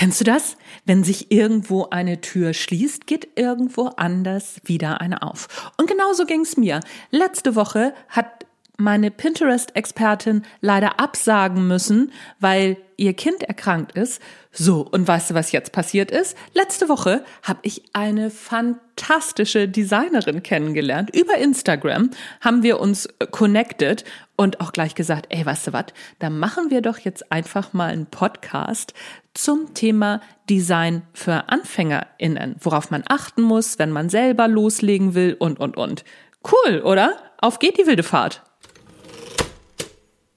Kennst 0.00 0.18
du 0.18 0.24
das? 0.24 0.56
Wenn 0.86 1.04
sich 1.04 1.30
irgendwo 1.30 1.88
eine 1.90 2.22
Tür 2.22 2.54
schließt, 2.54 3.06
geht 3.06 3.28
irgendwo 3.36 3.88
anders 3.98 4.56
wieder 4.64 5.02
eine 5.02 5.20
auf. 5.20 5.70
Und 5.76 5.90
genauso 5.90 6.24
ging's 6.24 6.56
mir. 6.56 6.80
Letzte 7.10 7.54
Woche 7.54 7.92
hat 8.08 8.46
meine 8.80 9.10
Pinterest-Expertin 9.10 10.42
leider 10.60 10.98
absagen 10.98 11.68
müssen, 11.68 12.12
weil 12.38 12.76
ihr 12.96 13.14
Kind 13.14 13.42
erkrankt 13.42 13.92
ist. 13.92 14.20
So, 14.52 14.82
und 14.82 15.08
weißt 15.08 15.30
du, 15.30 15.34
was 15.34 15.52
jetzt 15.52 15.72
passiert 15.72 16.10
ist? 16.10 16.36
Letzte 16.52 16.88
Woche 16.88 17.24
habe 17.42 17.60
ich 17.62 17.82
eine 17.94 18.30
fantastische 18.30 19.68
Designerin 19.68 20.42
kennengelernt. 20.42 21.14
Über 21.14 21.36
Instagram 21.38 22.10
haben 22.40 22.62
wir 22.62 22.78
uns 22.78 23.08
connected 23.30 24.04
und 24.36 24.60
auch 24.60 24.72
gleich 24.72 24.94
gesagt, 24.94 25.26
ey, 25.30 25.44
weißt 25.46 25.68
du 25.68 25.72
was, 25.72 25.86
da 26.18 26.30
machen 26.30 26.70
wir 26.70 26.82
doch 26.82 26.98
jetzt 26.98 27.30
einfach 27.32 27.72
mal 27.72 27.90
einen 27.90 28.06
Podcast 28.06 28.92
zum 29.34 29.72
Thema 29.72 30.20
Design 30.48 31.02
für 31.12 31.48
AnfängerInnen, 31.48 32.56
worauf 32.60 32.90
man 32.90 33.04
achten 33.08 33.42
muss, 33.42 33.78
wenn 33.78 33.92
man 33.92 34.10
selber 34.10 34.48
loslegen 34.48 35.14
will 35.14 35.36
und, 35.38 35.60
und, 35.60 35.76
und. 35.76 36.04
Cool, 36.44 36.80
oder? 36.82 37.16
Auf 37.38 37.58
geht 37.58 37.78
die 37.78 37.86
wilde 37.86 38.02
Fahrt. 38.02 38.42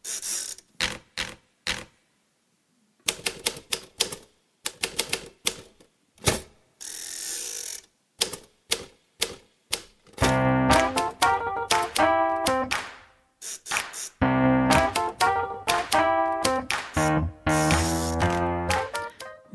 you 0.06 0.43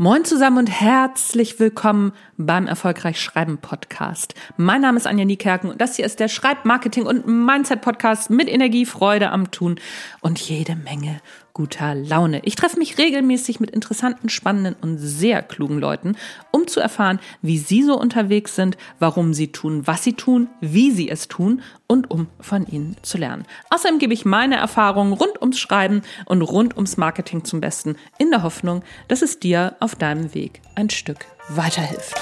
Moin 0.01 0.25
zusammen 0.25 0.59
und 0.59 0.69
herzlich 0.69 1.59
willkommen 1.59 2.12
beim 2.37 2.69
Erfolgreich 2.69 3.20
Schreiben 3.20 3.59
Podcast. 3.59 4.36
Mein 4.56 4.81
Name 4.81 4.97
ist 4.97 5.09
Anja 5.09 5.25
Niekerken 5.25 5.69
und 5.70 5.81
das 5.81 5.97
hier 5.97 6.06
ist 6.06 6.20
der 6.20 6.28
Schreibmarketing 6.28 7.05
und 7.05 7.27
Mindset 7.27 7.81
Podcast 7.81 8.31
mit 8.31 8.48
Energie, 8.48 8.87
Freude 8.87 9.31
am 9.31 9.50
Tun 9.50 9.81
und 10.20 10.39
jede 10.39 10.77
Menge 10.77 11.20
guter 11.59 11.97
Laune. 11.97 12.41
Ich 12.45 12.55
treffe 12.55 12.78
mich 12.78 12.98
regelmäßig 12.98 13.59
mit 13.59 13.73
interessanten, 13.73 14.28
spannenden 14.28 14.77
und 14.81 14.97
sehr 14.97 15.42
klugen 15.42 15.81
Leuten, 15.81 16.15
um 16.53 16.69
zu 16.69 16.78
erfahren, 16.78 17.19
wie 17.42 17.59
sie 17.59 17.83
so 17.83 17.98
unterwegs 17.98 18.55
sind, 18.55 18.78
warum 19.00 19.34
sie 19.34 19.50
tun, 19.50 19.84
was 19.84 20.05
sie 20.05 20.12
tun, 20.12 20.47
wie 20.61 20.92
sie 20.92 21.11
es 21.11 21.27
tun 21.27 21.61
und 21.89 22.12
um 22.12 22.28
von 22.39 22.65
ihnen 22.65 22.97
zu 23.03 23.19
lernen. 23.19 23.45
Außerdem 23.70 23.98
gebe 23.98 24.15
ich 24.15 24.25
meine 24.25 24.55
Erfahrungen 24.55 25.12
rund 25.12 25.41
ums 25.41 25.59
Schreiben 25.59 26.03
und 26.27 26.42
rund 26.42 26.77
ums 26.77 26.97
Marketing 26.97 27.42
zum 27.42 27.61
Besten, 27.61 27.97
in 28.19 28.31
der 28.31 28.45
Hoffnung, 28.45 28.84
dass 29.09 29.22
es 29.22 29.41
dir 29.41 29.75
auf 29.81 29.97
deinem 29.97 30.34
Weg 30.34 30.61
ein 30.77 30.91
Stück 30.91 31.27
weiterhilft. 31.48 32.15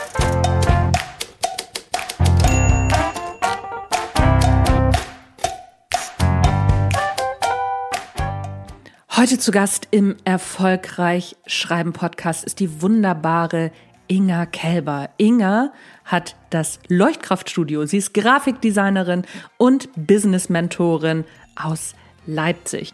Heute 9.16 9.38
zu 9.38 9.50
Gast 9.50 9.88
im 9.92 10.14
Erfolgreich 10.26 11.36
Schreiben 11.46 11.94
Podcast 11.94 12.44
ist 12.44 12.60
die 12.60 12.82
wunderbare 12.82 13.72
Inga 14.08 14.44
Kelber. 14.44 15.08
Inga 15.16 15.72
hat 16.04 16.36
das 16.50 16.80
Leuchtkraftstudio. 16.88 17.86
Sie 17.86 17.96
ist 17.96 18.12
Grafikdesignerin 18.12 19.22
und 19.56 19.88
Business-Mentorin 19.96 21.24
aus 21.54 21.94
Leipzig. 22.26 22.92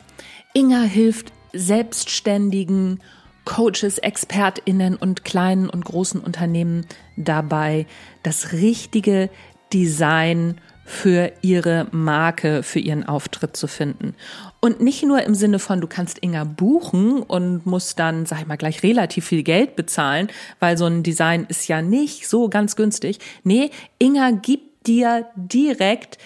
Inga 0.52 0.82
hilft 0.82 1.32
selbstständigen 1.52 3.00
Coaches, 3.44 3.98
ExpertInnen 3.98 4.94
und 4.94 5.24
kleinen 5.24 5.68
und 5.68 5.84
großen 5.84 6.20
Unternehmen 6.20 6.86
dabei, 7.16 7.84
das 8.22 8.52
richtige 8.52 9.28
Design 9.72 10.60
für 10.92 11.32
ihre 11.40 11.86
Marke, 11.90 12.62
für 12.62 12.78
ihren 12.78 13.02
Auftritt 13.08 13.56
zu 13.56 13.66
finden. 13.66 14.14
Und 14.60 14.82
nicht 14.82 15.02
nur 15.02 15.22
im 15.22 15.34
Sinne 15.34 15.58
von, 15.58 15.80
du 15.80 15.86
kannst 15.86 16.22
Inga 16.22 16.44
buchen 16.44 17.22
und 17.22 17.64
musst 17.64 17.98
dann, 17.98 18.26
sag 18.26 18.42
ich 18.42 18.46
mal, 18.46 18.58
gleich 18.58 18.82
relativ 18.82 19.26
viel 19.26 19.42
Geld 19.42 19.74
bezahlen, 19.74 20.28
weil 20.60 20.76
so 20.76 20.84
ein 20.84 21.02
Design 21.02 21.46
ist 21.48 21.66
ja 21.66 21.80
nicht 21.80 22.28
so 22.28 22.50
ganz 22.50 22.76
günstig. 22.76 23.20
Nee, 23.42 23.70
Inga 23.98 24.32
gibt 24.32 24.86
dir 24.86 25.26
direkt 25.34 26.18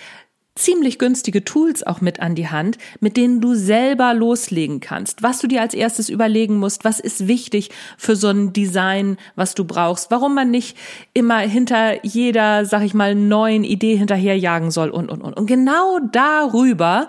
ziemlich 0.56 0.98
günstige 0.98 1.44
Tools 1.44 1.86
auch 1.86 2.00
mit 2.00 2.20
an 2.20 2.34
die 2.34 2.48
Hand, 2.48 2.78
mit 3.00 3.16
denen 3.16 3.40
du 3.40 3.54
selber 3.54 4.12
loslegen 4.14 4.80
kannst. 4.80 5.22
Was 5.22 5.38
du 5.38 5.46
dir 5.46 5.60
als 5.60 5.74
erstes 5.74 6.08
überlegen 6.08 6.56
musst, 6.56 6.84
was 6.84 6.98
ist 6.98 7.28
wichtig 7.28 7.70
für 7.96 8.16
so 8.16 8.28
ein 8.28 8.52
Design, 8.52 9.16
was 9.36 9.54
du 9.54 9.64
brauchst, 9.64 10.10
warum 10.10 10.34
man 10.34 10.50
nicht 10.50 10.76
immer 11.14 11.38
hinter 11.38 12.04
jeder, 12.04 12.64
sag 12.64 12.82
ich 12.82 12.94
mal, 12.94 13.14
neuen 13.14 13.64
Idee 13.64 13.96
hinterherjagen 13.96 14.70
soll 14.70 14.90
und, 14.90 15.10
und, 15.10 15.22
und. 15.22 15.34
Und 15.34 15.46
genau 15.46 15.98
darüber 16.10 17.08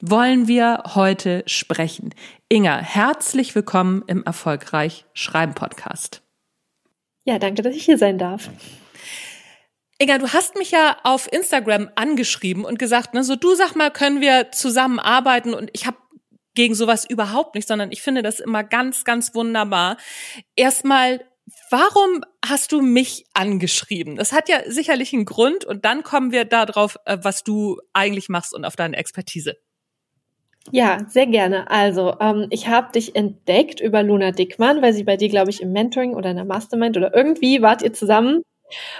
wollen 0.00 0.46
wir 0.46 0.82
heute 0.94 1.42
sprechen. 1.46 2.10
Inga, 2.48 2.78
herzlich 2.78 3.54
willkommen 3.54 4.04
im 4.06 4.22
Erfolgreich 4.24 5.04
Schreiben 5.12 5.54
Podcast. 5.54 6.22
Ja, 7.24 7.38
danke, 7.38 7.62
dass 7.62 7.74
ich 7.74 7.84
hier 7.84 7.98
sein 7.98 8.18
darf. 8.18 8.48
Inga, 10.00 10.18
du 10.18 10.32
hast 10.32 10.56
mich 10.56 10.70
ja 10.70 10.96
auf 11.02 11.30
Instagram 11.32 11.90
angeschrieben 11.96 12.64
und 12.64 12.78
gesagt, 12.78 13.14
ne, 13.14 13.24
so 13.24 13.34
du 13.34 13.54
sag 13.56 13.74
mal, 13.74 13.90
können 13.90 14.20
wir 14.20 14.52
zusammenarbeiten 14.52 15.54
und 15.54 15.70
ich 15.72 15.86
habe 15.86 15.96
gegen 16.54 16.74
sowas 16.74 17.04
überhaupt 17.08 17.56
nicht, 17.56 17.66
sondern 17.66 17.90
ich 17.90 18.02
finde 18.02 18.22
das 18.22 18.38
immer 18.38 18.62
ganz, 18.62 19.04
ganz 19.04 19.34
wunderbar. 19.34 19.96
Erstmal, 20.54 21.24
warum 21.70 22.22
hast 22.44 22.70
du 22.72 22.80
mich 22.80 23.26
angeschrieben? 23.34 24.16
Das 24.16 24.32
hat 24.32 24.48
ja 24.48 24.58
sicherlich 24.66 25.12
einen 25.12 25.24
Grund 25.24 25.64
und 25.64 25.84
dann 25.84 26.04
kommen 26.04 26.30
wir 26.30 26.44
darauf, 26.44 26.96
äh, 27.04 27.18
was 27.22 27.42
du 27.42 27.78
eigentlich 27.92 28.28
machst 28.28 28.54
und 28.54 28.64
auf 28.64 28.76
deine 28.76 28.96
Expertise. 28.96 29.56
Ja, 30.70 30.98
sehr 31.08 31.26
gerne. 31.26 31.70
Also, 31.70 32.14
ähm, 32.20 32.46
ich 32.50 32.68
habe 32.68 32.92
dich 32.92 33.16
entdeckt 33.16 33.80
über 33.80 34.02
Luna 34.02 34.32
Dickmann, 34.32 34.82
weil 34.82 34.92
sie 34.92 35.04
bei 35.04 35.16
dir, 35.16 35.28
glaube 35.28 35.50
ich, 35.50 35.62
im 35.62 35.72
Mentoring 35.72 36.14
oder 36.14 36.30
in 36.30 36.36
der 36.36 36.44
Mastermind 36.44 36.96
oder 36.96 37.14
irgendwie 37.14 37.62
wart 37.62 37.82
ihr 37.82 37.92
zusammen 37.92 38.42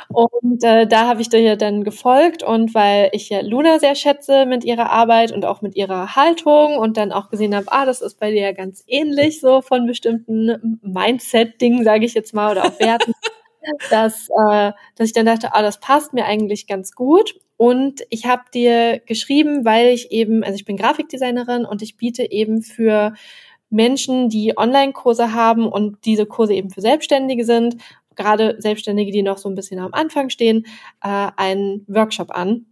und 0.09 0.65
äh, 0.65 0.87
da 0.87 1.07
habe 1.07 1.21
ich 1.21 1.29
dir 1.29 1.57
dann 1.57 1.85
gefolgt 1.85 2.43
und 2.43 2.75
weil 2.75 3.11
ich 3.13 3.29
ja 3.29 3.41
Luna 3.41 3.79
sehr 3.79 3.95
schätze 3.95 4.47
mit 4.47 4.65
ihrer 4.65 4.91
Arbeit 4.91 5.33
und 5.33 5.45
auch 5.45 5.63
mit 5.63 5.77
ihrer 5.77 6.17
Haltung 6.17 6.79
und 6.79 6.97
dann 6.97 7.13
auch 7.13 7.31
gesehen 7.31 7.55
habe, 7.55 7.67
ah, 7.71 7.85
das 7.85 8.01
ist 8.01 8.19
bei 8.19 8.31
dir 8.31 8.43
ja 8.43 8.53
ganz 8.53 8.85
ähnlich 8.87 9.41
so 9.41 9.61
von 9.61 9.87
bestimmten 9.87 10.81
Mindset-Dingen, 10.83 11.85
sage 11.85 12.05
ich 12.05 12.15
jetzt 12.15 12.35
mal, 12.35 12.51
oder 12.53 12.65
auch 12.65 12.79
Werten, 12.81 13.13
dass, 13.91 14.29
äh, 14.29 14.73
dass 14.97 15.07
ich 15.07 15.13
dann 15.13 15.27
dachte, 15.27 15.55
ah, 15.55 15.63
das 15.63 15.81
passt 15.81 16.13
mir 16.13 16.25
eigentlich 16.25 16.67
ganz 16.67 16.93
gut. 16.93 17.35
Und 17.57 18.03
ich 18.09 18.27
habe 18.27 18.45
dir 18.55 19.01
geschrieben, 19.01 19.65
weil 19.65 19.89
ich 19.89 20.13
eben, 20.13 20.45
also 20.45 20.55
ich 20.55 20.65
bin 20.65 20.77
Grafikdesignerin 20.77 21.65
und 21.65 21.83
ich 21.83 21.97
biete 21.97 22.31
eben 22.31 22.63
für 22.63 23.15
Menschen, 23.71 24.29
die 24.29 24.57
Online-Kurse 24.57 25.35
haben 25.35 25.67
und 25.67 26.05
diese 26.05 26.25
Kurse 26.25 26.55
eben 26.55 26.71
für 26.71 26.81
Selbstständige 26.81 27.45
sind, 27.45 27.77
gerade 28.19 28.57
Selbstständige, 28.61 29.13
die 29.13 29.23
noch 29.23 29.39
so 29.39 29.49
ein 29.49 29.57
bisschen 29.57 29.81
am 29.81 29.95
Anfang 29.95 30.31
stehen, 30.31 30.67
äh, 31.03 31.31
einen 31.37 31.85
Workshop 31.89 32.31
an. 32.33 32.67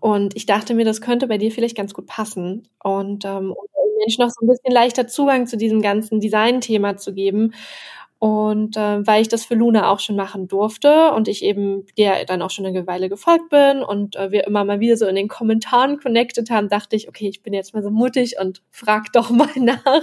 Und 0.00 0.36
ich 0.36 0.46
dachte 0.46 0.74
mir, 0.74 0.84
das 0.84 1.00
könnte 1.00 1.26
bei 1.28 1.38
dir 1.38 1.52
vielleicht 1.52 1.76
ganz 1.76 1.94
gut 1.94 2.06
passen. 2.06 2.68
Und 2.82 3.24
ähm, 3.24 3.52
um 3.52 3.66
Menschen 3.98 4.22
noch 4.24 4.30
so 4.30 4.44
ein 4.44 4.48
bisschen 4.48 4.72
leichter 4.72 5.06
Zugang 5.08 5.46
zu 5.46 5.56
diesem 5.56 5.82
ganzen 5.82 6.20
Design-Thema 6.20 6.96
zu 6.96 7.14
geben. 7.14 7.52
Und 8.24 8.78
äh, 8.78 9.06
weil 9.06 9.20
ich 9.20 9.28
das 9.28 9.44
für 9.44 9.54
Luna 9.54 9.90
auch 9.90 10.00
schon 10.00 10.16
machen 10.16 10.48
durfte 10.48 11.12
und 11.12 11.28
ich 11.28 11.44
eben 11.44 11.84
der 11.98 12.24
dann 12.24 12.40
auch 12.40 12.48
schon 12.48 12.64
eine 12.64 12.86
Weile 12.86 13.10
gefolgt 13.10 13.50
bin 13.50 13.82
und 13.82 14.16
äh, 14.16 14.30
wir 14.30 14.46
immer 14.46 14.64
mal 14.64 14.80
wieder 14.80 14.96
so 14.96 15.06
in 15.06 15.14
den 15.14 15.28
Kommentaren 15.28 15.98
connected 15.98 16.48
haben, 16.48 16.70
dachte 16.70 16.96
ich, 16.96 17.06
okay, 17.06 17.28
ich 17.28 17.42
bin 17.42 17.52
jetzt 17.52 17.74
mal 17.74 17.82
so 17.82 17.90
mutig 17.90 18.36
und 18.40 18.62
frag 18.70 19.12
doch 19.12 19.28
mal 19.30 19.50
nach, 19.56 20.00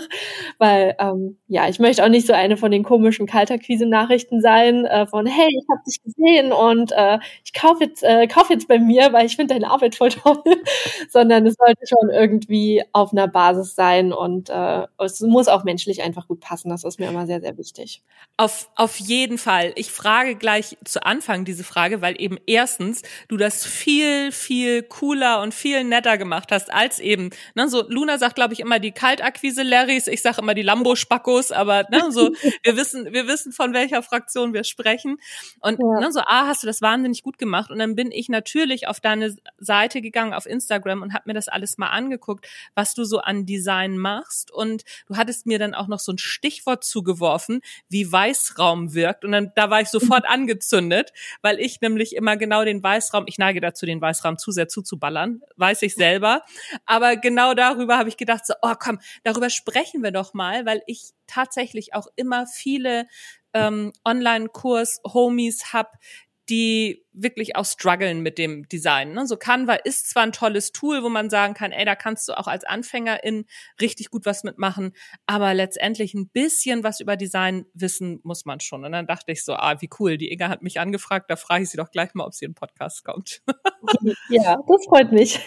weil 0.60 0.96
ähm, 1.00 1.40
ja, 1.48 1.68
ich 1.68 1.80
möchte 1.80 2.04
auch 2.04 2.10
nicht 2.10 2.28
so 2.28 2.34
eine 2.34 2.58
von 2.58 2.70
den 2.70 2.84
komischen 2.84 3.26
Kalterquise-Nachrichten 3.26 4.40
sein, 4.40 4.86
äh, 4.86 5.08
von 5.08 5.26
hey, 5.26 5.48
ich 5.50 5.66
habe 5.72 5.82
dich 5.88 6.04
gesehen 6.04 6.52
und 6.54 6.92
äh, 6.92 7.18
ich 7.44 7.54
kaufe 7.54 7.86
jetzt, 7.86 8.04
äh, 8.04 8.28
kauf 8.28 8.52
jetzt 8.52 8.68
bei 8.68 8.78
mir, 8.78 9.12
weil 9.14 9.26
ich 9.26 9.36
finde 9.36 9.56
deine 9.56 9.72
Arbeit 9.72 9.96
voll 9.96 10.10
toll, 10.10 10.44
sondern 11.10 11.48
es 11.48 11.56
sollte 11.56 11.88
schon 11.88 12.12
irgendwie 12.12 12.84
auf 12.94 13.14
einer 13.14 13.28
Basis 13.28 13.74
sein 13.74 14.14
und 14.14 14.52
äh, 14.52 14.86
es 15.00 15.22
muss 15.22 15.48
auch 15.48 15.64
menschlich 15.64 16.04
einfach 16.04 16.28
gut 16.28 16.40
passen. 16.40 16.70
Das 16.70 16.84
ist 16.84 17.00
mir 17.00 17.10
immer 17.10 17.26
sehr, 17.26 17.42
sehr 17.42 17.58
wichtig. 17.58 18.04
Auf, 18.42 18.72
auf 18.76 18.96
jeden 18.98 19.38
Fall. 19.38 19.72
Ich 19.76 19.92
frage 19.92 20.36
gleich 20.36 20.76
zu 20.84 21.06
Anfang 21.06 21.46
diese 21.46 21.64
Frage, 21.64 22.02
weil 22.02 22.20
eben 22.20 22.40
erstens 22.48 23.04
du 23.28 23.38
das 23.38 23.64
viel, 23.64 24.32
viel 24.32 24.82
cooler 24.82 25.42
und 25.42 25.54
viel 25.54 25.84
netter 25.84 26.18
gemacht 26.18 26.52
hast 26.52 26.74
als 26.74 27.00
eben, 27.00 27.30
ne, 27.54 27.70
so 27.70 27.88
Luna 27.88 28.18
sagt, 28.18 28.34
glaube 28.34 28.54
ich, 28.54 28.60
immer 28.60 28.80
die 28.80 28.94
Kaltakquise 28.94 29.62
Larrys, 29.62 30.08
ich 30.08 30.24
sage 30.24 30.42
immer 30.42 30.56
die 30.56 30.64
Lambo-Spackos, 30.64 31.52
aber 31.52 31.86
ne, 31.92 32.12
so, 32.12 32.32
wir 32.64 32.78
wissen, 32.78 33.14
wir 33.14 33.28
wissen, 33.28 33.52
von 33.52 33.76
welcher 33.76 34.02
Fraktion 34.02 34.56
wir 34.56 34.64
sprechen. 34.64 35.18
Und 35.60 35.78
ja. 35.80 36.00
ne, 36.00 36.12
so, 36.12 36.22
ah, 36.22 36.48
hast 36.48 36.64
du 36.64 36.68
das 36.68 36.82
wahnsinnig 36.82 37.22
gut 37.22 37.38
gemacht. 37.38 37.70
Und 37.70 37.78
dann 37.78 37.94
bin 37.94 38.12
ich 38.12 38.28
natürlich 38.28 38.88
auf 38.88 39.00
deine 39.00 39.36
Seite 39.60 40.02
gegangen, 40.02 40.34
auf 40.34 40.48
Instagram 40.48 41.04
und 41.04 41.14
habe 41.14 41.26
mir 41.28 41.36
das 41.36 41.48
alles 41.48 41.78
mal 41.78 41.90
angeguckt, 41.90 42.48
was 42.74 42.96
du 42.96 43.04
so 43.04 43.20
an 43.20 43.46
Design 43.46 44.00
machst. 44.00 44.50
Und 44.52 44.82
du 45.06 45.16
hattest 45.16 45.46
mir 45.46 45.60
dann 45.60 45.76
auch 45.76 45.88
noch 45.88 46.00
so 46.00 46.12
ein 46.12 46.18
Stichwort 46.18 46.84
zugeworfen, 46.84 47.62
wie 47.92 48.12
Weißraum 48.12 48.94
wirkt. 48.94 49.26
Und 49.26 49.34
dann 49.34 49.52
da 49.56 49.70
war 49.70 49.82
ich 49.82 49.90
sofort 49.90 50.28
angezündet, 50.28 51.12
weil 51.42 51.60
ich 51.60 51.82
nämlich 51.82 52.16
immer 52.16 52.38
genau 52.38 52.64
den 52.64 52.82
Weißraum, 52.82 53.26
ich 53.28 53.38
neige 53.38 53.62
dazu, 53.62 53.86
den 53.86 54.02
Weißraum 54.02 54.38
zu 54.38 54.52
sehr 54.52 54.68
zuzuballern, 54.68 55.42
weiß 55.58 55.82
ich 55.84 55.96
selber. 55.96 56.42
Aber 56.86 57.18
genau 57.18 57.54
darüber 57.54 57.98
habe 57.98 58.10
ich 58.10 58.18
gedacht, 58.18 58.46
so, 58.46 58.54
oh 58.62 58.74
komm, 58.80 59.00
darüber 59.24 59.50
sprechen 59.50 60.04
wir 60.04 60.12
doch 60.12 60.34
mal, 60.34 60.66
weil 60.66 60.82
ich 60.88 61.12
tatsächlich 61.28 61.94
auch 61.94 62.08
immer 62.16 62.48
viele 62.48 63.08
ähm, 63.54 63.92
Online-Kurs-Homies 64.06 65.74
hab, 65.74 65.98
die 66.52 67.06
wirklich 67.14 67.56
auch 67.56 67.66
strugglen 67.66 68.22
mit 68.22 68.38
dem 68.38 68.68
Design. 68.68 69.14
Ne? 69.14 69.26
So 69.26 69.38
Canva 69.38 69.76
ist 69.76 70.10
zwar 70.10 70.24
ein 70.24 70.34
tolles 70.34 70.74
Tool, 70.74 71.02
wo 71.02 71.08
man 71.08 71.30
sagen 71.30 71.54
kann, 71.54 71.72
ey, 71.72 71.86
da 71.86 71.96
kannst 71.96 72.28
du 72.28 72.38
auch 72.38 72.48
als 72.48 72.66
Anfängerin 72.66 73.46
richtig 73.80 74.12
gut 74.12 74.26
was 74.26 74.44
mitmachen, 74.44 74.94
aber 75.26 75.54
letztendlich 75.54 76.14
ein 76.14 76.28
bisschen 76.28 76.84
was 76.84 77.00
über 77.00 77.16
Design 77.16 77.66
wissen 77.74 78.20
muss 78.24 78.44
man 78.44 78.60
schon. 78.60 78.84
Und 78.84 78.92
dann 78.92 79.08
dachte 79.08 79.32
ich 79.32 79.46
so, 79.46 79.54
ah, 79.54 79.80
wie 79.80 79.90
cool, 80.00 80.18
die 80.18 80.30
Inga 80.30 80.50
hat 80.50 80.62
mich 80.62 80.80
angefragt, 80.80 81.32
da 81.32 81.38
frage 81.38 81.64
ich 81.64 81.70
sie 81.70 81.78
doch 81.78 81.90
gleich 81.90 82.14
mal, 82.14 82.26
ob 82.26 82.34
sie 82.34 82.46
in 82.46 82.52
den 82.52 82.56
Podcast 82.56 83.06
kommt. 83.06 83.42
ja, 84.30 84.58
das 84.68 84.86
freut 84.86 85.14
mich. 85.14 85.40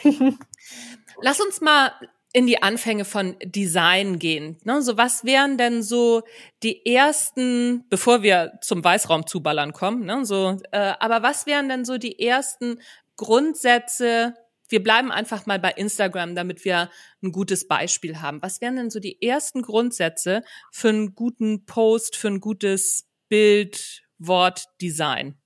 Lass 1.20 1.40
uns 1.40 1.60
mal 1.60 1.92
in 2.34 2.48
die 2.48 2.62
Anfänge 2.62 3.04
von 3.04 3.36
Design 3.44 4.19
gehen. 4.19 4.58
Ne? 4.64 4.82
So 4.82 4.98
was 4.98 5.25
wären 5.25 5.56
denn 5.56 5.84
so 5.84 6.22
die 6.64 6.84
ersten, 6.84 7.84
bevor 7.88 8.22
wir 8.22 8.58
zum 8.60 8.82
Weißraum 8.82 9.28
zuballern 9.28 9.72
kommen, 9.72 10.04
ne? 10.04 10.26
so, 10.26 10.58
äh, 10.72 10.94
aber 10.98 11.22
was 11.22 11.46
wären 11.46 11.69
denn 11.69 11.84
so 11.84 11.96
die 11.96 12.19
ersten 12.19 12.81
Grundsätze? 13.16 14.34
Wir 14.69 14.82
bleiben 14.82 15.12
einfach 15.12 15.46
mal 15.46 15.60
bei 15.60 15.70
Instagram, 15.70 16.34
damit 16.34 16.64
wir 16.64 16.90
ein 17.22 17.31
gutes 17.31 17.69
Beispiel 17.69 18.20
haben. 18.20 18.42
Was 18.42 18.60
wären 18.60 18.75
denn 18.75 18.90
so 18.90 18.98
die 18.98 19.22
ersten 19.22 19.62
Grundsätze 19.62 20.42
für 20.72 20.88
einen 20.88 21.14
guten 21.14 21.66
Post, 21.66 22.16
für 22.16 22.28
ein 22.28 22.40
gutes 22.40 23.08
Bild, 23.28 24.02
Wort, 24.19 24.64
Design? 24.81 25.38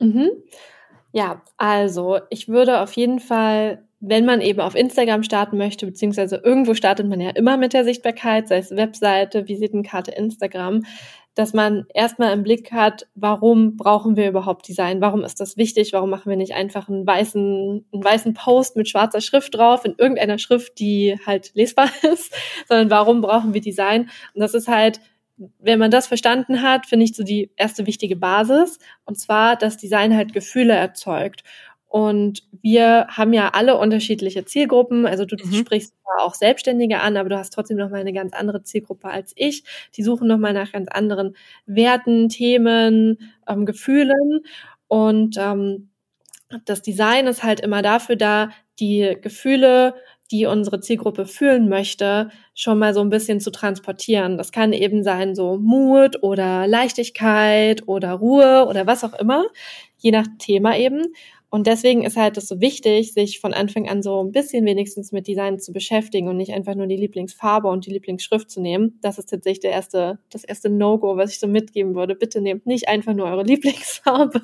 Mhm. 0.00 0.30
Ja, 1.12 1.44
also 1.56 2.20
ich 2.30 2.48
würde 2.48 2.80
auf 2.80 2.94
jeden 2.94 3.20
Fall 3.20 3.85
wenn 4.00 4.24
man 4.24 4.40
eben 4.40 4.60
auf 4.60 4.74
Instagram 4.74 5.22
starten 5.22 5.56
möchte, 5.56 5.86
beziehungsweise 5.86 6.36
irgendwo 6.44 6.74
startet 6.74 7.08
man 7.08 7.20
ja 7.20 7.30
immer 7.30 7.56
mit 7.56 7.72
der 7.72 7.84
Sichtbarkeit, 7.84 8.48
sei 8.48 8.58
es 8.58 8.70
Webseite, 8.70 9.48
Visitenkarte, 9.48 10.10
Instagram, 10.10 10.82
dass 11.34 11.52
man 11.52 11.84
erstmal 11.92 12.32
im 12.32 12.42
Blick 12.42 12.72
hat, 12.72 13.06
warum 13.14 13.76
brauchen 13.76 14.16
wir 14.16 14.28
überhaupt 14.28 14.66
Design? 14.68 15.02
Warum 15.02 15.22
ist 15.22 15.38
das 15.38 15.58
wichtig? 15.58 15.92
Warum 15.92 16.08
machen 16.08 16.30
wir 16.30 16.36
nicht 16.36 16.54
einfach 16.54 16.88
einen 16.88 17.06
weißen, 17.06 17.86
einen 17.92 18.04
weißen 18.04 18.32
Post 18.32 18.76
mit 18.76 18.88
schwarzer 18.88 19.20
Schrift 19.20 19.54
drauf, 19.54 19.84
in 19.84 19.94
irgendeiner 19.98 20.38
Schrift, 20.38 20.78
die 20.78 21.18
halt 21.26 21.50
lesbar 21.54 21.90
ist, 22.10 22.34
sondern 22.68 22.90
warum 22.90 23.20
brauchen 23.20 23.54
wir 23.54 23.60
Design? 23.60 24.08
Und 24.34 24.40
das 24.40 24.54
ist 24.54 24.68
halt 24.68 25.00
wenn 25.58 25.78
man 25.78 25.90
das 25.90 26.06
verstanden 26.06 26.62
hat, 26.62 26.86
finde 26.86 27.04
ich 27.04 27.14
so 27.14 27.22
die 27.22 27.50
erste 27.56 27.86
wichtige 27.86 28.16
Basis. 28.16 28.78
Und 29.04 29.18
zwar, 29.18 29.56
dass 29.56 29.76
Design 29.76 30.16
halt 30.16 30.32
Gefühle 30.32 30.74
erzeugt. 30.74 31.44
Und 31.88 32.42
wir 32.62 33.06
haben 33.08 33.32
ja 33.32 33.50
alle 33.50 33.78
unterschiedliche 33.78 34.44
Zielgruppen. 34.44 35.06
Also 35.06 35.24
du 35.24 35.36
mhm. 35.36 35.52
sprichst 35.54 35.94
zwar 36.02 36.26
auch 36.26 36.34
Selbstständige 36.34 37.00
an, 37.00 37.16
aber 37.16 37.28
du 37.28 37.38
hast 37.38 37.52
trotzdem 37.52 37.76
noch 37.76 37.90
mal 37.90 38.00
eine 38.00 38.12
ganz 38.12 38.34
andere 38.34 38.62
Zielgruppe 38.62 39.08
als 39.08 39.32
ich. 39.36 39.64
Die 39.94 40.02
suchen 40.02 40.28
noch 40.28 40.38
mal 40.38 40.52
nach 40.52 40.72
ganz 40.72 40.88
anderen 40.88 41.36
Werten, 41.66 42.28
Themen, 42.28 43.18
ähm, 43.48 43.66
Gefühlen. 43.66 44.44
Und 44.88 45.36
ähm, 45.38 45.90
das 46.64 46.82
Design 46.82 47.26
ist 47.26 47.42
halt 47.42 47.60
immer 47.60 47.82
dafür 47.82 48.16
da, 48.16 48.50
die 48.78 49.16
Gefühle, 49.20 49.94
die 50.30 50.46
unsere 50.46 50.80
Zielgruppe 50.80 51.26
fühlen 51.26 51.68
möchte, 51.68 52.30
schon 52.54 52.78
mal 52.78 52.94
so 52.94 53.00
ein 53.00 53.10
bisschen 53.10 53.40
zu 53.40 53.50
transportieren. 53.50 54.38
Das 54.38 54.52
kann 54.52 54.72
eben 54.72 55.02
sein 55.02 55.34
so 55.34 55.56
Mut 55.56 56.22
oder 56.22 56.66
Leichtigkeit 56.66 57.86
oder 57.86 58.12
Ruhe 58.12 58.66
oder 58.68 58.86
was 58.86 59.04
auch 59.04 59.14
immer, 59.14 59.44
je 59.98 60.10
nach 60.10 60.26
Thema 60.38 60.76
eben. 60.76 61.02
Und 61.50 61.66
deswegen 61.68 62.02
ist 62.04 62.16
halt 62.16 62.36
das 62.36 62.48
so 62.48 62.60
wichtig, 62.60 63.12
sich 63.14 63.40
von 63.40 63.54
Anfang 63.54 63.88
an 63.88 64.02
so 64.02 64.22
ein 64.22 64.32
bisschen 64.32 64.64
wenigstens 64.66 65.12
mit 65.12 65.28
Design 65.28 65.58
zu 65.60 65.72
beschäftigen 65.72 66.28
und 66.28 66.36
nicht 66.36 66.52
einfach 66.52 66.74
nur 66.74 66.86
die 66.88 66.96
Lieblingsfarbe 66.96 67.68
und 67.68 67.86
die 67.86 67.92
Lieblingsschrift 67.92 68.50
zu 68.50 68.60
nehmen. 68.60 68.98
Das 69.00 69.18
ist 69.18 69.30
tatsächlich 69.30 69.60
der 69.60 69.70
erste, 69.70 70.18
das 70.30 70.44
erste 70.44 70.68
No-Go, 70.70 71.16
was 71.16 71.30
ich 71.32 71.38
so 71.40 71.46
mitgeben 71.46 71.94
würde. 71.94 72.16
Bitte 72.16 72.40
nehmt 72.40 72.66
nicht 72.66 72.88
einfach 72.88 73.14
nur 73.14 73.26
eure 73.26 73.42
Lieblingsfarbe 73.44 74.42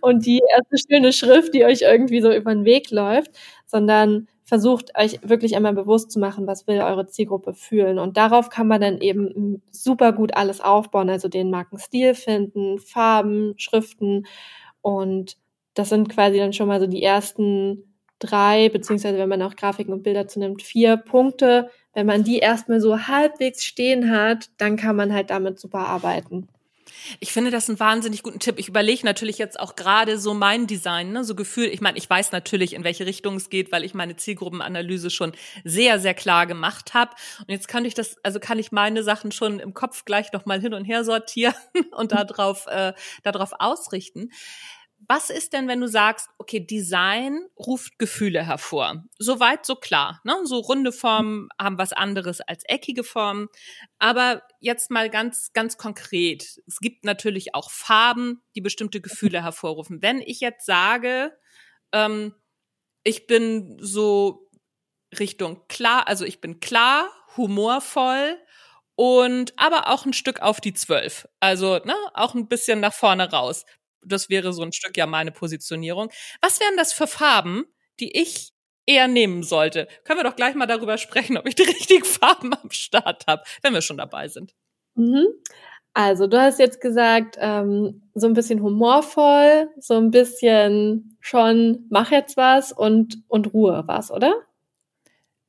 und 0.00 0.24
die 0.26 0.40
erste 0.56 0.76
schöne 0.90 1.12
Schrift, 1.12 1.54
die 1.54 1.64
euch 1.64 1.82
irgendwie 1.82 2.20
so 2.22 2.32
über 2.32 2.54
den 2.54 2.64
Weg 2.64 2.90
läuft, 2.90 3.30
sondern 3.66 4.26
versucht 4.44 4.96
euch 4.98 5.20
wirklich 5.22 5.56
einmal 5.56 5.72
bewusst 5.74 6.10
zu 6.10 6.18
machen, 6.20 6.46
was 6.46 6.66
will 6.66 6.80
eure 6.80 7.06
Zielgruppe 7.06 7.54
fühlen. 7.54 7.98
Und 7.98 8.16
darauf 8.16 8.50
kann 8.50 8.68
man 8.68 8.80
dann 8.80 8.98
eben 9.00 9.62
super 9.70 10.12
gut 10.12 10.34
alles 10.36 10.60
aufbauen, 10.60 11.10
also 11.10 11.28
den 11.28 11.50
Markenstil 11.50 12.14
finden, 12.14 12.78
Farben, 12.78 13.54
Schriften 13.56 14.26
und 14.82 15.36
das 15.74 15.88
sind 15.88 16.08
quasi 16.08 16.38
dann 16.38 16.52
schon 16.52 16.68
mal 16.68 16.80
so 16.80 16.86
die 16.86 17.02
ersten 17.02 17.94
drei, 18.18 18.68
beziehungsweise 18.68 19.18
wenn 19.18 19.28
man 19.28 19.42
auch 19.42 19.56
Grafiken 19.56 19.92
und 19.92 20.02
Bilder 20.02 20.28
zunimmt, 20.28 20.62
vier 20.62 20.96
Punkte. 20.96 21.70
Wenn 21.92 22.06
man 22.06 22.24
die 22.24 22.38
erstmal 22.38 22.80
so 22.80 23.06
halbwegs 23.06 23.64
stehen 23.64 24.10
hat, 24.10 24.50
dann 24.58 24.76
kann 24.76 24.96
man 24.96 25.12
halt 25.12 25.30
damit 25.30 25.58
super 25.58 25.80
arbeiten. 25.80 26.48
Ich 27.20 27.32
finde 27.32 27.50
das 27.50 27.68
einen 27.68 27.80
wahnsinnig 27.80 28.22
guten 28.22 28.38
Tipp. 28.38 28.58
Ich 28.58 28.68
überlege 28.68 29.04
natürlich 29.04 29.36
jetzt 29.36 29.58
auch 29.60 29.76
gerade 29.76 30.18
so 30.18 30.32
mein 30.32 30.66
Design, 30.66 31.12
ne, 31.12 31.24
so 31.24 31.34
Gefühl. 31.34 31.66
Ich 31.66 31.80
meine, 31.80 31.98
ich 31.98 32.08
weiß 32.08 32.32
natürlich, 32.32 32.72
in 32.72 32.84
welche 32.84 33.04
Richtung 33.04 33.36
es 33.36 33.50
geht, 33.50 33.72
weil 33.72 33.84
ich 33.84 33.94
meine 33.94 34.16
Zielgruppenanalyse 34.16 35.10
schon 35.10 35.32
sehr, 35.64 35.98
sehr 35.98 36.14
klar 36.14 36.46
gemacht 36.46 36.94
habe. 36.94 37.12
Und 37.40 37.50
jetzt 37.50 37.68
kann 37.68 37.84
ich 37.84 37.94
das, 37.94 38.16
also 38.22 38.40
kann 38.40 38.58
ich 38.58 38.72
meine 38.72 39.02
Sachen 39.02 39.32
schon 39.32 39.60
im 39.60 39.74
Kopf 39.74 40.04
gleich 40.04 40.32
noch 40.32 40.46
mal 40.46 40.60
hin 40.60 40.72
und 40.72 40.84
her 40.84 41.04
sortieren 41.04 41.54
und 41.96 42.12
darauf, 42.12 42.66
äh, 42.68 42.92
darauf 43.22 43.52
ausrichten 43.58 44.30
was 45.08 45.30
ist 45.30 45.52
denn, 45.52 45.68
wenn 45.68 45.80
du 45.80 45.88
sagst, 45.88 46.28
okay, 46.38 46.60
Design 46.60 47.46
ruft 47.58 47.98
Gefühle 47.98 48.46
hervor? 48.46 49.04
Soweit 49.18 49.66
so 49.66 49.76
klar. 49.76 50.20
Ne? 50.24 50.34
So 50.44 50.58
runde 50.58 50.92
Formen 50.92 51.48
haben 51.60 51.78
was 51.78 51.92
anderes 51.92 52.40
als 52.40 52.64
eckige 52.66 53.04
Formen. 53.04 53.48
Aber 53.98 54.42
jetzt 54.60 54.90
mal 54.90 55.10
ganz, 55.10 55.52
ganz 55.52 55.76
konkret. 55.76 56.60
Es 56.66 56.78
gibt 56.80 57.04
natürlich 57.04 57.54
auch 57.54 57.70
Farben, 57.70 58.42
die 58.54 58.60
bestimmte 58.60 59.00
Gefühle 59.00 59.42
hervorrufen. 59.42 60.02
Wenn 60.02 60.20
ich 60.20 60.40
jetzt 60.40 60.66
sage, 60.66 61.32
ähm, 61.92 62.34
ich 63.02 63.26
bin 63.26 63.76
so 63.80 64.50
Richtung 65.18 65.66
klar, 65.68 66.08
also 66.08 66.24
ich 66.24 66.40
bin 66.40 66.60
klar, 66.60 67.08
humorvoll, 67.36 68.38
und 68.96 69.52
aber 69.56 69.88
auch 69.88 70.06
ein 70.06 70.12
Stück 70.12 70.40
auf 70.40 70.60
die 70.60 70.74
Zwölf. 70.74 71.26
Also 71.40 71.78
ne, 71.84 71.94
auch 72.14 72.34
ein 72.34 72.48
bisschen 72.48 72.80
nach 72.80 72.94
vorne 72.94 73.30
raus. 73.30 73.64
Das 74.06 74.28
wäre 74.28 74.52
so 74.52 74.62
ein 74.62 74.72
Stück 74.72 74.96
ja 74.96 75.06
meine 75.06 75.32
Positionierung. 75.32 76.10
Was 76.40 76.60
wären 76.60 76.76
das 76.76 76.92
für 76.92 77.06
Farben, 77.06 77.64
die 78.00 78.16
ich 78.20 78.52
eher 78.86 79.08
nehmen 79.08 79.42
sollte? 79.42 79.88
Können 80.04 80.20
wir 80.20 80.24
doch 80.24 80.36
gleich 80.36 80.54
mal 80.54 80.66
darüber 80.66 80.98
sprechen, 80.98 81.36
ob 81.36 81.46
ich 81.46 81.54
die 81.54 81.62
richtigen 81.64 82.04
Farben 82.04 82.52
am 82.54 82.70
Start 82.70 83.26
habe, 83.26 83.42
wenn 83.62 83.74
wir 83.74 83.82
schon 83.82 83.98
dabei 83.98 84.28
sind. 84.28 84.54
Mhm. 84.94 85.26
Also, 85.96 86.26
du 86.26 86.40
hast 86.40 86.58
jetzt 86.58 86.80
gesagt, 86.80 87.36
ähm, 87.38 88.02
so 88.14 88.26
ein 88.26 88.34
bisschen 88.34 88.60
humorvoll, 88.60 89.70
so 89.78 89.94
ein 89.94 90.10
bisschen 90.10 91.16
schon 91.20 91.86
mach 91.88 92.10
jetzt 92.10 92.36
was 92.36 92.72
und, 92.72 93.22
und 93.28 93.54
Ruhe 93.54 93.84
was, 93.86 94.10
oder? 94.10 94.34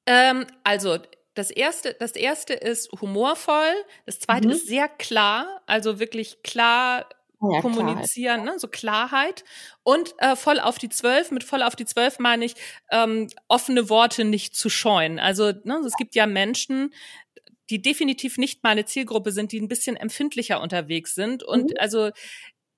Ähm, 0.06 0.46
also, 0.64 1.00
das 1.34 1.52
erste, 1.52 1.96
das 2.00 2.12
erste 2.12 2.54
ist 2.54 2.92
humorvoll, 3.02 3.74
das 4.06 4.20
zweite 4.20 4.48
mhm. 4.48 4.54
ist 4.54 4.68
sehr 4.68 4.88
klar, 4.88 5.62
also 5.66 6.00
wirklich 6.00 6.44
klar 6.44 7.10
ja, 7.52 7.62
kommunizieren, 7.62 8.44
ne? 8.44 8.60
so 8.60 8.68
Klarheit. 8.68 9.44
Und 9.84 10.14
äh, 10.18 10.36
voll 10.36 10.60
auf 10.60 10.78
die 10.78 10.90
Zwölf, 10.90 11.32
mit 11.32 11.44
voll 11.44 11.64
auf 11.64 11.76
die 11.76 11.86
Zwölf 11.86 12.20
meine 12.20 12.46
ich, 12.46 12.56
ähm, 12.92 13.28
offene 13.48 13.90
Worte 13.90 14.26
nicht 14.26 14.56
zu 14.56 14.70
scheuen. 14.70 15.20
Also 15.20 15.52
ne, 15.64 15.82
es 15.86 15.96
gibt 15.96 16.16
ja 16.16 16.26
Menschen, 16.26 16.94
die 17.70 17.82
definitiv 17.82 18.38
nicht 18.38 18.64
meine 18.64 18.86
Zielgruppe 18.86 19.32
sind, 19.32 19.52
die 19.52 19.60
ein 19.60 19.68
bisschen 19.68 19.96
empfindlicher 19.96 20.62
unterwegs 20.62 21.16
sind. 21.16 21.44
Und 21.44 21.72
mhm. 21.72 21.78
also 21.80 22.12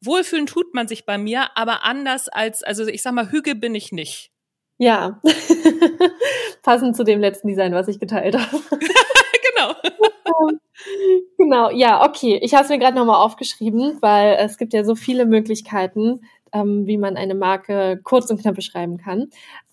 wohlfühlen 0.01 0.45
tut 0.45 0.73
man 0.73 0.87
sich 0.87 1.05
bei 1.05 1.17
mir, 1.17 1.55
aber 1.55 1.83
anders 1.83 2.29
als, 2.29 2.63
also 2.63 2.85
ich 2.87 3.01
sag 3.01 3.13
mal, 3.13 3.31
Hüge 3.31 3.55
bin 3.55 3.75
ich 3.75 3.91
nicht. 3.91 4.31
Ja, 4.79 5.21
passend 6.61 6.95
zu 6.95 7.03
dem 7.03 7.19
letzten 7.19 7.47
Design, 7.47 7.73
was 7.73 7.87
ich 7.87 7.99
geteilt 7.99 8.37
habe. 8.37 8.63
genau. 11.37 11.69
ja, 11.71 12.05
okay. 12.05 12.39
Ich 12.41 12.53
habe 12.53 12.63
es 12.63 12.69
mir 12.69 12.79
gerade 12.79 12.97
nochmal 12.97 13.23
aufgeschrieben, 13.23 13.97
weil 14.01 14.37
es 14.39 14.57
gibt 14.57 14.73
ja 14.73 14.83
so 14.83 14.95
viele 14.95 15.25
Möglichkeiten, 15.25 16.21
ähm, 16.53 16.85
wie 16.87 16.97
man 16.97 17.17
eine 17.17 17.35
Marke 17.35 17.99
kurz 18.03 18.29
und 18.29 18.41
knapp 18.41 18.55
beschreiben 18.55 18.97
kann. 18.97 19.29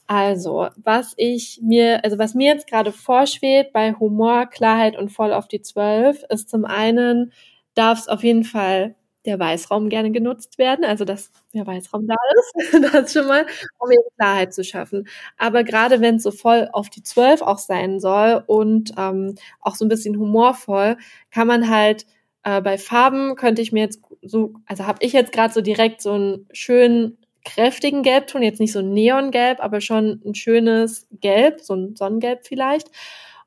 Also, 0.07 0.69
was 0.77 1.15
ich 1.17 1.61
mir, 1.63 2.05
also 2.05 2.19
was 2.19 2.35
mir 2.35 2.53
jetzt 2.53 2.67
gerade 2.67 2.93
vorschwebt 2.93 3.73
bei 3.73 3.95
Humor, 3.95 4.47
Klarheit 4.47 4.99
und 4.99 5.11
voll 5.11 5.33
auf 5.33 5.49
die 5.49 5.63
Zwölf, 5.63 6.23
ist 6.29 6.51
zum 6.51 6.65
einen, 6.67 7.33
darf 7.75 8.01
es 8.01 8.09
auf 8.09 8.23
jeden 8.23 8.45
Fall 8.45 8.95
der 9.27 9.39
Weißraum 9.39 9.89
gerne 9.89 10.11
genutzt 10.13 10.59
werden, 10.59 10.85
also 10.85 11.05
dass 11.05 11.31
der 11.55 11.67
Weißraum 11.67 12.07
da 12.07 12.15
ist, 12.39 12.75
das 12.95 13.13
schon 13.13 13.27
mal, 13.27 13.47
um 13.79 13.91
eben 13.91 14.03
Klarheit 14.19 14.53
zu 14.55 14.65
schaffen. 14.65 15.07
Aber 15.39 15.65
gerade 15.65 16.01
wenn 16.01 16.17
es 16.17 16.23
so 16.25 16.31
voll 16.31 16.69
auf 16.73 16.91
die 16.91 17.03
Zwölf 17.03 17.43
auch 17.43 17.59
sein 17.59 18.01
soll 18.01 18.43
und 18.47 18.93
ähm, 18.99 19.35
auch 19.61 19.75
so 19.77 19.85
ein 19.85 19.89
bisschen 19.89 20.19
humorvoll, 20.19 20.97
kann 21.31 21.47
man 21.49 21.69
halt 21.71 22.07
Äh, 22.47 22.61
bei 22.61 22.77
Farben 22.79 23.37
könnte 23.37 23.63
ich 23.63 23.73
mir 23.73 23.81
jetzt 23.85 24.01
so, 24.23 24.53
also 24.67 24.87
habe 24.87 24.99
ich 25.03 25.13
jetzt 25.15 25.33
gerade 25.33 25.53
so 25.55 25.61
direkt 25.63 26.03
so 26.03 26.13
einen 26.13 26.47
schönen 26.53 27.17
kräftigen 27.45 28.03
Gelbton, 28.03 28.43
jetzt 28.43 28.61
nicht 28.61 28.73
so 28.73 28.81
ein 28.81 28.93
Neongelb, 28.93 29.61
aber 29.61 29.81
schon 29.81 30.21
ein 30.25 30.35
schönes 30.35 31.07
Gelb, 31.21 31.61
so 31.63 31.75
ein 31.75 31.97
Sonnengelb 31.97 32.47
vielleicht. 32.47 32.91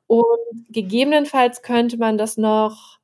Und 0.08 0.26
gegebenenfalls 0.70 1.62
könnte 1.62 1.98
man 1.98 2.18
das 2.18 2.38
noch, 2.38 2.97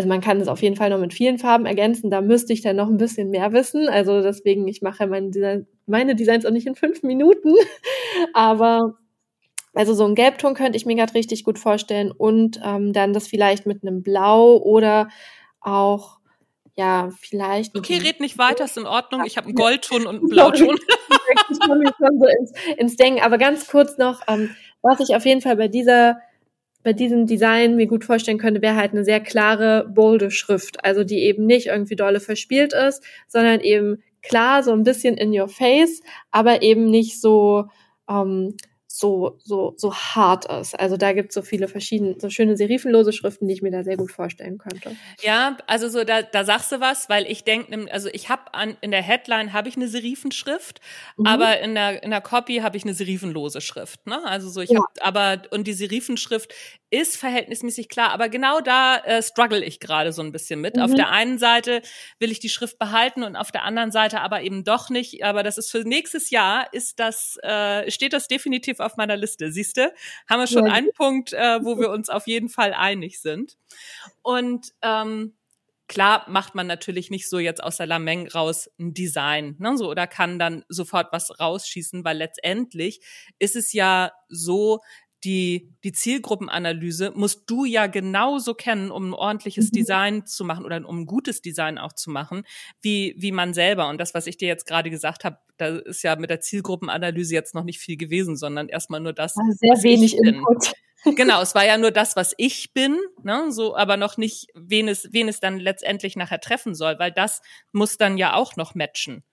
also 0.00 0.08
man 0.08 0.22
kann 0.22 0.40
es 0.40 0.48
auf 0.48 0.62
jeden 0.62 0.76
Fall 0.76 0.88
noch 0.88 0.98
mit 0.98 1.12
vielen 1.12 1.36
Farben 1.36 1.66
ergänzen, 1.66 2.08
da 2.08 2.22
müsste 2.22 2.54
ich 2.54 2.62
dann 2.62 2.76
noch 2.76 2.88
ein 2.88 2.96
bisschen 2.96 3.28
mehr 3.28 3.52
wissen. 3.52 3.86
Also 3.86 4.22
deswegen, 4.22 4.66
ich 4.66 4.80
mache 4.80 5.06
meine, 5.06 5.28
Design, 5.28 5.66
meine 5.84 6.14
Designs 6.14 6.46
auch 6.46 6.52
nicht 6.52 6.66
in 6.66 6.74
fünf 6.74 7.02
Minuten, 7.02 7.52
aber 8.32 8.96
also 9.74 9.92
so 9.92 10.06
ein 10.06 10.14
Gelbton 10.14 10.54
könnte 10.54 10.78
ich 10.78 10.86
mir 10.86 10.96
gerade 10.96 11.12
richtig 11.12 11.44
gut 11.44 11.58
vorstellen 11.58 12.12
und 12.12 12.58
ähm, 12.64 12.94
dann 12.94 13.12
das 13.12 13.28
vielleicht 13.28 13.66
mit 13.66 13.82
einem 13.82 14.02
Blau 14.02 14.56
oder 14.56 15.10
auch 15.60 16.20
ja, 16.76 17.10
vielleicht. 17.20 17.76
Okay, 17.76 17.98
red 17.98 18.20
nicht 18.20 18.38
weiter, 18.38 18.64
ist 18.64 18.78
in 18.78 18.86
Ordnung. 18.86 19.26
Ich 19.26 19.36
habe 19.36 19.48
einen 19.48 19.54
Goldton 19.54 20.06
und 20.06 20.20
einen 20.20 20.28
Blauton. 20.30 20.78
ich 21.50 21.60
komme 21.60 21.84
schon 21.98 22.18
so 22.18 22.26
ins, 22.26 22.52
ins 22.78 22.96
Denken. 22.96 23.20
Aber 23.20 23.36
ganz 23.36 23.66
kurz 23.66 23.98
noch, 23.98 24.22
ähm, 24.28 24.56
was 24.80 24.98
ich 25.00 25.14
auf 25.14 25.26
jeden 25.26 25.42
Fall 25.42 25.56
bei 25.56 25.68
dieser 25.68 26.22
bei 26.82 26.92
diesem 26.92 27.26
Design 27.26 27.76
mir 27.76 27.86
gut 27.86 28.04
vorstellen 28.04 28.38
könnte, 28.38 28.62
wäre 28.62 28.76
halt 28.76 28.92
eine 28.92 29.04
sehr 29.04 29.20
klare, 29.20 29.86
bolde 29.88 30.30
Schrift. 30.30 30.84
Also 30.84 31.04
die 31.04 31.22
eben 31.22 31.46
nicht 31.46 31.66
irgendwie 31.66 31.96
dolle 31.96 32.20
verspielt 32.20 32.72
ist, 32.72 33.02
sondern 33.28 33.60
eben 33.60 34.02
klar, 34.22 34.62
so 34.62 34.72
ein 34.72 34.84
bisschen 34.84 35.16
in 35.16 35.38
your 35.38 35.48
face, 35.48 36.00
aber 36.30 36.62
eben 36.62 36.90
nicht 36.90 37.20
so 37.20 37.66
ähm, 38.08 38.56
so, 38.92 39.38
so, 39.44 39.72
so 39.76 39.94
hart 39.94 40.46
ist. 40.46 40.78
Also 40.78 40.96
da 40.96 41.12
gibt 41.12 41.28
es 41.28 41.34
so 41.34 41.42
viele 41.42 41.68
verschiedene, 41.68 42.16
so 42.18 42.28
schöne 42.28 42.56
serifenlose 42.56 43.12
Schriften, 43.12 43.46
die 43.46 43.54
ich 43.54 43.62
mir 43.62 43.70
da 43.70 43.84
sehr 43.84 43.96
gut 43.96 44.10
vorstellen 44.10 44.58
könnte. 44.58 44.96
Ja, 45.22 45.56
also 45.68 45.88
so, 45.88 46.02
da, 46.02 46.22
da 46.22 46.44
sagst 46.44 46.72
du 46.72 46.80
was, 46.80 47.08
weil 47.08 47.24
ich 47.26 47.44
denke, 47.44 47.90
also 47.92 48.08
ich 48.12 48.28
habe 48.28 48.52
an 48.52 48.76
in 48.80 48.90
der 48.90 49.02
Headline 49.02 49.52
habe 49.52 49.68
ich 49.68 49.76
eine 49.76 49.86
Serifenschrift, 49.86 50.80
mhm. 51.16 51.24
aber 51.24 51.60
in 51.60 51.76
der, 51.76 52.02
in 52.02 52.10
der 52.10 52.20
Copy 52.20 52.56
habe 52.58 52.76
ich 52.76 52.82
eine 52.82 52.94
serifenlose 52.94 53.60
Schrift. 53.60 54.08
Ne? 54.08 54.24
Also 54.24 54.48
so, 54.48 54.60
ich 54.60 54.70
ja. 54.70 54.80
habe, 54.80 54.88
aber, 55.02 55.42
und 55.52 55.68
die 55.68 55.72
Serifenschrift 55.72 56.52
ist 56.90 57.16
verhältnismäßig 57.16 57.88
klar, 57.88 58.10
aber 58.10 58.28
genau 58.28 58.60
da 58.60 58.98
äh, 58.98 59.22
struggle 59.22 59.64
ich 59.64 59.78
gerade 59.78 60.12
so 60.12 60.22
ein 60.22 60.32
bisschen 60.32 60.60
mit. 60.60 60.76
Mhm. 60.76 60.82
Auf 60.82 60.94
der 60.94 61.10
einen 61.10 61.38
Seite 61.38 61.82
will 62.18 62.32
ich 62.32 62.40
die 62.40 62.48
Schrift 62.48 62.78
behalten 62.78 63.22
und 63.22 63.36
auf 63.36 63.52
der 63.52 63.64
anderen 63.64 63.92
Seite 63.92 64.20
aber 64.20 64.42
eben 64.42 64.64
doch 64.64 64.90
nicht. 64.90 65.24
Aber 65.24 65.42
das 65.42 65.56
ist 65.56 65.70
für 65.70 65.80
nächstes 65.80 66.30
Jahr 66.30 66.72
ist 66.72 66.98
das, 66.98 67.38
äh, 67.42 67.90
steht 67.90 68.12
das 68.12 68.26
definitiv 68.26 68.80
auf 68.80 68.96
meiner 68.96 69.16
Liste. 69.16 69.52
Siehst 69.52 69.76
du? 69.76 69.92
Haben 70.28 70.40
wir 70.40 70.46
schon 70.48 70.66
ja. 70.66 70.72
einen 70.72 70.92
Punkt, 70.92 71.32
äh, 71.32 71.64
wo 71.64 71.78
wir 71.78 71.90
uns 71.90 72.08
auf 72.08 72.26
jeden 72.26 72.48
Fall 72.48 72.74
einig 72.74 73.20
sind. 73.20 73.56
Und 74.22 74.72
ähm, 74.82 75.34
klar 75.86 76.24
macht 76.28 76.54
man 76.54 76.66
natürlich 76.66 77.10
nicht 77.10 77.28
so 77.28 77.38
jetzt 77.38 77.62
aus 77.62 77.76
der 77.76 77.86
Lameng 77.86 78.28
raus 78.28 78.70
ein 78.78 78.94
Design, 78.94 79.56
ne, 79.58 79.76
so 79.76 79.90
oder 79.90 80.06
kann 80.06 80.38
dann 80.38 80.64
sofort 80.68 81.08
was 81.12 81.38
rausschießen, 81.40 82.04
weil 82.04 82.16
letztendlich 82.16 83.00
ist 83.38 83.56
es 83.56 83.72
ja 83.72 84.12
so, 84.28 84.80
die, 85.24 85.74
die 85.84 85.92
Zielgruppenanalyse 85.92 87.12
musst 87.14 87.42
du 87.46 87.64
ja 87.64 87.86
genauso 87.86 88.54
kennen, 88.54 88.90
um 88.90 89.10
ein 89.10 89.14
ordentliches 89.14 89.66
mhm. 89.66 89.72
Design 89.72 90.26
zu 90.26 90.44
machen 90.44 90.64
oder 90.64 90.86
um 90.88 91.00
ein 91.00 91.06
gutes 91.06 91.42
Design 91.42 91.78
auch 91.78 91.92
zu 91.92 92.10
machen, 92.10 92.44
wie, 92.80 93.14
wie 93.18 93.32
man 93.32 93.52
selber. 93.52 93.88
Und 93.88 93.98
das, 93.98 94.14
was 94.14 94.26
ich 94.26 94.38
dir 94.38 94.48
jetzt 94.48 94.66
gerade 94.66 94.90
gesagt 94.90 95.24
habe, 95.24 95.38
da 95.58 95.76
ist 95.78 96.02
ja 96.02 96.16
mit 96.16 96.30
der 96.30 96.40
Zielgruppenanalyse 96.40 97.34
jetzt 97.34 97.54
noch 97.54 97.64
nicht 97.64 97.78
viel 97.78 97.96
gewesen, 97.96 98.36
sondern 98.36 98.68
erstmal 98.68 99.00
nur 99.00 99.12
das. 99.12 99.34
Sehr 99.34 99.72
was 99.72 99.82
wenig. 99.82 100.16
Input. 100.16 100.72
Genau, 101.16 101.40
es 101.40 101.54
war 101.54 101.64
ja 101.64 101.78
nur 101.78 101.92
das, 101.92 102.14
was 102.14 102.34
ich 102.36 102.74
bin, 102.74 102.98
ne, 103.22 103.50
so, 103.52 103.74
aber 103.74 103.96
noch 103.96 104.18
nicht, 104.18 104.48
wen 104.54 104.86
es, 104.86 105.08
wen 105.12 105.28
es 105.28 105.40
dann 105.40 105.58
letztendlich 105.58 106.14
nachher 106.14 106.42
treffen 106.42 106.74
soll, 106.74 106.98
weil 106.98 107.10
das 107.10 107.40
muss 107.72 107.96
dann 107.96 108.18
ja 108.18 108.34
auch 108.34 108.56
noch 108.56 108.74
matchen. 108.74 109.24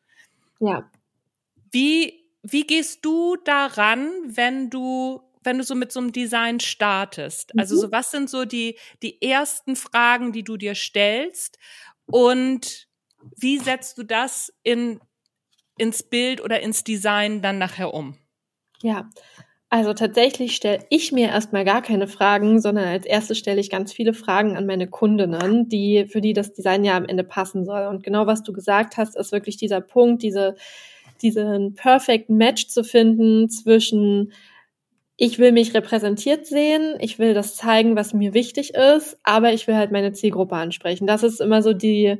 Ja. 0.61 0.89
Wie, 1.69 2.23
wie 2.41 2.65
gehst 2.65 3.03
du 3.03 3.35
daran, 3.35 4.09
wenn 4.27 4.69
du 4.69 5.26
wenn 5.47 5.57
du 5.57 5.63
so 5.63 5.73
mit 5.73 5.91
so 5.91 5.99
einem 5.99 6.11
Design 6.11 6.59
startest? 6.59 7.57
Also 7.57 7.75
mhm. 7.75 7.79
so 7.79 7.91
was 7.91 8.11
sind 8.11 8.29
so 8.29 8.45
die, 8.45 8.77
die 9.01 9.19
ersten 9.21 9.75
Fragen, 9.75 10.31
die 10.31 10.43
du 10.43 10.57
dir 10.57 10.75
stellst 10.75 11.57
und 12.05 12.87
wie 13.35 13.57
setzt 13.57 13.97
du 13.97 14.03
das 14.03 14.53
in, 14.61 14.99
ins 15.77 16.03
Bild 16.03 16.41
oder 16.41 16.59
ins 16.59 16.83
Design 16.83 17.41
dann 17.41 17.57
nachher 17.57 17.93
um? 17.93 18.17
Ja, 18.83 19.09
also 19.69 19.93
tatsächlich 19.93 20.55
stelle 20.55 20.85
ich 20.89 21.11
mir 21.11 21.27
erstmal 21.27 21.65
gar 21.65 21.81
keine 21.81 22.07
Fragen, 22.07 22.61
sondern 22.61 22.85
als 22.85 23.05
erstes 23.05 23.37
stelle 23.37 23.59
ich 23.59 23.69
ganz 23.69 23.91
viele 23.91 24.13
Fragen 24.13 24.55
an 24.55 24.65
meine 24.65 24.87
Kundinnen, 24.87 25.67
die, 25.67 26.05
für 26.07 26.21
die 26.21 26.33
das 26.33 26.53
Design 26.53 26.85
ja 26.85 26.95
am 26.95 27.05
Ende 27.05 27.25
passen 27.25 27.65
soll. 27.65 27.85
Und 27.87 28.03
genau 28.03 28.27
was 28.27 28.43
du 28.43 28.53
gesagt 28.53 28.95
hast, 28.95 29.17
ist 29.17 29.33
wirklich 29.33 29.57
dieser 29.57 29.81
Punkt, 29.81 30.23
diese, 30.23 30.55
diesen 31.21 31.73
perfect 31.73 32.29
Match 32.29 32.67
zu 32.67 32.83
finden 32.85 33.49
zwischen 33.49 34.31
ich 35.17 35.39
will 35.39 35.51
mich 35.51 35.73
repräsentiert 35.73 36.45
sehen, 36.45 36.95
ich 36.99 37.17
will 37.17 37.33
das 37.33 37.55
zeigen, 37.55 37.95
was 37.95 38.13
mir 38.13 38.33
wichtig 38.35 38.75
ist, 38.75 39.17
aber 39.23 39.51
ich 39.51 39.67
will 39.67 39.75
halt 39.75 39.91
meine 39.91 40.13
Zielgruppe 40.13 40.55
ansprechen. 40.55 41.07
Das 41.07 41.23
ist 41.23 41.41
immer 41.41 41.63
so 41.63 41.73
die, 41.73 42.17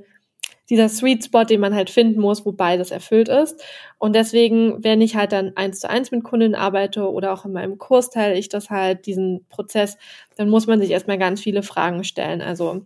dieser 0.70 0.90
Sweet 0.90 1.26
Spot, 1.26 1.44
den 1.44 1.60
man 1.62 1.76
halt 1.76 1.92
finden 1.92 2.20
muss, 2.20 2.44
wo 2.44 2.52
beides 2.52 2.90
erfüllt 2.90 3.30
ist. 3.30 3.64
Und 4.00 4.16
deswegen, 4.16 4.84
wenn 4.84 5.00
ich 5.00 5.16
halt 5.16 5.32
dann 5.32 5.54
eins 5.56 5.80
zu 5.80 5.90
eins 5.90 6.10
mit 6.10 6.24
Kunden 6.24 6.56
arbeite 6.56 7.10
oder 7.10 7.34
auch 7.34 7.46
in 7.46 7.54
meinem 7.54 7.78
Kurs 7.78 8.10
teile 8.10 8.38
ich 8.38 8.50
das 8.50 8.72
halt, 8.72 9.06
diesen 9.06 9.46
Prozess, 9.48 9.98
dann 10.36 10.50
muss 10.50 10.66
man 10.66 10.82
sich 10.82 10.90
erstmal 10.90 11.20
ganz 11.20 11.40
viele 11.40 11.62
Fragen 11.62 12.04
stellen. 12.04 12.42
Also 12.42 12.86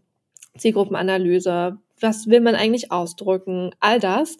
Zielgruppenanalyse, 0.57 1.77
was 2.01 2.27
will 2.27 2.41
man 2.41 2.55
eigentlich 2.55 2.91
ausdrücken, 2.91 3.71
all 3.79 3.99
das. 3.99 4.37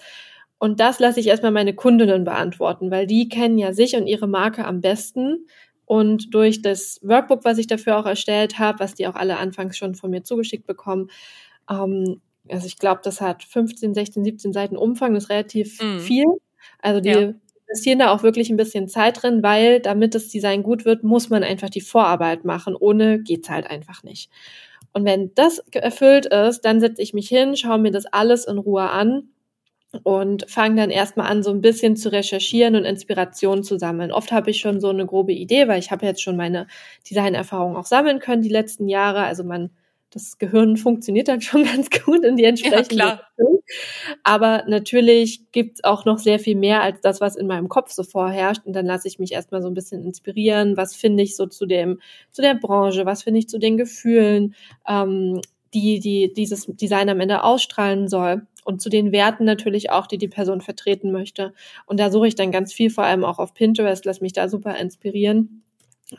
Und 0.61 0.79
das 0.79 0.99
lasse 0.99 1.19
ich 1.19 1.25
erstmal 1.25 1.49
meine 1.49 1.73
Kundinnen 1.73 2.23
beantworten, 2.23 2.91
weil 2.91 3.07
die 3.07 3.27
kennen 3.29 3.57
ja 3.57 3.73
sich 3.73 3.95
und 3.95 4.05
ihre 4.05 4.27
Marke 4.27 4.63
am 4.63 4.79
besten. 4.79 5.47
Und 5.85 6.35
durch 6.35 6.61
das 6.61 6.99
Workbook, 7.01 7.43
was 7.43 7.57
ich 7.57 7.65
dafür 7.65 7.97
auch 7.97 8.05
erstellt 8.05 8.59
habe, 8.59 8.79
was 8.79 8.93
die 8.93 9.07
auch 9.07 9.15
alle 9.15 9.37
anfangs 9.37 9.75
schon 9.75 9.95
von 9.95 10.11
mir 10.11 10.21
zugeschickt 10.21 10.67
bekommen, 10.67 11.09
ähm, 11.67 12.21
also 12.47 12.67
ich 12.67 12.77
glaube, 12.77 13.01
das 13.03 13.21
hat 13.21 13.43
15, 13.43 13.95
16, 13.95 14.23
17 14.23 14.53
Seiten 14.53 14.77
Umfang, 14.77 15.15
das 15.15 15.23
ist 15.23 15.29
relativ 15.31 15.81
mm. 15.81 15.97
viel. 15.97 16.25
Also 16.77 17.01
die 17.01 17.09
ja. 17.09 17.33
investieren 17.67 17.97
da 17.97 18.11
auch 18.11 18.21
wirklich 18.21 18.51
ein 18.51 18.57
bisschen 18.57 18.87
Zeit 18.87 19.23
drin, 19.23 19.41
weil 19.41 19.79
damit 19.79 20.13
das 20.13 20.27
Design 20.27 20.61
gut 20.61 20.85
wird, 20.85 21.03
muss 21.03 21.31
man 21.31 21.43
einfach 21.43 21.71
die 21.71 21.81
Vorarbeit 21.81 22.45
machen. 22.45 22.75
Ohne 22.75 23.19
geht's 23.19 23.49
halt 23.49 23.65
einfach 23.65 24.03
nicht. 24.03 24.29
Und 24.93 25.05
wenn 25.05 25.33
das 25.33 25.57
erfüllt 25.71 26.27
ist, 26.27 26.61
dann 26.61 26.79
setze 26.79 27.01
ich 27.01 27.15
mich 27.15 27.29
hin, 27.29 27.57
schaue 27.57 27.79
mir 27.79 27.91
das 27.91 28.05
alles 28.05 28.45
in 28.45 28.59
Ruhe 28.59 28.91
an 28.91 29.31
und 30.03 30.49
fange 30.49 30.77
dann 30.77 30.89
erstmal 30.89 31.29
an, 31.29 31.43
so 31.43 31.51
ein 31.51 31.61
bisschen 31.61 31.97
zu 31.97 32.11
recherchieren 32.11 32.75
und 32.75 32.85
Inspiration 32.85 33.63
zu 33.63 33.77
sammeln. 33.77 34.11
Oft 34.11 34.31
habe 34.31 34.49
ich 34.49 34.59
schon 34.59 34.79
so 34.79 34.89
eine 34.89 35.05
grobe 35.05 35.33
Idee, 35.33 35.67
weil 35.67 35.79
ich 35.79 35.91
habe 35.91 36.05
jetzt 36.05 36.21
schon 36.21 36.37
meine 36.37 36.67
Designerfahrung 37.09 37.75
auch 37.75 37.85
sammeln 37.85 38.19
können 38.19 38.41
die 38.41 38.49
letzten 38.49 38.87
Jahre. 38.87 39.23
Also 39.23 39.43
man, 39.43 39.69
das 40.09 40.37
Gehirn 40.37 40.77
funktioniert 40.77 41.27
dann 41.27 41.41
schon 41.41 41.63
ganz 41.65 41.89
gut 41.89 42.23
in 42.23 42.37
die 42.37 42.45
entsprechende 42.45 43.03
ja, 43.03 43.21
Richtung. 43.37 43.61
Aber 44.23 44.63
natürlich 44.67 45.51
gibt's 45.51 45.83
auch 45.83 46.05
noch 46.05 46.19
sehr 46.19 46.39
viel 46.39 46.55
mehr 46.55 46.81
als 46.81 47.01
das, 47.01 47.19
was 47.19 47.35
in 47.35 47.47
meinem 47.47 47.67
Kopf 47.67 47.91
so 47.91 48.03
vorherrscht. 48.03 48.65
Und 48.65 48.73
dann 48.73 48.85
lasse 48.85 49.09
ich 49.09 49.19
mich 49.19 49.33
erstmal 49.33 49.61
so 49.61 49.67
ein 49.67 49.73
bisschen 49.73 50.05
inspirieren. 50.05 50.77
Was 50.77 50.95
finde 50.95 51.23
ich 51.23 51.35
so 51.35 51.47
zu 51.47 51.65
dem, 51.65 51.99
zu 52.31 52.41
der 52.41 52.55
Branche? 52.55 53.05
Was 53.05 53.23
finde 53.23 53.39
ich 53.39 53.49
zu 53.49 53.59
den 53.59 53.75
Gefühlen? 53.75 54.55
Ähm, 54.87 55.41
die, 55.73 55.99
die 55.99 56.33
dieses 56.33 56.65
Design 56.65 57.09
am 57.09 57.19
Ende 57.19 57.43
ausstrahlen 57.43 58.07
soll 58.09 58.45
und 58.63 58.81
zu 58.81 58.89
den 58.89 59.11
Werten 59.11 59.45
natürlich 59.45 59.89
auch, 59.89 60.07
die 60.07 60.17
die 60.17 60.27
Person 60.27 60.61
vertreten 60.61 61.11
möchte. 61.11 61.53
Und 61.85 61.99
da 61.99 62.11
suche 62.11 62.27
ich 62.27 62.35
dann 62.35 62.51
ganz 62.51 62.73
viel, 62.73 62.89
vor 62.89 63.03
allem 63.03 63.23
auch 63.23 63.39
auf 63.39 63.53
Pinterest, 63.53 64.05
lass 64.05 64.21
mich 64.21 64.33
da 64.33 64.49
super 64.49 64.77
inspirieren. 64.77 65.63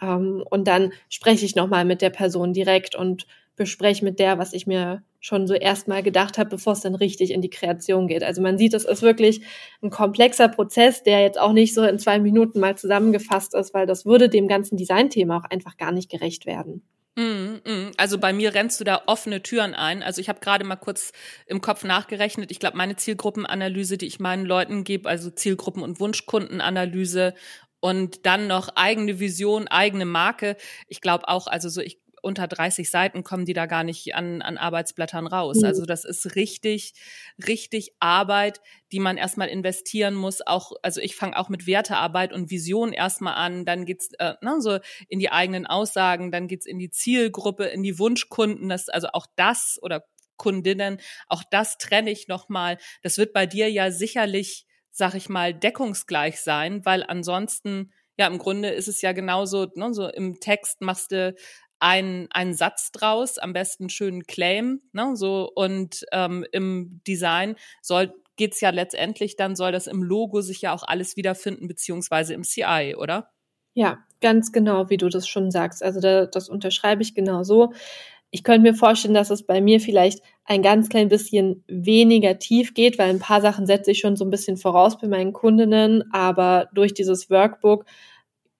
Ähm, 0.01 0.45
und 0.51 0.67
dann 0.69 0.93
spreche 1.09 1.45
ich 1.45 1.57
nochmal 1.57 1.85
mit 1.85 2.03
der 2.03 2.11
Person 2.11 2.53
direkt 2.53 2.95
und 2.95 3.27
bespreche 3.57 4.05
mit 4.05 4.19
der, 4.19 4.39
was 4.39 4.55
ich 4.55 4.67
mir 4.67 5.03
schon 5.21 5.47
so 5.47 5.55
erstmal 5.55 6.03
gedacht 6.03 6.39
habe, 6.39 6.51
bevor 6.51 6.73
es 6.73 6.81
dann 6.81 6.95
richtig 6.95 7.31
in 7.31 7.43
die 7.43 7.51
Kreation 7.51 8.09
geht. 8.09 8.25
Also 8.25 8.43
man 8.43 8.59
sieht, 8.59 8.75
es 8.75 8.85
ist 8.85 9.03
wirklich 9.03 9.43
ein 9.83 9.91
komplexer 9.91 10.49
Prozess, 10.49 11.03
der 11.03 11.21
jetzt 11.21 11.39
auch 11.39 11.53
nicht 11.53 11.75
so 11.75 11.83
in 11.85 11.99
zwei 11.99 12.19
Minuten 12.19 12.59
mal 12.59 12.77
zusammengefasst 12.77 13.55
ist, 13.55 13.73
weil 13.75 13.87
das 13.87 14.05
würde 14.05 14.29
dem 14.29 14.49
ganzen 14.49 14.77
Designthema 14.77 15.39
auch 15.39 15.45
einfach 15.45 15.77
gar 15.77 15.93
nicht 15.93 16.11
gerecht 16.11 16.47
werden. 16.47 16.83
Mm, 17.17 17.61
mm. 17.67 17.91
Also 17.99 18.19
bei 18.19 18.33
mir 18.33 18.55
rennst 18.55 18.81
du 18.81 18.85
da 18.85 19.03
offene 19.07 19.43
Türen 19.43 19.75
ein. 19.75 20.03
Also 20.03 20.21
ich 20.21 20.29
habe 20.31 20.41
gerade 20.41 20.65
mal 20.65 20.77
kurz 20.77 21.13
im 21.47 21.61
Kopf 21.61 21.85
nachgerechnet. 21.85 22.51
Ich 22.51 22.59
glaube, 22.59 22.77
meine 22.79 22.97
Zielgruppenanalyse, 22.97 23.99
die 23.99 24.07
ich 24.07 24.19
meinen 24.19 24.47
Leuten 24.47 24.83
gebe, 24.85 25.09
also 25.09 25.31
Zielgruppen- 25.31 25.83
und 25.83 26.01
Wunschkundenanalyse 26.01 27.35
und 27.81 28.25
dann 28.25 28.47
noch 28.47 28.71
eigene 28.77 29.21
Vision, 29.21 29.69
eigene 29.69 30.07
Marke. 30.07 30.57
Ich 30.89 31.01
glaube 31.03 31.29
auch, 31.29 31.49
also 31.49 31.69
so 31.69 31.83
ich 31.83 32.01
unter 32.23 32.49
30 32.49 32.91
Seiten 32.91 33.25
kommen 33.25 33.45
die 33.45 33.53
da 33.53 33.67
gar 33.67 33.85
nicht 33.85 34.15
an, 34.15 34.41
an 34.43 34.57
Arbeitsblättern 34.57 35.27
raus. 35.27 35.59
Mhm. 35.59 35.65
Also 35.65 35.85
das 35.85 36.05
ist 36.05 36.35
richtig, 36.35 36.95
richtig 37.47 37.95
Arbeit, 38.01 38.61
die 38.93 39.01
man 39.01 39.17
erstmal 39.17 39.49
investieren 39.49 40.15
muss. 40.15 40.41
Auch, 40.47 40.73
also 40.83 41.01
ich 41.01 41.17
fange 41.17 41.37
auch 41.37 41.49
mit 41.49 41.67
Wertearbeit 41.67 42.33
und 42.33 42.51
Vision 42.51 42.93
erstmal 42.93 43.35
an, 43.35 43.65
dann 43.65 43.85
geht's 43.85 44.11
äh, 44.19 44.35
ne, 44.41 44.61
so 44.61 44.79
in 45.09 45.19
die 45.19 45.31
eigenen 45.31 45.67
Aussagen, 45.67 46.31
dann 46.31 46.49
geht's 46.49 46.67
in 46.67 46.79
die 46.79 46.91
Zielgruppe, 46.91 47.65
in 47.65 47.83
die 47.83 47.99
Wunschkunden, 47.99 48.69
das, 48.69 48.89
also 48.89 49.09
auch 49.13 49.27
das 49.37 49.79
oder 49.83 50.05
Wunschkundinnen. 50.43 51.01
Auch 51.29 51.43
das 51.51 51.79
trenne 51.79 52.11
ich 52.11 52.29
nochmal. 52.29 52.79
Das 53.03 53.19
wird 53.19 53.33
bei 53.33 53.47
dir 53.47 53.71
ja 53.71 53.91
sicherlich, 53.91 54.67
sag 54.91 55.15
ich 55.15 55.29
mal, 55.29 55.55
deckungsgleich 55.55 56.41
sein, 56.41 56.85
weil 56.85 57.05
ansonsten, 57.07 57.93
ja, 58.19 58.27
im 58.27 58.39
Grunde 58.39 58.71
ist 58.71 58.89
es 58.89 59.03
ja 59.03 59.13
genauso, 59.13 59.69
ne, 59.75 59.93
so 59.95 60.09
im 60.09 60.41
Text 60.41 60.81
machst 60.81 61.13
du 61.13 61.35
einen, 61.83 62.29
einen 62.31 62.55
Satz 62.55 62.93
draus, 62.93 63.39
am 63.39 63.53
besten 63.53 63.89
schönen 63.89 64.23
Claim, 64.23 64.81
ne, 64.93 65.17
so 65.17 65.51
und 65.53 66.07
ähm, 66.13 66.47
im 66.53 67.01
Design 67.07 67.57
soll 67.83 68.15
geht's 68.37 68.61
ja 68.61 68.71
letztendlich, 68.71 69.37
dann 69.37 69.57
soll 69.57 69.73
das 69.73 69.89
im 69.89 70.03
Logo 70.03 70.41
sich 70.41 70.63
ja 70.63 70.73
auch 70.73 70.85
alles 70.85 71.17
wiederfinden, 71.17 71.69
beziehungsweise 71.69 72.35
im 72.35 72.45
CI, 72.45 72.95
oder? 72.97 73.31
Ja, 73.75 73.99
ganz 74.21 74.53
genau, 74.53 74.89
wie 74.91 74.97
du 74.97 75.09
das 75.09 75.29
schon 75.29 75.51
sagst. 75.51 75.83
Also 75.83 76.01
da, 76.01 76.27
das 76.27 76.49
unterschreibe 76.49 77.03
ich 77.03 77.15
genau 77.15 77.43
so. 77.43 77.73
Ich 78.31 78.45
könnte 78.45 78.63
mir 78.63 78.75
vorstellen, 78.75 79.13
dass 79.13 79.31
es 79.31 79.45
bei 79.45 79.61
mir 79.61 79.81
vielleicht 79.81 80.23
ein 80.45 80.63
ganz 80.63 80.89
klein 80.89 81.09
bisschen 81.09 81.65
weniger 81.67 82.39
tief 82.39 82.75
geht, 82.75 82.99
weil 82.99 83.11
ein 83.11 83.19
paar 83.19 83.43
Sachen 83.43 83.67
setze 83.67 83.91
ich 83.91 83.99
schon 83.99 84.17
so 84.17 84.25
ein 84.25 84.31
bisschen 84.31 84.57
voraus 84.57 84.99
bei 84.99 85.09
meinen 85.09 85.33
Kundinnen, 85.33 86.05
aber 86.13 86.69
durch 86.73 86.95
dieses 86.95 87.29
Workbook 87.29 87.85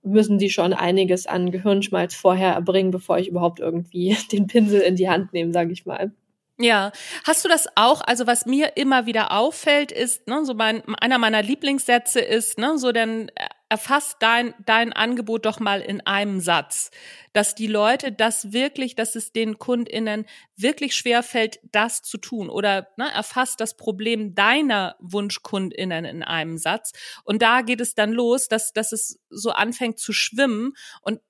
müssen 0.03 0.39
die 0.39 0.51
schon 0.51 0.73
einiges 0.73 1.27
an 1.27 1.51
Gehirnschmalz 1.51 2.15
vorher 2.15 2.53
erbringen, 2.55 2.91
bevor 2.91 3.19
ich 3.19 3.29
überhaupt 3.29 3.61
irgendwie 3.61 4.17
den 4.33 4.47
Pinsel 4.47 4.81
in 4.81 4.97
die 4.97 5.09
Hand 5.09 5.33
nehme, 5.33 5.53
sage 5.53 5.73
ich 5.73 5.87
mal. 5.87 6.13
Ja, 6.59 6.93
hast 7.25 7.45
du 7.45 7.49
das 7.49 7.67
auch? 7.77 8.03
Also 8.03 8.27
was 8.27 8.47
mir 8.47 8.77
immer 8.77 9.07
wieder 9.07 9.33
auffällt, 9.33 9.91
ist, 9.91 10.29
ne, 10.29 10.45
so 10.45 10.55
mein, 10.55 10.83
einer 11.01 11.19
meiner 11.19 11.43
Lieblingssätze 11.43 12.21
ist, 12.21 12.59
ne, 12.59 12.79
so 12.79 12.93
dann 12.93 13.31
erfasst 13.73 14.19
dein 14.21 14.53
dein 14.67 14.93
Angebot 14.93 15.47
doch 15.47 15.59
mal 15.59 15.81
in 15.81 16.03
einem 16.03 16.41
Satz, 16.41 16.91
dass 17.33 17.55
die 17.55 17.67
Leute 17.67 18.13
das 18.13 18.53
wirklich, 18.53 18.97
dass 18.97 19.15
es 19.15 19.33
den 19.33 19.59
Kundinnen 19.59 20.27
wirklich 20.57 20.95
schwer 20.95 21.23
fällt, 21.23 21.59
das 21.73 22.03
zu 22.03 22.19
tun 22.19 22.51
oder 22.51 22.89
ne, 22.99 23.11
erfasst 23.11 23.61
das 23.61 23.79
Problem 23.79 24.35
deiner 24.35 24.97
Wunschkundinnen 25.01 26.05
in 26.05 26.23
einem 26.23 26.59
Satz 26.59 26.93
und 27.25 27.41
da 27.41 27.63
geht 27.63 27.81
es 27.81 27.95
dann 27.95 28.13
los, 28.13 28.49
dass 28.49 28.75
dass 28.75 28.93
es 28.93 29.19
so 29.31 29.53
anfängt 29.53 29.99
zu 29.99 30.13
schwimmen 30.13 30.75
und 31.01 31.21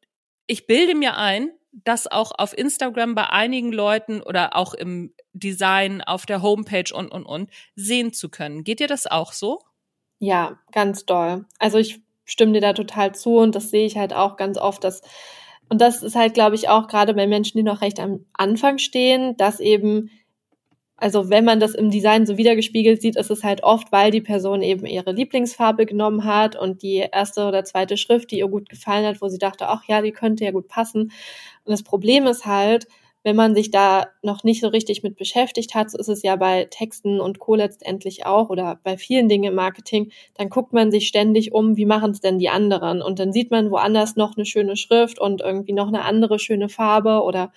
ich 0.49 0.67
bilde 0.67 0.97
mir 0.97 1.17
ein, 1.17 1.49
das 1.71 2.09
auch 2.09 2.33
auf 2.37 2.59
Instagram 2.59 3.15
bei 3.15 3.31
einigen 3.31 3.71
Leuten 3.71 4.21
oder 4.21 4.57
auch 4.57 4.75
im 4.75 5.15
Design 5.33 6.03
auf 6.03 6.27
der 6.27 6.43
Homepage 6.43 6.93
und, 6.93 7.13
und, 7.13 7.25
und 7.25 7.51
sehen 7.77 8.13
zu 8.13 8.29
können. 8.31 8.65
Geht 8.65 8.81
dir 8.81 8.89
das 8.89 9.07
auch 9.07 9.33
so? 9.33 9.61
Ja, 10.19 10.59
ganz 10.73 11.07
doll. 11.07 11.47
Also 11.61 11.79
ich 11.79 12.03
stimme 12.33 12.53
dir 12.53 12.61
da 12.61 12.73
total 12.73 13.15
zu 13.15 13.39
und 13.39 13.55
das 13.55 13.71
sehe 13.71 13.87
ich 13.87 13.97
halt 13.97 14.13
auch 14.15 14.37
ganz 14.37 14.59
oft, 14.59 14.83
dass 14.85 15.03
und 15.69 15.81
das 15.81 16.03
ist 16.03 16.17
halt, 16.17 16.35
glaube 16.35 16.55
ich, 16.55 16.69
auch 16.69 16.87
gerade 16.87 17.15
bei 17.15 17.27
Menschen, 17.27 17.57
die 17.57 17.63
noch 17.63 17.81
recht 17.81 17.99
am 17.99 18.27
Anfang 18.35 18.77
stehen, 18.79 19.37
dass 19.39 19.59
eben 19.59 20.11
also 21.03 21.31
wenn 21.31 21.45
man 21.45 21.59
das 21.59 21.75
im 21.75 21.91
Design 21.91 22.27
so 22.27 22.37
wiedergespiegelt 22.37 23.03
sieht, 23.03 23.17
ist 23.17 23.31
es 23.31 23.43
halt 23.43 23.65
oft, 23.65 23.91
weil 23.91 24.13
die 24.13 24.21
Person 24.21 24.63
eben 24.63 24.87
ihre 24.87 25.11
Lieblingsfarbe 25.11 25.85
genommen 25.85 26.25
hat 26.25 26.55
und 26.55 26.83
die 26.83 27.05
erste 27.11 27.45
oder 27.49 27.65
zweite 27.65 27.97
Schrift, 27.97 28.31
die 28.31 28.39
ihr 28.39 28.47
gut 28.47 28.69
gefallen 28.69 29.05
hat, 29.05 29.21
wo 29.21 29.27
sie 29.27 29.39
dachte, 29.39 29.69
ach 29.69 29.83
ja, 29.89 30.01
die 30.01 30.13
könnte 30.13 30.45
ja 30.45 30.53
gut 30.53 30.69
passen. 30.69 31.11
Und 31.65 31.73
das 31.73 31.83
Problem 31.83 32.29
ist 32.29 32.47
halt, 32.47 32.87
wenn 33.25 33.37
man 33.37 33.55
sich 33.55 33.71
da 33.71 34.07
noch 34.23 34.45
nicht 34.45 34.61
so 34.61 34.69
richtig 34.69 35.03
mit 35.03 35.17
beschäftigt 35.17 35.75
hat, 35.75 35.91
so 35.91 35.99
ist 35.99 36.09
es 36.09 36.23
ja 36.23 36.37
bei 36.37 36.67
Texten 36.71 37.21
und 37.21 37.39
Co. 37.39 37.55
letztendlich 37.55 38.27
auch 38.27 38.51
oder 38.51 38.81
bei 38.83 38.97
vielen 38.97 39.29
Dingen 39.29 39.45
im 39.45 39.55
Marketing, 39.55 40.11
dann 40.35 40.49
guckt 40.49 40.73
man 40.73 40.91
sich 40.91 41.07
ständig 41.09 41.53
um, 41.53 41.77
wie 41.77 41.87
machen 41.87 42.11
es 42.11 42.21
denn 42.21 42.39
die 42.39 42.49
anderen? 42.49 43.03
Und 43.03 43.19
dann 43.19 43.33
sieht 43.33 43.51
man 43.51 43.71
woanders 43.71 44.17
noch 44.17 44.37
eine 44.37 44.47
schöne 44.47 44.77
Schrift 44.77 45.19
und 45.21 45.41
irgendwie 45.41 45.73
noch 45.73 45.89
eine 45.89 46.05
andere 46.05 46.39
schöne 46.39 46.69
Farbe 46.69 47.23
oder 47.23 47.53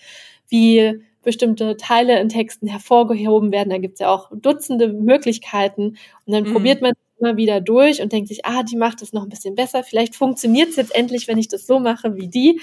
wie 0.48 1.02
bestimmte 1.24 1.76
Teile 1.76 2.20
in 2.20 2.30
Texten 2.30 2.68
hervorgehoben 2.68 3.52
werden. 3.52 3.72
Da 3.72 3.80
gibt's 3.80 4.00
ja 4.00 4.14
auch 4.14 4.30
Dutzende 4.34 4.90
Möglichkeiten. 4.90 5.98
Und 6.26 6.34
dann 6.34 6.44
mhm. 6.44 6.54
probiert 6.54 6.82
man 6.82 6.94
immer 7.20 7.38
wieder 7.38 7.62
durch 7.62 8.02
und 8.02 8.12
denkt 8.12 8.28
sich, 8.28 8.46
ah, 8.46 8.64
die 8.64 8.78
macht 8.78 9.02
es 9.02 9.14
noch 9.14 9.24
ein 9.24 9.30
bisschen 9.30 9.56
besser. 9.56 9.84
Vielleicht 9.84 10.16
funktioniert 10.16 10.70
es 10.70 10.76
jetzt 10.76 10.96
endlich, 10.96 11.28
wenn 11.28 11.38
ich 11.38 11.48
das 11.48 11.66
so 11.66 11.80
mache 11.80 12.16
wie 12.16 12.28
die. 12.28 12.60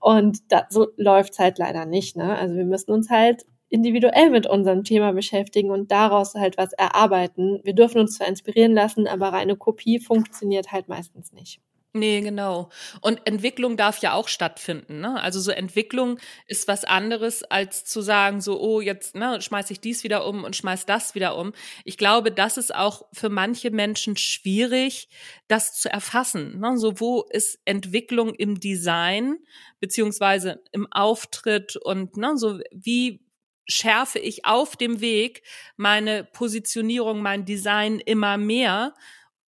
Und 0.00 0.40
da, 0.48 0.66
so 0.70 0.88
läuft's 0.96 1.38
halt 1.38 1.58
leider 1.58 1.86
nicht. 1.86 2.16
Ne? 2.16 2.36
Also 2.36 2.54
wir 2.54 2.64
müssen 2.64 2.92
uns 2.92 3.10
halt 3.10 3.44
individuell 3.68 4.30
mit 4.30 4.46
unserem 4.46 4.84
Thema 4.84 5.12
beschäftigen 5.12 5.70
und 5.70 5.90
daraus 5.90 6.34
halt 6.34 6.58
was 6.58 6.72
erarbeiten. 6.74 7.60
Wir 7.64 7.74
dürfen 7.74 8.00
uns 8.00 8.16
zwar 8.16 8.28
inspirieren 8.28 8.72
lassen, 8.72 9.08
aber 9.08 9.28
reine 9.28 9.56
Kopie 9.56 9.98
funktioniert 9.98 10.70
halt 10.70 10.88
meistens 10.88 11.32
nicht. 11.32 11.60
Nee, 11.96 12.22
genau. 12.22 12.70
Und 13.02 13.24
Entwicklung 13.24 13.76
darf 13.76 13.98
ja 13.98 14.14
auch 14.14 14.26
stattfinden. 14.26 14.98
Ne? 14.98 15.20
Also 15.20 15.38
so 15.38 15.52
Entwicklung 15.52 16.18
ist 16.48 16.66
was 16.66 16.84
anderes, 16.84 17.44
als 17.44 17.84
zu 17.84 18.00
sagen, 18.00 18.40
so, 18.40 18.60
oh, 18.60 18.80
jetzt 18.80 19.14
ne, 19.14 19.40
schmeiß 19.40 19.70
ich 19.70 19.78
dies 19.78 20.02
wieder 20.02 20.26
um 20.26 20.42
und 20.42 20.56
schmeiß 20.56 20.86
das 20.86 21.14
wieder 21.14 21.36
um. 21.36 21.52
Ich 21.84 21.96
glaube, 21.96 22.32
das 22.32 22.56
ist 22.56 22.74
auch 22.74 23.02
für 23.12 23.28
manche 23.28 23.70
Menschen 23.70 24.16
schwierig, 24.16 25.08
das 25.46 25.78
zu 25.78 25.88
erfassen. 25.88 26.58
Ne? 26.58 26.76
So, 26.78 26.98
wo 26.98 27.22
ist 27.30 27.60
Entwicklung 27.64 28.34
im 28.34 28.58
Design, 28.58 29.36
beziehungsweise 29.78 30.64
im 30.72 30.90
Auftritt 30.90 31.76
und 31.76 32.16
ne, 32.16 32.36
so, 32.36 32.58
wie 32.72 33.24
schärfe 33.68 34.18
ich 34.18 34.44
auf 34.44 34.74
dem 34.74 35.00
Weg 35.00 35.44
meine 35.76 36.24
Positionierung, 36.24 37.22
mein 37.22 37.44
Design 37.44 38.00
immer 38.00 38.36
mehr 38.36 38.94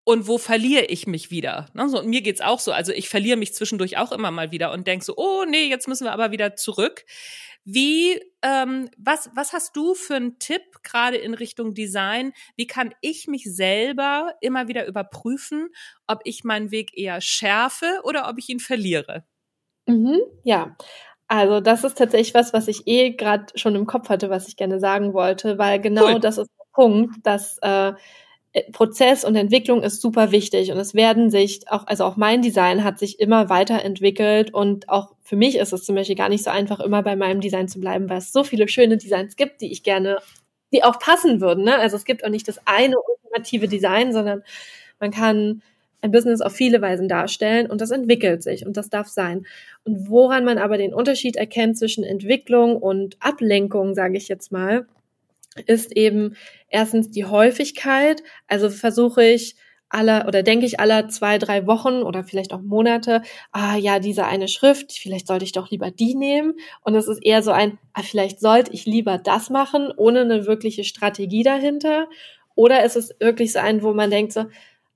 und 0.08 0.28
wo 0.28 0.38
verliere 0.38 0.84
ich 0.84 1.08
mich 1.08 1.32
wieder? 1.32 1.66
Ne? 1.74 1.88
So, 1.88 1.98
und 1.98 2.06
mir 2.06 2.22
geht's 2.22 2.40
auch 2.40 2.60
so. 2.60 2.70
Also 2.70 2.92
ich 2.92 3.08
verliere 3.08 3.36
mich 3.36 3.54
zwischendurch 3.54 3.98
auch 3.98 4.12
immer 4.12 4.30
mal 4.30 4.52
wieder 4.52 4.70
und 4.70 4.86
denk 4.86 5.02
so, 5.02 5.14
oh 5.16 5.44
nee, 5.44 5.66
jetzt 5.66 5.88
müssen 5.88 6.04
wir 6.04 6.12
aber 6.12 6.30
wieder 6.30 6.54
zurück. 6.54 7.04
Wie, 7.64 8.20
ähm, 8.40 8.88
was, 8.96 9.28
was 9.34 9.52
hast 9.52 9.74
du 9.74 9.94
für 9.94 10.14
einen 10.14 10.38
Tipp 10.38 10.62
gerade 10.84 11.16
in 11.16 11.34
Richtung 11.34 11.74
Design? 11.74 12.32
Wie 12.54 12.68
kann 12.68 12.94
ich 13.00 13.26
mich 13.26 13.52
selber 13.52 14.32
immer 14.40 14.68
wieder 14.68 14.86
überprüfen, 14.86 15.70
ob 16.06 16.20
ich 16.22 16.44
meinen 16.44 16.70
Weg 16.70 16.96
eher 16.96 17.20
schärfe 17.20 18.02
oder 18.04 18.28
ob 18.28 18.38
ich 18.38 18.48
ihn 18.48 18.60
verliere? 18.60 19.24
Mhm, 19.86 20.20
ja, 20.44 20.76
also 21.26 21.58
das 21.58 21.82
ist 21.82 21.98
tatsächlich 21.98 22.34
was, 22.34 22.52
was 22.52 22.68
ich 22.68 22.86
eh 22.86 23.10
gerade 23.10 23.46
schon 23.56 23.74
im 23.74 23.86
Kopf 23.86 24.08
hatte, 24.08 24.30
was 24.30 24.46
ich 24.46 24.54
gerne 24.56 24.78
sagen 24.78 25.14
wollte, 25.14 25.58
weil 25.58 25.80
genau 25.80 26.12
cool. 26.12 26.20
das 26.20 26.38
ist 26.38 26.50
der 26.56 26.66
Punkt, 26.72 27.16
dass 27.24 27.58
äh, 27.62 27.88
äh, 27.88 27.94
Prozess 28.72 29.24
und 29.24 29.36
Entwicklung 29.36 29.82
ist 29.82 30.00
super 30.00 30.32
wichtig 30.32 30.72
und 30.72 30.78
es 30.78 30.94
werden 30.94 31.30
sich 31.30 31.68
auch, 31.68 31.86
also 31.86 32.04
auch 32.04 32.16
mein 32.16 32.42
Design 32.42 32.84
hat 32.84 32.98
sich 32.98 33.20
immer 33.20 33.50
weiterentwickelt 33.50 34.54
und 34.54 34.88
auch 34.88 35.14
für 35.22 35.36
mich 35.36 35.56
ist 35.56 35.72
es 35.72 35.84
zum 35.84 35.94
Beispiel 35.94 36.16
gar 36.16 36.28
nicht 36.28 36.44
so 36.44 36.50
einfach, 36.50 36.80
immer 36.80 37.02
bei 37.02 37.16
meinem 37.16 37.40
Design 37.40 37.68
zu 37.68 37.80
bleiben, 37.80 38.08
weil 38.08 38.18
es 38.18 38.32
so 38.32 38.44
viele 38.44 38.68
schöne 38.68 38.96
Designs 38.96 39.36
gibt, 39.36 39.60
die 39.60 39.70
ich 39.70 39.82
gerne, 39.82 40.18
die 40.72 40.84
auch 40.84 40.98
passen 40.98 41.40
würden. 41.40 41.64
Ne? 41.64 41.76
Also 41.76 41.96
es 41.96 42.04
gibt 42.04 42.24
auch 42.24 42.30
nicht 42.30 42.48
das 42.48 42.60
eine 42.64 42.96
ultimative 42.98 43.68
Design, 43.68 44.12
sondern 44.12 44.42
man 45.00 45.10
kann 45.10 45.62
ein 46.00 46.10
Business 46.10 46.40
auf 46.40 46.52
viele 46.52 46.80
Weisen 46.80 47.08
darstellen 47.08 47.68
und 47.70 47.80
das 47.80 47.90
entwickelt 47.90 48.42
sich 48.42 48.64
und 48.64 48.76
das 48.76 48.88
darf 48.88 49.08
sein. 49.08 49.46
Und 49.84 50.08
woran 50.08 50.44
man 50.44 50.58
aber 50.58 50.78
den 50.78 50.94
Unterschied 50.94 51.36
erkennt 51.36 51.76
zwischen 51.76 52.04
Entwicklung 52.04 52.76
und 52.76 53.16
Ablenkung, 53.20 53.94
sage 53.94 54.16
ich 54.16 54.28
jetzt 54.28 54.52
mal, 54.52 54.86
ist 55.66 55.96
eben 55.96 56.36
erstens 56.68 57.10
die 57.10 57.24
Häufigkeit. 57.24 58.22
Also 58.46 58.70
versuche 58.70 59.24
ich 59.24 59.56
aller 59.88 60.26
oder 60.26 60.42
denke 60.42 60.66
ich 60.66 60.80
aller 60.80 61.08
zwei, 61.08 61.38
drei 61.38 61.66
Wochen 61.66 62.02
oder 62.02 62.24
vielleicht 62.24 62.52
auch 62.52 62.60
Monate, 62.60 63.22
ah 63.52 63.76
ja, 63.76 63.98
diese 63.98 64.26
eine 64.26 64.48
Schrift, 64.48 64.92
vielleicht 64.92 65.26
sollte 65.28 65.44
ich 65.44 65.52
doch 65.52 65.70
lieber 65.70 65.90
die 65.90 66.14
nehmen. 66.14 66.54
Und 66.82 66.94
es 66.94 67.08
ist 67.08 67.24
eher 67.24 67.42
so 67.42 67.52
ein, 67.52 67.78
ah, 67.92 68.02
vielleicht 68.02 68.40
sollte 68.40 68.72
ich 68.72 68.86
lieber 68.86 69.18
das 69.18 69.50
machen, 69.50 69.92
ohne 69.96 70.22
eine 70.22 70.46
wirkliche 70.46 70.84
Strategie 70.84 71.42
dahinter. 71.42 72.08
Oder 72.54 72.84
ist 72.84 72.96
es 72.96 73.14
wirklich 73.20 73.52
so 73.52 73.60
ein, 73.60 73.82
wo 73.82 73.92
man 73.92 74.10
denkt 74.10 74.32
so, 74.32 74.46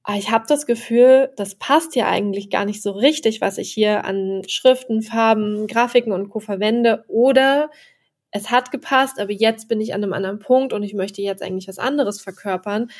ah, 0.02 0.16
ich 0.16 0.30
habe 0.30 0.46
das 0.48 0.66
Gefühl, 0.66 1.30
das 1.36 1.54
passt 1.54 1.94
ja 1.94 2.08
eigentlich 2.08 2.50
gar 2.50 2.64
nicht 2.64 2.82
so 2.82 2.90
richtig, 2.92 3.40
was 3.40 3.58
ich 3.58 3.70
hier 3.70 4.04
an 4.04 4.42
Schriften, 4.48 5.02
Farben, 5.02 5.66
Grafiken 5.66 6.12
und 6.12 6.30
Co. 6.30 6.40
verwende. 6.40 7.04
Oder 7.08 7.70
es 8.30 8.50
hat 8.50 8.70
gepasst, 8.70 9.18
aber 9.18 9.32
jetzt 9.32 9.68
bin 9.68 9.80
ich 9.80 9.94
an 9.94 10.02
einem 10.02 10.12
anderen 10.12 10.38
Punkt 10.38 10.72
und 10.72 10.82
ich 10.82 10.94
möchte 10.94 11.22
jetzt 11.22 11.42
eigentlich 11.42 11.68
was 11.68 11.78
anderes 11.78 12.20
verkörpern. 12.20 12.90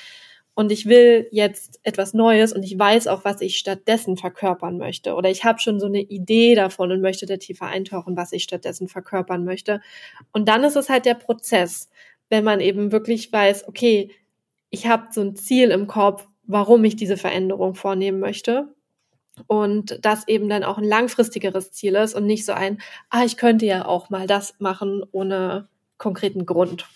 Und 0.55 0.73
ich 0.73 0.87
will 0.87 1.29
jetzt 1.31 1.81
etwas 1.85 2.13
Neues 2.13 2.53
und 2.53 2.65
ich 2.65 2.79
weiß 2.79 3.07
auch, 3.07 3.25
was 3.25 3.41
ich 3.41 3.57
stattdessen 3.57 4.17
verkörpern 4.17 4.79
möchte. 4.79 5.15
Oder 5.15 5.31
ich 5.31 5.45
habe 5.45 5.61
schon 5.61 5.81
so 5.81 5.87
eine 5.87 6.01
Idee 6.01 6.55
davon 6.55 6.91
und 6.91 7.01
möchte 7.01 7.25
da 7.25 7.37
tiefer 7.37 7.67
eintauchen, 7.67 8.17
was 8.17 8.33
ich 8.33 8.43
stattdessen 8.43 8.89
verkörpern 8.89 9.45
möchte. 9.45 9.81
Und 10.33 10.49
dann 10.49 10.65
ist 10.65 10.77
es 10.77 10.89
halt 10.89 11.07
der 11.07 11.15
Prozess, 11.15 11.89
wenn 12.29 12.45
man 12.45 12.61
eben 12.61 12.93
wirklich 12.93 13.33
weiß, 13.33 13.69
okay, 13.69 14.11
ich 14.71 14.87
habe 14.87 15.07
so 15.13 15.23
ein 15.23 15.37
Ziel 15.37 15.71
im 15.71 15.87
Kopf, 15.87 16.27
warum 16.45 16.85
ich 16.85 16.97
diese 16.97 17.17
Veränderung 17.17 17.75
vornehmen 17.75 18.21
möchte 18.21 18.69
und 19.47 19.99
das 20.05 20.27
eben 20.29 20.49
dann 20.49 20.65
auch 20.65 20.79
ein 20.79 20.85
langfristigeres 20.85 21.73
Ziel 21.73 21.95
ist 21.97 22.15
und 22.15 22.27
nicht 22.27 22.45
so 22.45 22.53
ein, 22.53 22.81
ah, 23.11 23.25
ich 23.25 23.37
könnte 23.37 23.67
ja 23.67 23.85
auch 23.87 24.11
mal 24.11 24.27
das 24.27 24.55
machen 24.59 25.03
ohne 25.13 25.69
konkreten 25.99 26.47
Grund. 26.47 26.87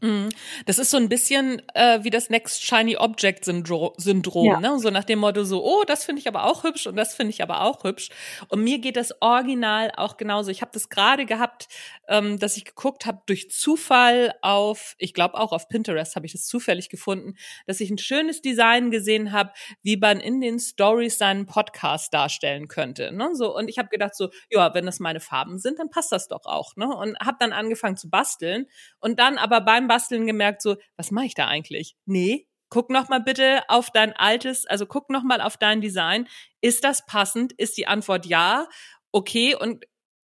Mhm. 0.00 0.28
Das 0.66 0.78
ist 0.78 0.90
so 0.90 0.96
ein 0.96 1.08
bisschen 1.08 1.62
äh, 1.74 2.02
wie 2.02 2.10
das 2.10 2.30
Next 2.30 2.62
Shiny 2.64 2.96
Object 2.96 3.44
Syndrom, 3.44 3.92
Syndrom 3.96 4.46
ja. 4.46 4.60
ne? 4.60 4.78
So 4.78 4.90
nach 4.90 5.04
dem 5.04 5.18
Motto 5.18 5.44
so, 5.44 5.64
oh, 5.64 5.82
das 5.86 6.04
finde 6.04 6.20
ich 6.20 6.28
aber 6.28 6.44
auch 6.44 6.62
hübsch 6.62 6.86
und 6.86 6.96
das 6.96 7.14
finde 7.14 7.30
ich 7.30 7.42
aber 7.42 7.62
auch 7.62 7.84
hübsch. 7.84 8.10
Und 8.48 8.62
mir 8.62 8.78
geht 8.78 8.96
das 8.96 9.20
Original 9.20 9.92
auch 9.96 10.16
genauso. 10.16 10.50
Ich 10.50 10.60
habe 10.62 10.70
das 10.72 10.88
gerade 10.88 11.26
gehabt, 11.26 11.68
ähm, 12.08 12.38
dass 12.38 12.56
ich 12.56 12.64
geguckt 12.64 13.06
habe 13.06 13.22
durch 13.26 13.50
Zufall 13.50 14.34
auf, 14.42 14.94
ich 14.98 15.14
glaube 15.14 15.34
auch 15.34 15.52
auf 15.52 15.68
Pinterest 15.68 16.14
habe 16.14 16.26
ich 16.26 16.32
das 16.32 16.46
zufällig 16.46 16.88
gefunden, 16.88 17.34
dass 17.66 17.80
ich 17.80 17.90
ein 17.90 17.98
schönes 17.98 18.40
Design 18.40 18.90
gesehen 18.90 19.32
habe, 19.32 19.52
wie 19.82 19.96
man 19.96 20.20
in 20.20 20.40
den 20.40 20.60
Stories 20.60 21.18
seinen 21.18 21.46
Podcast 21.46 22.14
darstellen 22.14 22.68
könnte. 22.68 23.12
Ne? 23.12 23.30
So 23.34 23.56
und 23.56 23.68
ich 23.68 23.78
habe 23.78 23.88
gedacht 23.88 24.14
so, 24.14 24.30
ja, 24.50 24.72
wenn 24.74 24.86
das 24.86 25.00
meine 25.00 25.20
Farben 25.20 25.58
sind, 25.58 25.78
dann 25.78 25.90
passt 25.90 26.12
das 26.12 26.28
doch 26.28 26.46
auch. 26.46 26.76
Ne? 26.76 26.86
Und 26.86 27.18
habe 27.18 27.36
dann 27.40 27.52
angefangen 27.52 27.96
zu 27.96 28.08
basteln 28.08 28.66
und 29.00 29.18
dann 29.18 29.38
aber 29.38 29.60
beim 29.60 29.87
Basteln 29.88 30.26
gemerkt, 30.26 30.62
so, 30.62 30.76
was 30.96 31.10
mache 31.10 31.26
ich 31.26 31.34
da 31.34 31.48
eigentlich? 31.48 31.96
Nee, 32.06 32.46
guck 32.70 32.90
noch 32.90 33.08
mal 33.08 33.20
bitte 33.20 33.62
auf 33.68 33.90
dein 33.90 34.12
altes, 34.14 34.66
also 34.66 34.86
guck 34.86 35.10
noch 35.10 35.22
mal 35.22 35.40
auf 35.40 35.56
dein 35.56 35.80
Design. 35.80 36.28
Ist 36.60 36.84
das 36.84 37.04
passend? 37.06 37.52
Ist 37.54 37.76
die 37.76 37.86
Antwort 37.86 38.26
ja? 38.26 38.68
Okay. 39.12 39.54
Und 39.54 39.84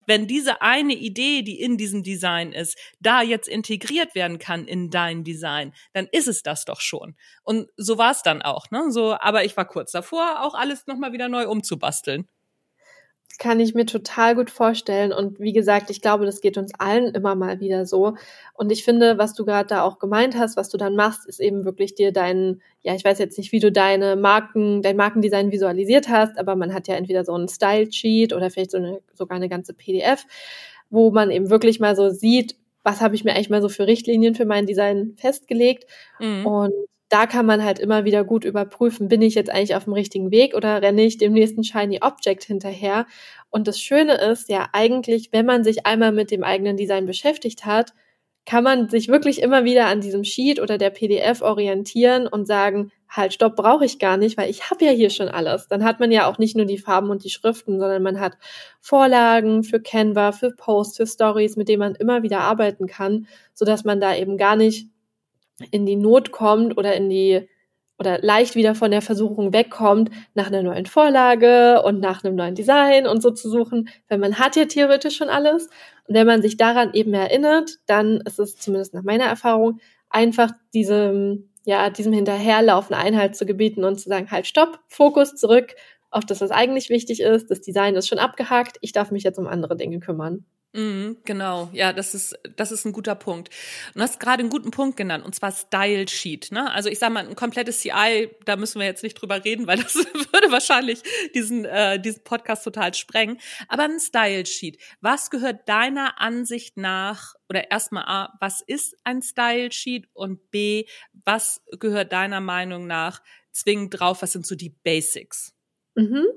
wenn 0.07 0.27
diese 0.27 0.61
eine 0.61 0.93
Idee, 0.93 1.43
die 1.43 1.61
in 1.61 1.77
diesem 1.77 2.03
Design 2.03 2.51
ist, 2.51 2.77
da 2.99 3.21
jetzt 3.21 3.47
integriert 3.47 4.15
werden 4.15 4.39
kann 4.39 4.67
in 4.67 4.89
dein 4.89 5.23
Design, 5.23 5.73
dann 5.93 6.07
ist 6.11 6.27
es 6.27 6.41
das 6.43 6.65
doch 6.65 6.81
schon. 6.81 7.15
Und 7.43 7.69
so 7.77 7.97
war 7.97 8.11
es 8.11 8.23
dann 8.23 8.41
auch, 8.41 8.71
ne? 8.71 8.91
So, 8.91 9.15
aber 9.19 9.45
ich 9.45 9.55
war 9.55 9.65
kurz 9.65 9.91
davor, 9.91 10.41
auch 10.43 10.55
alles 10.55 10.87
noch 10.87 10.97
mal 10.97 11.13
wieder 11.13 11.29
neu 11.29 11.47
umzubasteln 11.47 12.27
kann 13.37 13.59
ich 13.59 13.73
mir 13.73 13.85
total 13.85 14.35
gut 14.35 14.49
vorstellen. 14.49 15.13
Und 15.13 15.39
wie 15.39 15.53
gesagt, 15.53 15.89
ich 15.89 16.01
glaube, 16.01 16.25
das 16.25 16.41
geht 16.41 16.57
uns 16.57 16.73
allen 16.77 17.13
immer 17.13 17.35
mal 17.35 17.59
wieder 17.59 17.85
so. 17.85 18.15
Und 18.53 18.71
ich 18.71 18.83
finde, 18.83 19.17
was 19.17 19.33
du 19.33 19.45
gerade 19.45 19.67
da 19.67 19.83
auch 19.83 19.99
gemeint 19.99 20.37
hast, 20.37 20.57
was 20.57 20.69
du 20.69 20.77
dann 20.77 20.95
machst, 20.95 21.27
ist 21.27 21.39
eben 21.39 21.65
wirklich 21.65 21.95
dir 21.95 22.11
dein, 22.11 22.61
ja, 22.81 22.95
ich 22.95 23.03
weiß 23.03 23.19
jetzt 23.19 23.37
nicht, 23.37 23.51
wie 23.51 23.59
du 23.59 23.71
deine 23.71 24.15
Marken, 24.15 24.81
dein 24.81 24.97
Markendesign 24.97 25.51
visualisiert 25.51 26.09
hast, 26.09 26.37
aber 26.37 26.55
man 26.55 26.73
hat 26.73 26.87
ja 26.87 26.95
entweder 26.95 27.25
so 27.25 27.35
ein 27.35 27.47
Style-Sheet 27.47 28.33
oder 28.33 28.49
vielleicht 28.49 28.71
so 28.71 28.77
eine, 28.77 29.01
sogar 29.13 29.35
eine 29.35 29.49
ganze 29.49 29.73
PDF, 29.73 30.25
wo 30.89 31.11
man 31.11 31.31
eben 31.31 31.49
wirklich 31.49 31.79
mal 31.79 31.95
so 31.95 32.09
sieht, 32.09 32.55
was 32.83 33.01
habe 33.01 33.15
ich 33.15 33.23
mir 33.23 33.33
eigentlich 33.33 33.49
mal 33.49 33.61
so 33.61 33.69
für 33.69 33.87
Richtlinien 33.87 34.35
für 34.35 34.45
mein 34.45 34.65
Design 34.65 35.13
festgelegt. 35.17 35.85
Mhm. 36.19 36.45
Und 36.45 36.73
da 37.11 37.25
kann 37.25 37.45
man 37.45 37.63
halt 37.63 37.77
immer 37.77 38.05
wieder 38.05 38.23
gut 38.23 38.45
überprüfen, 38.45 39.09
bin 39.09 39.21
ich 39.21 39.35
jetzt 39.35 39.49
eigentlich 39.49 39.75
auf 39.75 39.83
dem 39.83 39.93
richtigen 39.93 40.31
Weg 40.31 40.55
oder 40.55 40.81
renne 40.81 41.03
ich 41.03 41.17
dem 41.17 41.33
nächsten 41.33 41.63
Shiny 41.63 41.99
Object 42.01 42.45
hinterher. 42.45 43.05
Und 43.49 43.67
das 43.67 43.81
Schöne 43.81 44.13
ist 44.13 44.49
ja 44.49 44.69
eigentlich, 44.71 45.33
wenn 45.33 45.45
man 45.45 45.65
sich 45.65 45.85
einmal 45.85 46.13
mit 46.13 46.31
dem 46.31 46.43
eigenen 46.43 46.77
Design 46.77 47.05
beschäftigt 47.05 47.65
hat, 47.65 47.93
kann 48.45 48.63
man 48.63 48.89
sich 48.89 49.09
wirklich 49.09 49.41
immer 49.41 49.65
wieder 49.65 49.87
an 49.87 49.99
diesem 49.99 50.23
Sheet 50.23 50.61
oder 50.61 50.77
der 50.77 50.89
PDF 50.89 51.41
orientieren 51.41 52.27
und 52.27 52.47
sagen, 52.47 52.91
halt, 53.09 53.33
stopp, 53.33 53.57
brauche 53.57 53.85
ich 53.85 53.99
gar 53.99 54.15
nicht, 54.15 54.37
weil 54.37 54.49
ich 54.49 54.71
habe 54.71 54.85
ja 54.85 54.91
hier 54.91 55.09
schon 55.09 55.27
alles. 55.27 55.67
Dann 55.67 55.83
hat 55.83 55.99
man 55.99 56.11
ja 56.11 56.27
auch 56.27 56.37
nicht 56.37 56.55
nur 56.55 56.65
die 56.65 56.77
Farben 56.77 57.09
und 57.09 57.25
die 57.25 57.29
Schriften, 57.29 57.79
sondern 57.79 58.01
man 58.01 58.21
hat 58.21 58.37
Vorlagen 58.79 59.63
für 59.63 59.81
Canva, 59.81 60.31
für 60.31 60.51
Posts, 60.51 60.97
für 60.97 61.07
Stories, 61.07 61.57
mit 61.57 61.67
denen 61.67 61.79
man 61.79 61.95
immer 61.95 62.23
wieder 62.23 62.39
arbeiten 62.39 62.87
kann, 62.87 63.27
so 63.53 63.65
dass 63.65 63.83
man 63.83 63.99
da 63.99 64.15
eben 64.15 64.37
gar 64.37 64.55
nicht 64.55 64.87
in 65.71 65.85
die 65.85 65.95
Not 65.95 66.31
kommt 66.31 66.77
oder 66.77 66.95
in 66.95 67.09
die 67.09 67.47
oder 68.01 68.17
leicht 68.19 68.55
wieder 68.55 68.73
von 68.73 68.89
der 68.89 69.03
Versuchung 69.03 69.53
wegkommt, 69.53 70.09
nach 70.33 70.47
einer 70.47 70.63
neuen 70.63 70.87
Vorlage 70.87 71.83
und 71.83 71.99
nach 71.99 72.23
einem 72.23 72.35
neuen 72.35 72.55
Design 72.55 73.05
und 73.05 73.21
so 73.21 73.29
zu 73.29 73.47
suchen, 73.47 73.89
weil 74.09 74.17
man 74.17 74.39
hat 74.39 74.55
ja 74.55 74.65
theoretisch 74.65 75.17
schon 75.17 75.29
alles. 75.29 75.69
Und 76.07 76.15
wenn 76.15 76.25
man 76.25 76.41
sich 76.41 76.57
daran 76.57 76.93
eben 76.93 77.13
erinnert, 77.13 77.77
dann 77.85 78.21
ist 78.25 78.39
es 78.39 78.57
zumindest 78.57 78.95
nach 78.95 79.03
meiner 79.03 79.25
Erfahrung 79.25 79.79
einfach 80.09 80.51
diesem, 80.73 81.51
ja, 81.63 81.91
diesem 81.91 82.11
Hinterherlaufen 82.11 82.95
Einhalt 82.95 83.35
zu 83.35 83.45
gebieten 83.45 83.83
und 83.83 83.99
zu 83.99 84.09
sagen, 84.09 84.31
halt, 84.31 84.47
stopp, 84.47 84.79
Fokus 84.87 85.35
zurück 85.35 85.75
auf 86.09 86.25
das, 86.25 86.41
was 86.41 86.49
eigentlich 86.49 86.89
wichtig 86.89 87.21
ist. 87.21 87.51
Das 87.51 87.61
Design 87.61 87.95
ist 87.95 88.07
schon 88.07 88.17
abgehakt. 88.17 88.77
Ich 88.81 88.93
darf 88.93 89.11
mich 89.11 89.21
jetzt 89.21 89.37
um 89.37 89.45
andere 89.45 89.77
Dinge 89.77 89.99
kümmern. 89.99 90.43
Mhm, 90.73 91.17
genau, 91.25 91.69
ja, 91.73 91.91
das 91.91 92.13
ist 92.13 92.39
das 92.55 92.71
ist 92.71 92.85
ein 92.85 92.93
guter 92.93 93.15
Punkt. 93.15 93.49
Du 93.93 93.99
hast 93.99 94.21
gerade 94.21 94.39
einen 94.39 94.49
guten 94.49 94.71
Punkt 94.71 94.95
genannt, 94.95 95.25
und 95.25 95.35
zwar 95.35 95.51
Style 95.51 96.07
Sheet. 96.07 96.51
Ne? 96.51 96.71
Also 96.71 96.87
ich 96.87 96.97
sage 96.97 97.13
mal, 97.13 97.27
ein 97.27 97.35
komplettes 97.35 97.81
CI, 97.81 98.29
da 98.45 98.55
müssen 98.55 98.79
wir 98.79 98.85
jetzt 98.85 99.03
nicht 99.03 99.15
drüber 99.15 99.43
reden, 99.43 99.67
weil 99.67 99.77
das 99.77 99.95
würde 100.31 100.49
wahrscheinlich 100.49 101.03
diesen 101.35 101.65
äh, 101.65 101.99
diesen 101.99 102.23
Podcast 102.23 102.63
total 102.63 102.93
sprengen. 102.93 103.37
Aber 103.67 103.83
ein 103.83 103.99
Style 103.99 104.45
Sheet. 104.45 104.81
Was 105.01 105.29
gehört 105.29 105.67
deiner 105.67 106.21
Ansicht 106.21 106.77
nach 106.77 107.35
oder 107.49 107.69
erstmal 107.69 108.05
A, 108.05 108.37
was 108.39 108.61
ist 108.61 108.95
ein 109.03 109.21
Style 109.21 109.73
Sheet 109.73 110.07
und 110.13 110.51
B, 110.51 110.85
was 111.25 111.61
gehört 111.79 112.13
deiner 112.13 112.39
Meinung 112.39 112.87
nach 112.87 113.21
zwingend 113.51 113.99
drauf? 113.99 114.21
Was 114.21 114.31
sind 114.31 114.47
so 114.47 114.55
die 114.55 114.69
Basics? 114.69 115.53
Mhm. 115.95 116.27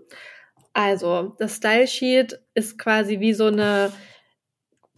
Also 0.73 1.37
das 1.39 1.55
Style 1.55 1.87
Sheet 1.87 2.41
ist 2.55 2.79
quasi 2.79 3.21
wie 3.21 3.33
so 3.33 3.47
eine 3.47 3.93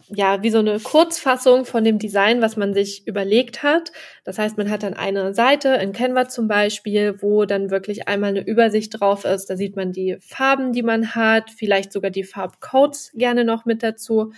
ja, 0.09 0.41
wie 0.41 0.49
so 0.49 0.59
eine 0.59 0.79
Kurzfassung 0.79 1.65
von 1.65 1.83
dem 1.83 1.99
Design, 1.99 2.41
was 2.41 2.55
man 2.55 2.73
sich 2.73 3.05
überlegt 3.07 3.63
hat. 3.63 3.91
Das 4.23 4.39
heißt, 4.39 4.57
man 4.57 4.69
hat 4.69 4.83
dann 4.83 4.93
eine 4.93 5.33
Seite 5.33 5.69
in 5.81 5.91
Canva 5.91 6.29
zum 6.29 6.47
Beispiel, 6.47 7.21
wo 7.21 7.45
dann 7.45 7.71
wirklich 7.71 8.07
einmal 8.07 8.29
eine 8.29 8.45
Übersicht 8.45 8.99
drauf 8.99 9.25
ist. 9.25 9.49
Da 9.49 9.57
sieht 9.57 9.75
man 9.75 9.91
die 9.91 10.17
Farben, 10.21 10.71
die 10.71 10.83
man 10.83 11.15
hat, 11.15 11.51
vielleicht 11.51 11.91
sogar 11.91 12.11
die 12.11 12.23
Farbcodes 12.23 13.11
gerne 13.15 13.43
noch 13.43 13.65
mit 13.65 13.83
dazu. 13.83 14.31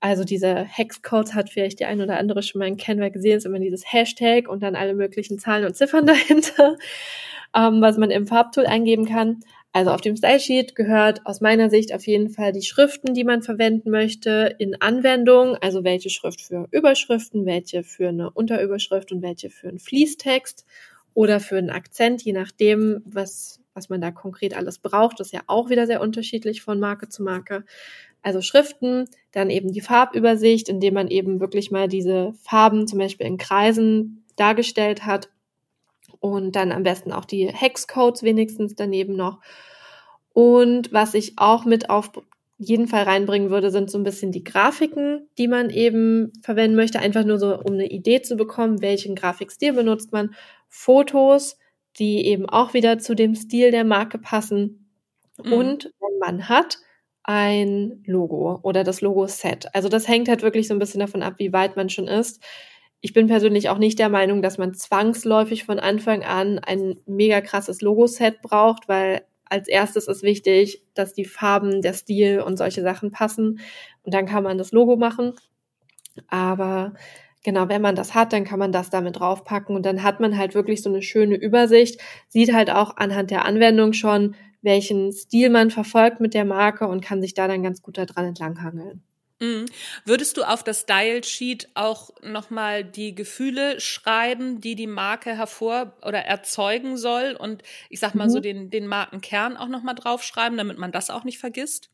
Also 0.00 0.24
diese 0.24 0.56
Hexcodes 0.56 1.34
hat 1.34 1.50
vielleicht 1.50 1.80
die 1.80 1.84
ein 1.84 2.00
oder 2.00 2.18
andere 2.18 2.42
schon 2.42 2.60
mal 2.60 2.68
in 2.68 2.76
Canva 2.76 3.10
gesehen, 3.10 3.36
ist 3.36 3.46
immer 3.46 3.58
dieses 3.58 3.92
Hashtag 3.92 4.48
und 4.48 4.62
dann 4.62 4.76
alle 4.76 4.94
möglichen 4.94 5.38
Zahlen 5.38 5.64
und 5.64 5.76
Ziffern 5.76 6.06
dahinter, 6.06 6.76
ähm, 7.54 7.80
was 7.82 7.98
man 7.98 8.10
im 8.10 8.26
Farbtool 8.26 8.66
eingeben 8.66 9.04
kann. 9.04 9.40
Also 9.74 9.90
auf 9.90 10.02
dem 10.02 10.16
Style 10.16 10.38
Sheet 10.38 10.74
gehört 10.74 11.24
aus 11.24 11.40
meiner 11.40 11.70
Sicht 11.70 11.94
auf 11.94 12.06
jeden 12.06 12.28
Fall 12.28 12.52
die 12.52 12.62
Schriften, 12.62 13.14
die 13.14 13.24
man 13.24 13.42
verwenden 13.42 13.90
möchte 13.90 14.54
in 14.58 14.78
Anwendung, 14.80 15.56
also 15.56 15.82
welche 15.82 16.10
Schrift 16.10 16.42
für 16.42 16.68
Überschriften, 16.70 17.46
welche 17.46 17.82
für 17.82 18.08
eine 18.08 18.30
Unterüberschrift 18.30 19.12
und 19.12 19.22
welche 19.22 19.48
für 19.48 19.68
einen 19.68 19.78
Fließtext 19.78 20.66
oder 21.14 21.40
für 21.40 21.56
einen 21.56 21.70
Akzent, 21.70 22.22
je 22.22 22.34
nachdem, 22.34 23.00
was, 23.06 23.60
was 23.72 23.88
man 23.88 24.02
da 24.02 24.10
konkret 24.10 24.54
alles 24.54 24.78
braucht. 24.78 25.20
Das 25.20 25.28
ist 25.28 25.32
ja 25.32 25.42
auch 25.46 25.70
wieder 25.70 25.86
sehr 25.86 26.02
unterschiedlich 26.02 26.60
von 26.60 26.78
Marke 26.78 27.08
zu 27.08 27.22
Marke. 27.22 27.64
Also 28.20 28.42
Schriften, 28.42 29.06
dann 29.32 29.48
eben 29.48 29.72
die 29.72 29.80
Farbübersicht, 29.80 30.68
indem 30.68 30.94
man 30.94 31.08
eben 31.08 31.40
wirklich 31.40 31.70
mal 31.70 31.88
diese 31.88 32.34
Farben 32.42 32.86
zum 32.86 32.98
Beispiel 32.98 33.26
in 33.26 33.38
Kreisen 33.38 34.24
dargestellt 34.36 35.06
hat 35.06 35.30
und 36.22 36.54
dann 36.54 36.70
am 36.70 36.84
besten 36.84 37.12
auch 37.12 37.24
die 37.24 37.48
Hexcodes 37.48 38.22
wenigstens 38.22 38.76
daneben 38.76 39.16
noch. 39.16 39.40
Und 40.32 40.92
was 40.92 41.14
ich 41.14 41.32
auch 41.36 41.64
mit 41.64 41.90
auf 41.90 42.12
jeden 42.58 42.86
Fall 42.86 43.02
reinbringen 43.02 43.50
würde, 43.50 43.72
sind 43.72 43.90
so 43.90 43.98
ein 43.98 44.04
bisschen 44.04 44.30
die 44.30 44.44
Grafiken, 44.44 45.28
die 45.36 45.48
man 45.48 45.68
eben 45.68 46.32
verwenden 46.40 46.76
möchte, 46.76 47.00
einfach 47.00 47.24
nur 47.24 47.40
so, 47.40 47.58
um 47.58 47.74
eine 47.74 47.88
Idee 47.88 48.22
zu 48.22 48.36
bekommen, 48.36 48.80
welchen 48.80 49.16
Grafikstil 49.16 49.72
benutzt 49.72 50.12
man. 50.12 50.34
Fotos, 50.68 51.58
die 51.98 52.24
eben 52.24 52.48
auch 52.48 52.72
wieder 52.72 53.00
zu 53.00 53.16
dem 53.16 53.34
Stil 53.34 53.72
der 53.72 53.84
Marke 53.84 54.18
passen. 54.18 54.88
Mhm. 55.42 55.52
Und 55.52 55.84
wenn 55.98 56.18
man 56.20 56.48
hat, 56.48 56.78
ein 57.24 58.02
Logo 58.06 58.60
oder 58.62 58.84
das 58.84 59.00
Logo-Set. 59.00 59.74
Also 59.74 59.88
das 59.88 60.08
hängt 60.08 60.28
halt 60.28 60.42
wirklich 60.42 60.68
so 60.68 60.74
ein 60.74 60.80
bisschen 60.80 61.00
davon 61.00 61.22
ab, 61.22 61.34
wie 61.38 61.52
weit 61.52 61.76
man 61.76 61.88
schon 61.88 62.08
ist 62.08 62.42
ich 63.02 63.12
bin 63.12 63.26
persönlich 63.26 63.68
auch 63.68 63.78
nicht 63.78 63.98
der 63.98 64.08
Meinung, 64.08 64.42
dass 64.42 64.58
man 64.58 64.74
zwangsläufig 64.74 65.64
von 65.64 65.80
Anfang 65.80 66.22
an 66.22 66.60
ein 66.60 67.00
mega 67.04 67.40
krasses 67.40 67.82
Logo-Set 67.82 68.42
braucht, 68.42 68.88
weil 68.88 69.22
als 69.44 69.66
erstes 69.66 70.06
ist 70.06 70.22
wichtig, 70.22 70.84
dass 70.94 71.12
die 71.12 71.24
Farben, 71.24 71.82
der 71.82 71.94
Stil 71.94 72.40
und 72.40 72.56
solche 72.56 72.80
Sachen 72.80 73.10
passen. 73.10 73.58
Und 74.04 74.14
dann 74.14 74.24
kann 74.26 74.44
man 74.44 74.56
das 74.56 74.70
Logo 74.70 74.96
machen. 74.96 75.34
Aber 76.28 76.94
genau, 77.42 77.68
wenn 77.68 77.82
man 77.82 77.96
das 77.96 78.14
hat, 78.14 78.32
dann 78.32 78.44
kann 78.44 78.60
man 78.60 78.70
das 78.70 78.88
damit 78.88 79.18
draufpacken 79.18 79.74
und 79.74 79.84
dann 79.84 80.04
hat 80.04 80.20
man 80.20 80.38
halt 80.38 80.54
wirklich 80.54 80.80
so 80.80 80.88
eine 80.88 81.02
schöne 81.02 81.34
Übersicht, 81.34 82.00
sieht 82.28 82.52
halt 82.54 82.70
auch 82.70 82.96
anhand 82.96 83.32
der 83.32 83.44
Anwendung 83.44 83.94
schon, 83.94 84.36
welchen 84.62 85.10
Stil 85.10 85.50
man 85.50 85.70
verfolgt 85.70 86.20
mit 86.20 86.34
der 86.34 86.44
Marke 86.44 86.86
und 86.86 87.04
kann 87.04 87.20
sich 87.20 87.34
da 87.34 87.48
dann 87.48 87.64
ganz 87.64 87.82
gut 87.82 87.98
daran 87.98 88.26
entlanghangeln. 88.26 89.02
Mhm. 89.42 89.66
Würdest 90.04 90.36
du 90.36 90.44
auf 90.44 90.62
das 90.62 90.82
Style 90.82 91.24
Sheet 91.24 91.68
auch 91.74 92.10
nochmal 92.22 92.84
die 92.84 93.12
Gefühle 93.12 93.80
schreiben, 93.80 94.60
die 94.60 94.76
die 94.76 94.86
Marke 94.86 95.36
hervor 95.36 95.94
oder 96.06 96.20
erzeugen 96.20 96.96
soll 96.96 97.36
und 97.36 97.64
ich 97.90 97.98
sag 97.98 98.14
mal 98.14 98.28
mhm. 98.28 98.30
so 98.30 98.38
den, 98.38 98.70
den 98.70 98.86
Markenkern 98.86 99.56
auch 99.56 99.66
nochmal 99.66 99.96
draufschreiben, 99.96 100.56
damit 100.56 100.78
man 100.78 100.92
das 100.92 101.10
auch 101.10 101.24
nicht 101.24 101.38
vergisst? 101.38 101.90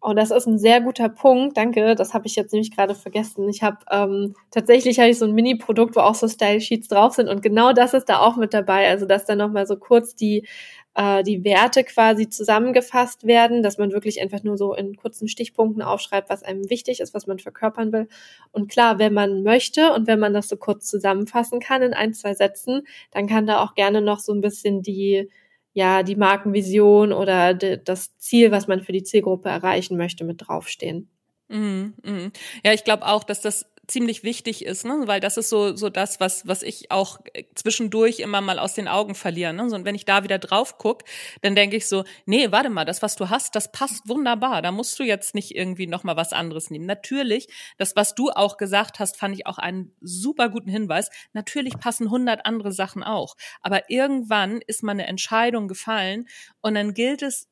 Oh, 0.00 0.14
das 0.14 0.30
ist 0.32 0.46
ein 0.46 0.58
sehr 0.58 0.80
guter 0.80 1.08
Punkt. 1.08 1.56
Danke. 1.56 1.94
Das 1.94 2.12
habe 2.14 2.26
ich 2.26 2.34
jetzt 2.34 2.52
nämlich 2.52 2.74
gerade 2.74 2.94
vergessen. 2.94 3.48
Ich 3.48 3.62
habe 3.62 3.78
ähm, 3.90 4.34
tatsächlich 4.50 4.98
habe 4.98 5.10
ich 5.10 5.18
so 5.18 5.26
ein 5.26 5.32
Mini-Produkt, 5.32 5.94
wo 5.94 6.00
auch 6.00 6.16
so 6.16 6.26
Style 6.28 6.60
Sheets 6.60 6.88
drauf 6.88 7.14
sind 7.14 7.28
und 7.28 7.42
genau 7.42 7.72
das 7.72 7.94
ist 7.94 8.08
da 8.08 8.18
auch 8.18 8.36
mit 8.36 8.54
dabei. 8.54 8.88
Also 8.88 9.06
dass 9.06 9.26
da 9.26 9.34
nochmal 9.34 9.66
so 9.66 9.76
kurz 9.76 10.14
die 10.14 10.46
äh, 10.94 11.22
die 11.22 11.44
Werte 11.44 11.84
quasi 11.84 12.28
zusammengefasst 12.28 13.26
werden, 13.26 13.62
dass 13.62 13.78
man 13.78 13.92
wirklich 13.92 14.20
einfach 14.20 14.42
nur 14.42 14.56
so 14.56 14.74
in 14.74 14.96
kurzen 14.96 15.28
Stichpunkten 15.28 15.82
aufschreibt, 15.82 16.28
was 16.30 16.42
einem 16.42 16.68
wichtig 16.70 17.00
ist, 17.00 17.14
was 17.14 17.26
man 17.26 17.38
verkörpern 17.38 17.92
will. 17.92 18.08
Und 18.50 18.70
klar, 18.70 18.98
wenn 18.98 19.14
man 19.14 19.42
möchte 19.42 19.92
und 19.92 20.06
wenn 20.06 20.18
man 20.18 20.34
das 20.34 20.48
so 20.48 20.56
kurz 20.56 20.86
zusammenfassen 20.86 21.60
kann 21.60 21.82
in 21.82 21.94
ein, 21.94 22.14
zwei 22.14 22.34
Sätzen, 22.34 22.82
dann 23.10 23.26
kann 23.26 23.46
da 23.46 23.62
auch 23.62 23.74
gerne 23.74 24.02
noch 24.02 24.20
so 24.20 24.32
ein 24.32 24.40
bisschen 24.40 24.82
die 24.82 25.28
ja, 25.74 26.02
die 26.02 26.16
Markenvision 26.16 27.12
oder 27.12 27.54
das 27.54 28.16
Ziel, 28.18 28.50
was 28.50 28.68
man 28.68 28.82
für 28.82 28.92
die 28.92 29.04
Zielgruppe 29.04 29.48
erreichen 29.48 29.96
möchte, 29.96 30.22
mit 30.22 30.46
draufstehen. 30.46 31.08
Mhm, 31.48 31.94
mh. 32.02 32.30
Ja, 32.64 32.72
ich 32.72 32.84
glaube 32.84 33.06
auch, 33.06 33.24
dass 33.24 33.40
das 33.40 33.66
ziemlich 33.88 34.22
wichtig 34.22 34.64
ist, 34.64 34.84
ne? 34.84 35.02
weil 35.06 35.20
das 35.20 35.36
ist 35.36 35.48
so 35.48 35.74
so 35.74 35.90
das, 35.90 36.20
was 36.20 36.46
was 36.46 36.62
ich 36.62 36.90
auch 36.90 37.18
äh, 37.34 37.44
zwischendurch 37.54 38.20
immer 38.20 38.40
mal 38.40 38.58
aus 38.58 38.74
den 38.74 38.86
Augen 38.88 39.14
verliere. 39.14 39.52
Ne? 39.52 39.68
So, 39.68 39.76
und 39.76 39.84
wenn 39.84 39.94
ich 39.94 40.04
da 40.04 40.22
wieder 40.22 40.38
drauf 40.38 40.78
guck, 40.78 41.02
dann 41.42 41.56
denke 41.56 41.76
ich 41.76 41.88
so, 41.88 42.04
nee, 42.24 42.52
warte 42.52 42.70
mal, 42.70 42.84
das, 42.84 43.02
was 43.02 43.16
du 43.16 43.28
hast, 43.28 43.56
das 43.56 43.72
passt 43.72 44.08
wunderbar. 44.08 44.62
Da 44.62 44.70
musst 44.70 44.98
du 44.98 45.02
jetzt 45.02 45.34
nicht 45.34 45.54
irgendwie 45.54 45.86
noch 45.86 46.04
mal 46.04 46.16
was 46.16 46.32
anderes 46.32 46.70
nehmen. 46.70 46.86
Natürlich, 46.86 47.48
das, 47.76 47.96
was 47.96 48.14
du 48.14 48.30
auch 48.30 48.56
gesagt 48.56 49.00
hast, 49.00 49.16
fand 49.16 49.34
ich 49.34 49.46
auch 49.46 49.58
einen 49.58 49.92
super 50.00 50.48
guten 50.48 50.70
Hinweis. 50.70 51.10
Natürlich 51.32 51.78
passen 51.78 52.10
hundert 52.10 52.46
andere 52.46 52.72
Sachen 52.72 53.02
auch, 53.02 53.36
aber 53.62 53.90
irgendwann 53.90 54.60
ist 54.66 54.82
mal 54.82 54.92
eine 54.92 55.06
Entscheidung 55.06 55.66
gefallen 55.68 56.26
und 56.60 56.74
dann 56.74 56.94
gilt 56.94 57.22
es 57.22 57.48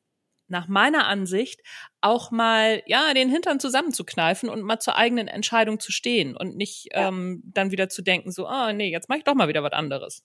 nach 0.51 0.67
meiner 0.67 1.07
Ansicht 1.07 1.61
auch 2.01 2.29
mal 2.29 2.83
ja 2.85 3.13
den 3.13 3.29
Hintern 3.29 3.59
zusammenzukneifen 3.59 4.49
und 4.49 4.61
mal 4.61 4.79
zur 4.79 4.95
eigenen 4.95 5.27
Entscheidung 5.27 5.79
zu 5.79 5.91
stehen 5.91 6.37
und 6.37 6.55
nicht 6.55 6.89
ja. 6.93 7.07
ähm, 7.07 7.41
dann 7.45 7.71
wieder 7.71 7.89
zu 7.89 8.01
denken 8.01 8.31
so 8.31 8.45
ah 8.45 8.73
nee 8.73 8.91
jetzt 8.91 9.09
mache 9.09 9.19
ich 9.19 9.23
doch 9.23 9.33
mal 9.33 9.47
wieder 9.47 9.63
was 9.63 9.73
anderes 9.73 10.23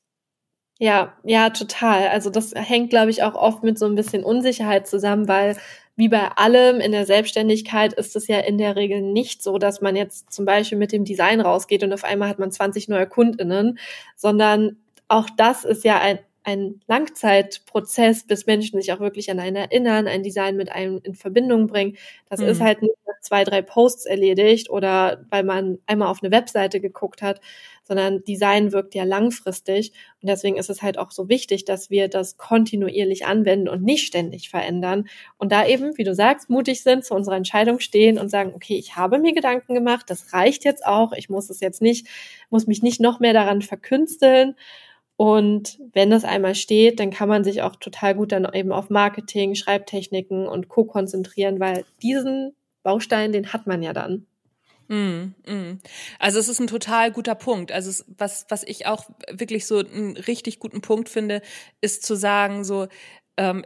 ja 0.78 1.16
ja 1.24 1.50
total 1.50 2.08
also 2.08 2.28
das 2.28 2.52
hängt 2.54 2.90
glaube 2.90 3.10
ich 3.10 3.22
auch 3.22 3.34
oft 3.34 3.62
mit 3.62 3.78
so 3.78 3.86
ein 3.86 3.94
bisschen 3.94 4.24
Unsicherheit 4.24 4.86
zusammen 4.86 5.28
weil 5.28 5.56
wie 5.96 6.08
bei 6.10 6.28
allem 6.28 6.78
in 6.80 6.92
der 6.92 7.06
Selbstständigkeit 7.06 7.94
ist 7.94 8.16
es 8.16 8.28
ja 8.28 8.38
in 8.40 8.58
der 8.58 8.76
Regel 8.76 9.00
nicht 9.00 9.42
so, 9.42 9.56
dass 9.56 9.80
man 9.80 9.96
jetzt 9.96 10.30
zum 10.30 10.44
Beispiel 10.44 10.76
mit 10.76 10.92
dem 10.92 11.04
Design 11.04 11.40
rausgeht 11.40 11.82
und 11.82 11.92
auf 11.92 12.04
einmal 12.04 12.28
hat 12.28 12.38
man 12.38 12.52
20 12.52 12.88
neue 12.88 13.06
KundInnen, 13.06 13.78
sondern 14.14 14.76
auch 15.08 15.28
das 15.36 15.64
ist 15.64 15.84
ja 15.84 15.98
ein, 15.98 16.18
ein 16.46 16.80
Langzeitprozess, 16.86 18.24
bis 18.24 18.46
Menschen 18.46 18.80
sich 18.80 18.92
auch 18.92 19.00
wirklich 19.00 19.32
an 19.32 19.40
einen 19.40 19.56
erinnern, 19.56 20.06
ein 20.06 20.22
Design 20.22 20.56
mit 20.56 20.70
einem 20.70 21.00
in 21.02 21.16
Verbindung 21.16 21.66
bringen. 21.66 21.96
Das 22.30 22.38
mhm. 22.38 22.46
ist 22.46 22.60
halt 22.60 22.82
nicht 22.82 22.94
nach 23.04 23.20
zwei, 23.20 23.42
drei 23.42 23.62
Posts 23.62 24.06
erledigt 24.06 24.70
oder 24.70 25.26
weil 25.28 25.42
man 25.42 25.78
einmal 25.86 26.06
auf 26.06 26.22
eine 26.22 26.30
Webseite 26.30 26.80
geguckt 26.80 27.20
hat, 27.20 27.40
sondern 27.82 28.22
Design 28.22 28.70
wirkt 28.70 28.94
ja 28.94 29.02
langfristig. 29.02 29.90
Und 30.22 30.28
deswegen 30.28 30.56
ist 30.56 30.70
es 30.70 30.82
halt 30.82 30.98
auch 30.98 31.10
so 31.10 31.28
wichtig, 31.28 31.64
dass 31.64 31.90
wir 31.90 32.06
das 32.06 32.36
kontinuierlich 32.36 33.26
anwenden 33.26 33.68
und 33.68 33.82
nicht 33.82 34.06
ständig 34.06 34.48
verändern. 34.48 35.08
Und 35.38 35.50
da 35.50 35.66
eben, 35.66 35.98
wie 35.98 36.04
du 36.04 36.14
sagst, 36.14 36.48
mutig 36.48 36.84
sind, 36.84 37.04
zu 37.04 37.14
unserer 37.14 37.36
Entscheidung 37.36 37.80
stehen 37.80 38.20
und 38.20 38.28
sagen, 38.28 38.52
okay, 38.54 38.76
ich 38.76 38.94
habe 38.94 39.18
mir 39.18 39.34
Gedanken 39.34 39.74
gemacht, 39.74 40.06
das 40.10 40.32
reicht 40.32 40.64
jetzt 40.64 40.86
auch, 40.86 41.12
ich 41.12 41.28
muss 41.28 41.50
es 41.50 41.58
jetzt 41.58 41.82
nicht, 41.82 42.06
muss 42.50 42.68
mich 42.68 42.84
nicht 42.84 43.00
noch 43.00 43.18
mehr 43.18 43.32
daran 43.32 43.62
verkünsteln 43.62 44.54
und 45.16 45.78
wenn 45.92 46.10
das 46.10 46.24
einmal 46.24 46.54
steht, 46.54 47.00
dann 47.00 47.10
kann 47.10 47.28
man 47.28 47.42
sich 47.42 47.62
auch 47.62 47.76
total 47.76 48.14
gut 48.14 48.32
dann 48.32 48.46
eben 48.52 48.70
auf 48.70 48.90
Marketing, 48.90 49.54
Schreibtechniken 49.54 50.46
und 50.46 50.68
Co. 50.68 50.84
konzentrieren, 50.84 51.58
weil 51.58 51.84
diesen 52.02 52.54
Baustein, 52.82 53.32
den 53.32 53.52
hat 53.52 53.66
man 53.66 53.82
ja 53.82 53.94
dann. 53.94 54.26
Mm, 54.88 55.34
mm. 55.46 55.80
Also 56.18 56.38
es 56.38 56.48
ist 56.48 56.60
ein 56.60 56.66
total 56.66 57.10
guter 57.10 57.34
Punkt. 57.34 57.72
Also 57.72 57.88
es, 57.90 58.04
was, 58.18 58.46
was 58.50 58.62
ich 58.62 58.86
auch 58.86 59.06
wirklich 59.30 59.66
so 59.66 59.78
einen 59.78 60.16
richtig 60.16 60.60
guten 60.60 60.82
Punkt 60.82 61.08
finde, 61.08 61.40
ist 61.80 62.04
zu 62.04 62.14
sagen, 62.14 62.62
so, 62.62 62.86
ähm, 63.38 63.64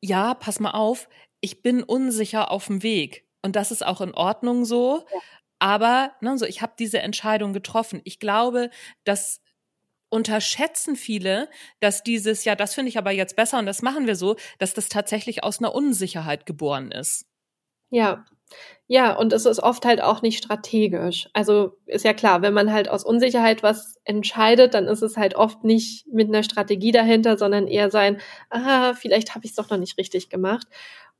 ja, 0.00 0.34
pass 0.34 0.60
mal 0.60 0.70
auf, 0.70 1.08
ich 1.40 1.62
bin 1.62 1.82
unsicher 1.82 2.50
auf 2.50 2.68
dem 2.68 2.82
Weg. 2.84 3.26
Und 3.42 3.56
das 3.56 3.72
ist 3.72 3.84
auch 3.84 4.00
in 4.00 4.14
Ordnung 4.14 4.64
so. 4.64 5.04
Ja. 5.12 5.20
Aber 5.58 6.12
ne, 6.20 6.38
so, 6.38 6.46
ich 6.46 6.62
habe 6.62 6.72
diese 6.78 7.00
Entscheidung 7.00 7.52
getroffen. 7.52 8.00
Ich 8.04 8.20
glaube, 8.20 8.70
dass 9.04 9.40
unterschätzen 10.12 10.94
viele, 10.94 11.48
dass 11.80 12.02
dieses, 12.02 12.44
ja, 12.44 12.54
das 12.54 12.74
finde 12.74 12.90
ich 12.90 12.98
aber 12.98 13.10
jetzt 13.10 13.34
besser 13.34 13.58
und 13.58 13.66
das 13.66 13.82
machen 13.82 14.06
wir 14.06 14.16
so, 14.16 14.36
dass 14.58 14.74
das 14.74 14.88
tatsächlich 14.88 15.42
aus 15.42 15.58
einer 15.58 15.74
Unsicherheit 15.74 16.46
geboren 16.46 16.92
ist. 16.92 17.24
Ja. 17.90 18.24
Ja, 18.86 19.14
und 19.16 19.32
es 19.32 19.46
ist 19.46 19.62
oft 19.62 19.86
halt 19.86 20.02
auch 20.02 20.20
nicht 20.20 20.36
strategisch. 20.36 21.30
Also 21.32 21.78
ist 21.86 22.04
ja 22.04 22.12
klar, 22.12 22.42
wenn 22.42 22.52
man 22.52 22.70
halt 22.70 22.90
aus 22.90 23.02
Unsicherheit 23.02 23.62
was 23.62 23.96
entscheidet, 24.04 24.74
dann 24.74 24.86
ist 24.88 25.00
es 25.00 25.16
halt 25.16 25.34
oft 25.34 25.64
nicht 25.64 26.06
mit 26.08 26.28
einer 26.28 26.42
Strategie 26.42 26.92
dahinter, 26.92 27.38
sondern 27.38 27.66
eher 27.66 27.90
sein, 27.90 28.20
ah, 28.50 28.92
vielleicht 28.92 29.34
habe 29.34 29.46
ich 29.46 29.52
es 29.52 29.56
doch 29.56 29.70
noch 29.70 29.78
nicht 29.78 29.96
richtig 29.96 30.28
gemacht. 30.28 30.66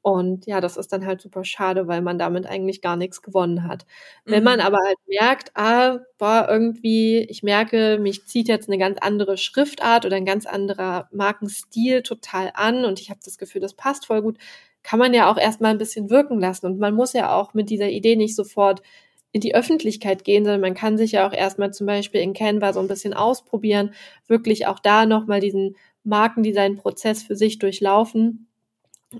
Und 0.02 0.46
ja, 0.46 0.60
das 0.60 0.76
ist 0.76 0.92
dann 0.92 1.06
halt 1.06 1.20
super 1.20 1.44
schade, 1.44 1.86
weil 1.86 2.02
man 2.02 2.18
damit 2.18 2.44
eigentlich 2.44 2.82
gar 2.82 2.96
nichts 2.96 3.22
gewonnen 3.22 3.68
hat. 3.68 3.86
Mhm. 4.24 4.32
Wenn 4.32 4.44
man 4.44 4.58
mhm. 4.58 4.66
aber 4.66 4.78
halt 4.84 4.98
merkt, 5.06 5.52
ah, 5.54 6.00
boah, 6.18 6.48
irgendwie, 6.50 7.20
ich 7.20 7.44
merke, 7.44 7.98
mich 8.00 8.26
zieht 8.26 8.48
jetzt 8.48 8.68
eine 8.68 8.78
ganz 8.78 8.98
andere 9.00 9.36
Schriftart 9.36 10.04
oder 10.04 10.16
ein 10.16 10.26
ganz 10.26 10.44
anderer 10.44 11.08
Markenstil 11.12 12.02
total 12.02 12.50
an 12.54 12.84
und 12.84 13.00
ich 13.00 13.10
habe 13.10 13.20
das 13.24 13.38
Gefühl, 13.38 13.60
das 13.60 13.74
passt 13.74 14.06
voll 14.06 14.22
gut, 14.22 14.38
kann 14.82 14.98
man 14.98 15.14
ja 15.14 15.30
auch 15.30 15.38
erstmal 15.38 15.70
ein 15.70 15.78
bisschen 15.78 16.10
wirken 16.10 16.40
lassen. 16.40 16.66
Und 16.66 16.80
man 16.80 16.94
muss 16.94 17.12
ja 17.12 17.32
auch 17.32 17.54
mit 17.54 17.70
dieser 17.70 17.88
Idee 17.88 18.16
nicht 18.16 18.34
sofort 18.34 18.82
in 19.30 19.40
die 19.40 19.54
Öffentlichkeit 19.54 20.24
gehen, 20.24 20.44
sondern 20.44 20.60
man 20.60 20.74
kann 20.74 20.98
sich 20.98 21.12
ja 21.12 21.28
auch 21.28 21.32
erstmal 21.32 21.72
zum 21.72 21.86
Beispiel 21.86 22.20
in 22.20 22.34
Canva 22.34 22.72
so 22.72 22.80
ein 22.80 22.88
bisschen 22.88 23.14
ausprobieren, 23.14 23.94
wirklich 24.26 24.66
auch 24.66 24.80
da 24.80 25.06
nochmal 25.06 25.38
diesen 25.38 25.76
Markendesign-Prozess 26.02 27.22
für 27.22 27.36
sich 27.36 27.60
durchlaufen 27.60 28.48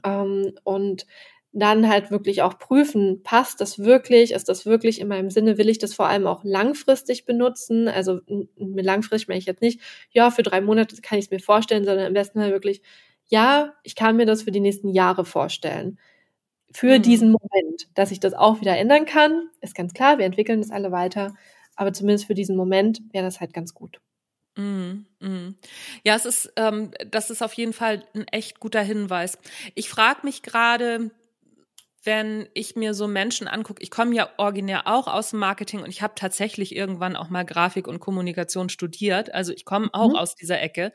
ähm, 0.05 0.53
und 0.65 1.07
dann 1.53 1.89
halt 1.89 2.11
wirklich 2.11 2.43
auch 2.43 2.59
prüfen, 2.59 3.23
passt 3.23 3.61
das 3.61 3.79
wirklich, 3.79 4.33
ist 4.33 4.49
das 4.49 4.65
wirklich 4.65 5.01
in 5.01 5.09
meinem 5.09 5.31
Sinne, 5.31 5.59
will 5.59 5.69
ich 5.69 5.79
das 5.79 5.93
vor 5.93 6.07
allem 6.07 6.27
auch 6.27 6.45
langfristig 6.45 7.27
benutzen? 7.27 7.89
Also 7.89 8.21
mit 8.57 8.85
langfristig 8.85 9.29
meine 9.29 9.39
ich 9.39 9.47
jetzt 9.47 9.61
nicht, 9.61 9.81
ja, 10.11 10.31
für 10.31 10.43
drei 10.43 10.63
Monate 10.63 10.97
kann 11.03 11.19
ich 11.19 11.27
es 11.27 11.31
mir 11.31 11.41
vorstellen, 11.41 11.85
sondern 11.85 12.07
am 12.07 12.15
besten 12.15 12.41
halt 12.41 12.53
wirklich, 12.53 12.81
ja, 13.27 13.75
ich 13.83 13.95
kann 13.97 14.17
mir 14.17 14.27
das 14.27 14.43
für 14.43 14.51
die 14.51 14.61
nächsten 14.61 14.89
Jahre 14.89 15.27
vorstellen. 15.27 15.99
Für 16.73 16.99
mhm. 16.99 17.03
diesen 17.03 17.31
Moment, 17.33 17.89
dass 17.95 18.13
ich 18.13 18.21
das 18.21 18.33
auch 18.33 18.61
wieder 18.63 18.77
ändern 18.79 19.05
kann, 19.05 19.51
ist 19.61 19.75
ganz 19.75 19.93
klar, 19.93 20.19
wir 20.19 20.25
entwickeln 20.25 20.61
das 20.63 20.71
alle 20.71 20.91
weiter, 20.91 21.35
aber 21.77 21.93
zumindest 21.93 22.27
für 22.27 22.35
diesen 22.35 22.57
Moment 22.57 23.03
wäre 23.13 23.25
das 23.25 23.41
halt 23.41 23.53
ganz 23.53 23.75
gut. 23.75 24.01
Mm, 24.57 25.07
mm. 25.21 25.55
Ja, 26.05 26.15
es 26.15 26.27
ist, 26.27 26.53
ähm, 26.57 26.91
das 27.07 27.31
ist 27.31 27.43
auf 27.43 27.55
jeden 27.55 27.73
Fall 27.73 28.07
ein 28.15 28.27
echt 28.29 28.61
guter 28.61 28.83
Hinweis. 28.83 29.39
Ich 29.75 29.89
frage 29.89 30.21
mich 30.25 30.43
gerade, 30.43 31.11
wenn 32.05 32.49
ich 32.55 32.77
mir 32.77 32.95
so 32.95 33.07
Menschen 33.07 33.49
angucke, 33.49 33.83
ich 33.83 33.91
komme 33.91 34.15
ja 34.15 34.29
originär 34.37 34.87
auch 34.87 35.07
aus 35.07 35.31
dem 35.31 35.39
Marketing 35.39 35.81
und 35.81 35.89
ich 35.89 36.03
habe 36.03 36.15
tatsächlich 36.17 36.75
irgendwann 36.75 37.17
auch 37.17 37.31
mal 37.31 37.45
Grafik 37.45 37.87
und 37.87 38.01
Kommunikation 38.01 38.69
studiert. 38.69 39.33
Also 39.33 39.53
ich 39.53 39.65
komme 39.65 39.89
auch 39.93 40.11
mhm. 40.11 40.17
aus 40.17 40.35
dieser 40.35 40.61
Ecke. 40.61 40.93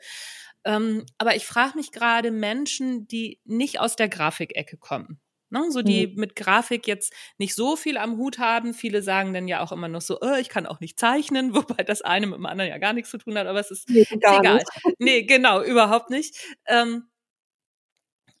Ähm, 0.64 1.06
aber 1.16 1.34
ich 1.34 1.46
frage 1.46 1.76
mich 1.76 1.92
gerade 1.92 2.30
Menschen, 2.30 3.08
die 3.08 3.40
nicht 3.44 3.80
aus 3.80 3.96
der 3.96 4.08
Grafikecke 4.08 4.76
kommen. 4.76 5.18
Ne, 5.50 5.70
so 5.70 5.80
die 5.80 6.08
mhm. 6.08 6.20
mit 6.20 6.36
Grafik 6.36 6.86
jetzt 6.86 7.12
nicht 7.38 7.54
so 7.54 7.74
viel 7.76 7.96
am 7.96 8.18
Hut 8.18 8.38
haben. 8.38 8.74
Viele 8.74 9.02
sagen 9.02 9.32
dann 9.32 9.48
ja 9.48 9.60
auch 9.60 9.72
immer 9.72 9.88
noch 9.88 10.02
so, 10.02 10.18
oh, 10.20 10.34
ich 10.38 10.50
kann 10.50 10.66
auch 10.66 10.80
nicht 10.80 10.98
zeichnen, 10.98 11.54
wobei 11.54 11.82
das 11.84 12.02
eine 12.02 12.26
mit 12.26 12.36
dem 12.36 12.46
anderen 12.46 12.70
ja 12.70 12.78
gar 12.78 12.92
nichts 12.92 13.10
zu 13.10 13.18
tun 13.18 13.38
hat, 13.38 13.46
aber 13.46 13.60
es 13.60 13.70
ist, 13.70 13.88
nee, 13.88 14.00
ist 14.00 14.12
egal. 14.12 14.54
Nicht. 14.54 14.68
Nee, 14.98 15.22
genau, 15.22 15.62
überhaupt 15.62 16.10
nicht. 16.10 16.36
Ähm, 16.66 17.04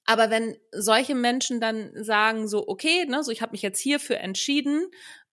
aber 0.04 0.30
wenn 0.30 0.56
solche 0.72 1.14
Menschen 1.14 1.60
dann 1.60 1.92
sagen 1.94 2.48
so, 2.48 2.66
okay, 2.66 3.04
ne, 3.06 3.22
so 3.22 3.30
ich 3.30 3.42
habe 3.42 3.52
mich 3.52 3.62
jetzt 3.62 3.78
hierfür 3.78 4.18
entschieden 4.18 4.86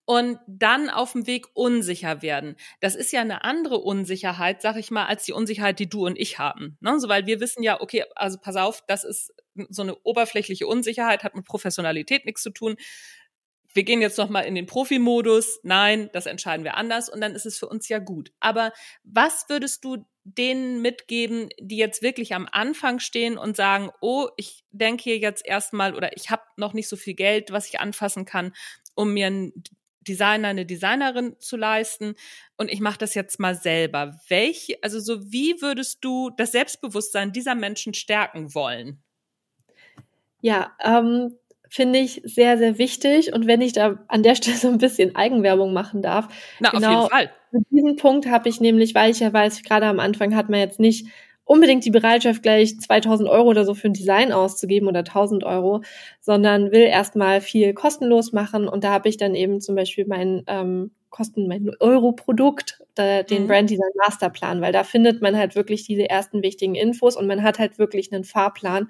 und 0.06 0.40
dann 0.48 0.90
auf 0.90 1.14
dem 1.14 1.28
Weg 1.28 1.48
unsicher 1.54 2.22
werden. 2.22 2.56
Das 2.80 2.96
ist 2.96 3.12
ja 3.12 3.22
eine 3.22 3.44
andere 3.44 3.80
Unsicherheit, 3.80 4.62
sag 4.62 4.78
ich 4.78 4.92
mal, 4.92 5.06
als 5.06 5.26
die 5.26 5.34
Unsicherheit, 5.34 5.80
die 5.80 5.90
du 5.90 6.06
und 6.06 6.18
ich 6.18 6.38
haben. 6.40 6.78
Ne? 6.80 7.00
So, 7.00 7.10
weil 7.10 7.26
wir 7.26 7.40
wissen 7.40 7.64
ja, 7.64 7.82
okay, 7.82 8.06
also 8.16 8.38
pass 8.40 8.56
auf, 8.56 8.84
das 8.88 9.04
ist 9.04 9.34
so 9.70 9.82
eine 9.82 9.96
oberflächliche 10.04 10.68
Unsicherheit, 10.68 11.24
hat 11.24 11.36
mit 11.36 11.46
Professionalität 11.46 12.26
nichts 12.26 12.44
zu 12.44 12.52
tun. 12.52 12.76
Wir 13.74 13.84
gehen 13.84 14.00
jetzt 14.00 14.18
noch 14.18 14.30
mal 14.30 14.42
in 14.42 14.56
den 14.56 14.68
Profimodus. 14.68 15.60
Nein, 15.64 16.10
das 16.14 16.28
entscheiden 16.28 16.64
wir 16.64 16.78
anders 16.78 17.10
und 17.10 17.20
dann 17.20 17.36
ist 17.36 17.46
es 17.46 17.58
für 17.58 17.68
uns 17.68 17.90
ja 17.90 18.00
gut. 18.00 18.32
Aber 18.40 18.72
was 19.04 19.50
würdest 19.50 19.84
du 19.84 20.06
denen 20.24 20.82
mitgeben, 20.82 21.50
die 21.60 21.78
jetzt 21.78 22.02
wirklich 22.02 22.34
am 22.34 22.48
Anfang 22.52 23.00
stehen 23.00 23.38
und 23.38 23.56
sagen, 23.56 23.92
oh, 24.02 24.30
ich 24.38 24.64
denke 24.72 25.16
jetzt 25.16 25.46
erstmal 25.46 25.94
oder 25.94 26.16
ich 26.16 26.30
habe 26.30 26.44
noch 26.58 26.74
nicht 26.74 26.88
so 26.88 26.96
viel 26.96 27.16
Geld, 27.16 27.52
was 27.52 27.68
ich 27.68 27.80
anfassen 27.80 28.26
kann, 28.26 28.54
um 28.96 29.14
mir 29.14 29.28
ein 29.28 29.52
Designer, 30.08 30.50
eine 30.50 30.66
Designerin 30.66 31.36
zu 31.40 31.58
leisten 31.58 32.16
und 32.58 32.72
ich 32.72 32.80
mache 32.80 32.98
das 32.98 33.14
jetzt 33.14 33.40
mal 33.40 33.56
selber. 33.56 34.20
Welche, 34.28 34.78
also 34.82 35.00
so 35.00 35.32
wie 35.32 35.62
würdest 35.62 36.00
du 36.02 36.30
das 36.30 36.52
Selbstbewusstsein 36.52 37.32
dieser 37.32 37.56
Menschen 37.56 37.94
stärken 37.94 38.54
wollen? 38.56 39.04
Ja, 40.42 40.72
ähm, 40.84 41.36
finde 41.70 42.00
ich 42.00 42.22
sehr, 42.24 42.58
sehr 42.58 42.78
wichtig. 42.78 43.34
Und 43.34 43.48
wenn 43.48 43.62
ich 43.62 43.74
da 43.74 44.00
an 44.08 44.24
der 44.24 44.36
Stelle 44.36 44.58
so 44.58 44.70
ein 44.70 44.78
bisschen 44.78 45.16
Eigenwerbung 45.16 45.74
machen 45.74 46.02
darf. 46.02 46.28
Na, 46.60 46.70
genau, 46.70 46.88
auf 46.88 46.94
jeden 46.94 47.10
Fall. 47.10 47.32
Mit 47.52 47.66
diesem 47.72 47.96
Punkt 47.96 48.28
habe 48.28 48.50
ich 48.50 48.60
nämlich, 48.60 48.96
weil 48.96 49.12
ich 49.12 49.20
ja 49.20 49.32
weiß, 49.32 49.64
gerade 49.64 49.86
am 49.86 50.00
Anfang 50.00 50.36
hat 50.36 50.50
man 50.50 50.60
jetzt 50.60 50.80
nicht 50.80 51.08
unbedingt 51.46 51.86
die 51.86 51.92
Bereitschaft, 51.92 52.44
gleich 52.44 52.78
2000 52.80 53.30
Euro 53.30 53.50
oder 53.50 53.66
so 53.66 53.74
für 53.76 53.88
ein 53.88 53.94
Design 53.94 54.32
auszugeben 54.32 54.88
oder 54.88 55.00
1000 55.00 55.44
Euro, 55.44 55.82
sondern 56.20 56.72
will 56.72 56.82
erstmal 56.82 57.40
viel 57.40 57.74
kostenlos 57.74 58.34
machen. 58.34 58.68
Und 58.68 58.84
da 58.84 58.92
habe 58.92 59.08
ich 59.08 59.18
dann 59.18 59.36
eben 59.36 59.62
zum 59.62 59.76
Beispiel 59.76 60.06
mein 60.08 60.44
ähm, 60.48 60.92
Kosten 61.16 61.48
mein 61.48 61.72
Euro-Produkt, 61.80 62.84
den 62.98 63.44
mhm. 63.44 63.48
Brand 63.48 63.70
Design 63.70 63.92
Masterplan, 64.04 64.60
weil 64.60 64.74
da 64.74 64.84
findet 64.84 65.22
man 65.22 65.38
halt 65.38 65.56
wirklich 65.56 65.86
diese 65.86 66.10
ersten 66.10 66.44
wichtigen 66.44 66.76
Infos 66.76 67.16
und 67.16 67.26
man 67.26 67.42
hat 67.42 67.58
halt 67.58 67.80
wirklich 67.80 68.12
einen 68.12 68.26
Fahrplan, 68.26 68.90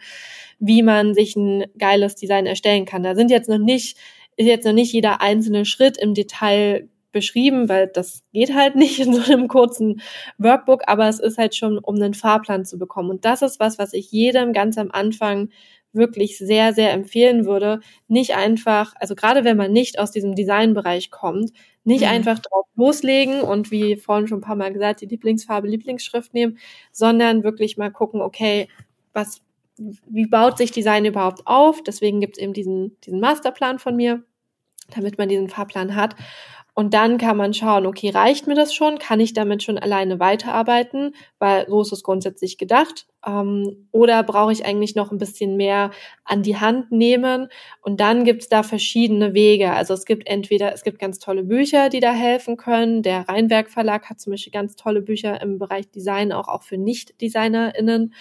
wie 0.57 0.81
man 0.81 1.13
sich 1.13 1.35
ein 1.35 1.65
geiles 1.77 2.15
Design 2.15 2.47
erstellen 2.47 2.85
kann. 2.85 3.03
Da 3.03 3.13
sind 3.13 3.29
jetzt 3.29 3.47
noch 3.47 3.59
nicht, 3.59 3.95
ist 4.37 4.47
jetzt 4.47 4.65
noch 4.65 4.73
nicht 4.73 4.91
jeder 4.91 5.21
einzelne 5.21 5.65
Schritt 5.65 5.99
im 5.99 6.15
Detail 6.15 6.89
beschrieben, 7.15 7.69
weil 7.69 7.87
das 7.87 8.23
geht 8.33 8.53
halt 8.53 8.75
nicht 8.75 8.99
in 8.99 9.13
so 9.13 9.31
einem 9.31 9.47
kurzen 9.47 10.01
Workbook, 10.37 10.83
aber 10.85 11.07
es 11.07 11.19
ist 11.19 11.39
halt 11.39 11.55
schon, 11.55 11.79
um 11.79 11.95
einen 11.95 12.13
Fahrplan 12.13 12.65
zu 12.65 12.77
bekommen. 12.77 13.09
Und 13.09 13.25
das 13.25 13.41
ist 13.41 13.59
was, 13.59 13.79
was 13.79 13.93
ich 13.93 14.11
jedem 14.11 14.53
ganz 14.53 14.77
am 14.77 14.91
Anfang 14.91 15.49
wirklich 15.93 16.37
sehr, 16.37 16.73
sehr 16.73 16.91
empfehlen 16.91 17.45
würde, 17.45 17.79
nicht 18.09 18.35
einfach, 18.35 18.93
also 18.99 19.15
gerade 19.15 19.45
wenn 19.45 19.55
man 19.55 19.71
nicht 19.71 19.97
aus 19.97 20.11
diesem 20.11 20.35
Designbereich 20.35 21.09
kommt, 21.09 21.51
nicht 21.85 22.01
mhm. 22.01 22.09
einfach 22.09 22.39
drauf 22.39 22.65
loslegen 22.75 23.41
und 23.41 23.71
wie 23.71 23.95
vorhin 23.95 24.27
schon 24.27 24.39
ein 24.39 24.41
paar 24.41 24.57
Mal 24.57 24.73
gesagt, 24.73 24.99
die 25.01 25.05
Lieblingsfarbe, 25.05 25.69
Lieblingsschrift 25.69 26.33
nehmen, 26.33 26.57
sondern 26.91 27.43
wirklich 27.43 27.77
mal 27.77 27.91
gucken, 27.91 28.21
okay, 28.21 28.67
was, 29.13 29.41
wie 29.77 30.27
baut 30.27 30.57
sich 30.57 30.71
Design 30.71 31.05
überhaupt 31.05 31.43
auf? 31.45 31.81
Deswegen 31.81 32.19
gibt 32.19 32.37
es 32.37 32.43
eben 32.43 32.53
diesen, 32.53 32.99
diesen 33.01 33.21
Masterplan 33.21 33.79
von 33.79 33.95
mir, 33.95 34.21
damit 34.93 35.17
man 35.17 35.29
diesen 35.29 35.49
Fahrplan 35.49 35.95
hat. 35.95 36.15
Und 36.77 36.93
dann 36.93 37.17
kann 37.17 37.37
man 37.37 37.53
schauen, 37.53 37.85
okay, 37.85 38.09
reicht 38.09 38.47
mir 38.47 38.53
das 38.53 38.75
schon? 38.75 38.99
Kann 38.99 39.21
ich 39.21 39.31
damit 39.33 39.63
schon 39.63 39.77
alleine 39.77 40.19
weiterarbeiten? 40.19 41.15
Weil 41.39 41.65
so 41.69 41.81
ist 41.81 41.93
es 41.93 42.03
grundsätzlich 42.03 42.57
gedacht. 42.57 43.07
Ähm, 43.25 43.87
oder 43.91 44.21
brauche 44.23 44.51
ich 44.51 44.65
eigentlich 44.65 44.93
noch 44.93 45.09
ein 45.09 45.17
bisschen 45.17 45.55
mehr 45.55 45.91
an 46.25 46.43
die 46.43 46.57
Hand 46.57 46.91
nehmen? 46.91 47.47
Und 47.81 48.01
dann 48.01 48.25
gibt 48.25 48.41
es 48.41 48.49
da 48.49 48.61
verschiedene 48.61 49.33
Wege. 49.33 49.71
Also 49.71 49.93
es 49.93 50.03
gibt 50.03 50.27
entweder, 50.27 50.73
es 50.73 50.83
gibt 50.83 50.99
ganz 50.99 51.19
tolle 51.19 51.43
Bücher, 51.43 51.87
die 51.87 52.01
da 52.01 52.11
helfen 52.11 52.57
können. 52.57 53.03
Der 53.03 53.27
Rheinwerk 53.29 53.69
Verlag 53.69 54.09
hat 54.09 54.19
zum 54.19 54.31
Beispiel 54.31 54.51
ganz 54.51 54.75
tolle 54.75 55.01
Bücher 55.01 55.41
im 55.41 55.59
Bereich 55.59 55.89
Design, 55.91 56.33
auch, 56.33 56.49
auch 56.49 56.63
für 56.63 56.77
Nicht-DesignerInnen. 56.77 58.13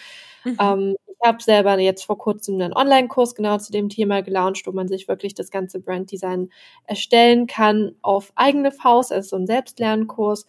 Mhm. 0.44 0.56
Ähm, 0.60 0.96
ich 1.20 1.26
habe 1.26 1.42
selber 1.42 1.78
jetzt 1.78 2.04
vor 2.04 2.18
kurzem 2.18 2.60
einen 2.60 2.74
Online-Kurs 2.74 3.34
genau 3.34 3.58
zu 3.58 3.72
dem 3.72 3.88
Thema 3.88 4.22
gelauncht, 4.22 4.66
wo 4.66 4.72
man 4.72 4.88
sich 4.88 5.08
wirklich 5.08 5.34
das 5.34 5.50
ganze 5.50 5.80
Branddesign 5.80 6.50
erstellen 6.86 7.46
kann 7.46 7.92
auf 8.02 8.32
eigene 8.36 8.72
Faust, 8.72 9.12
also 9.12 9.30
so 9.30 9.36
ein 9.36 9.46
Selbstlernkurs, 9.46 10.46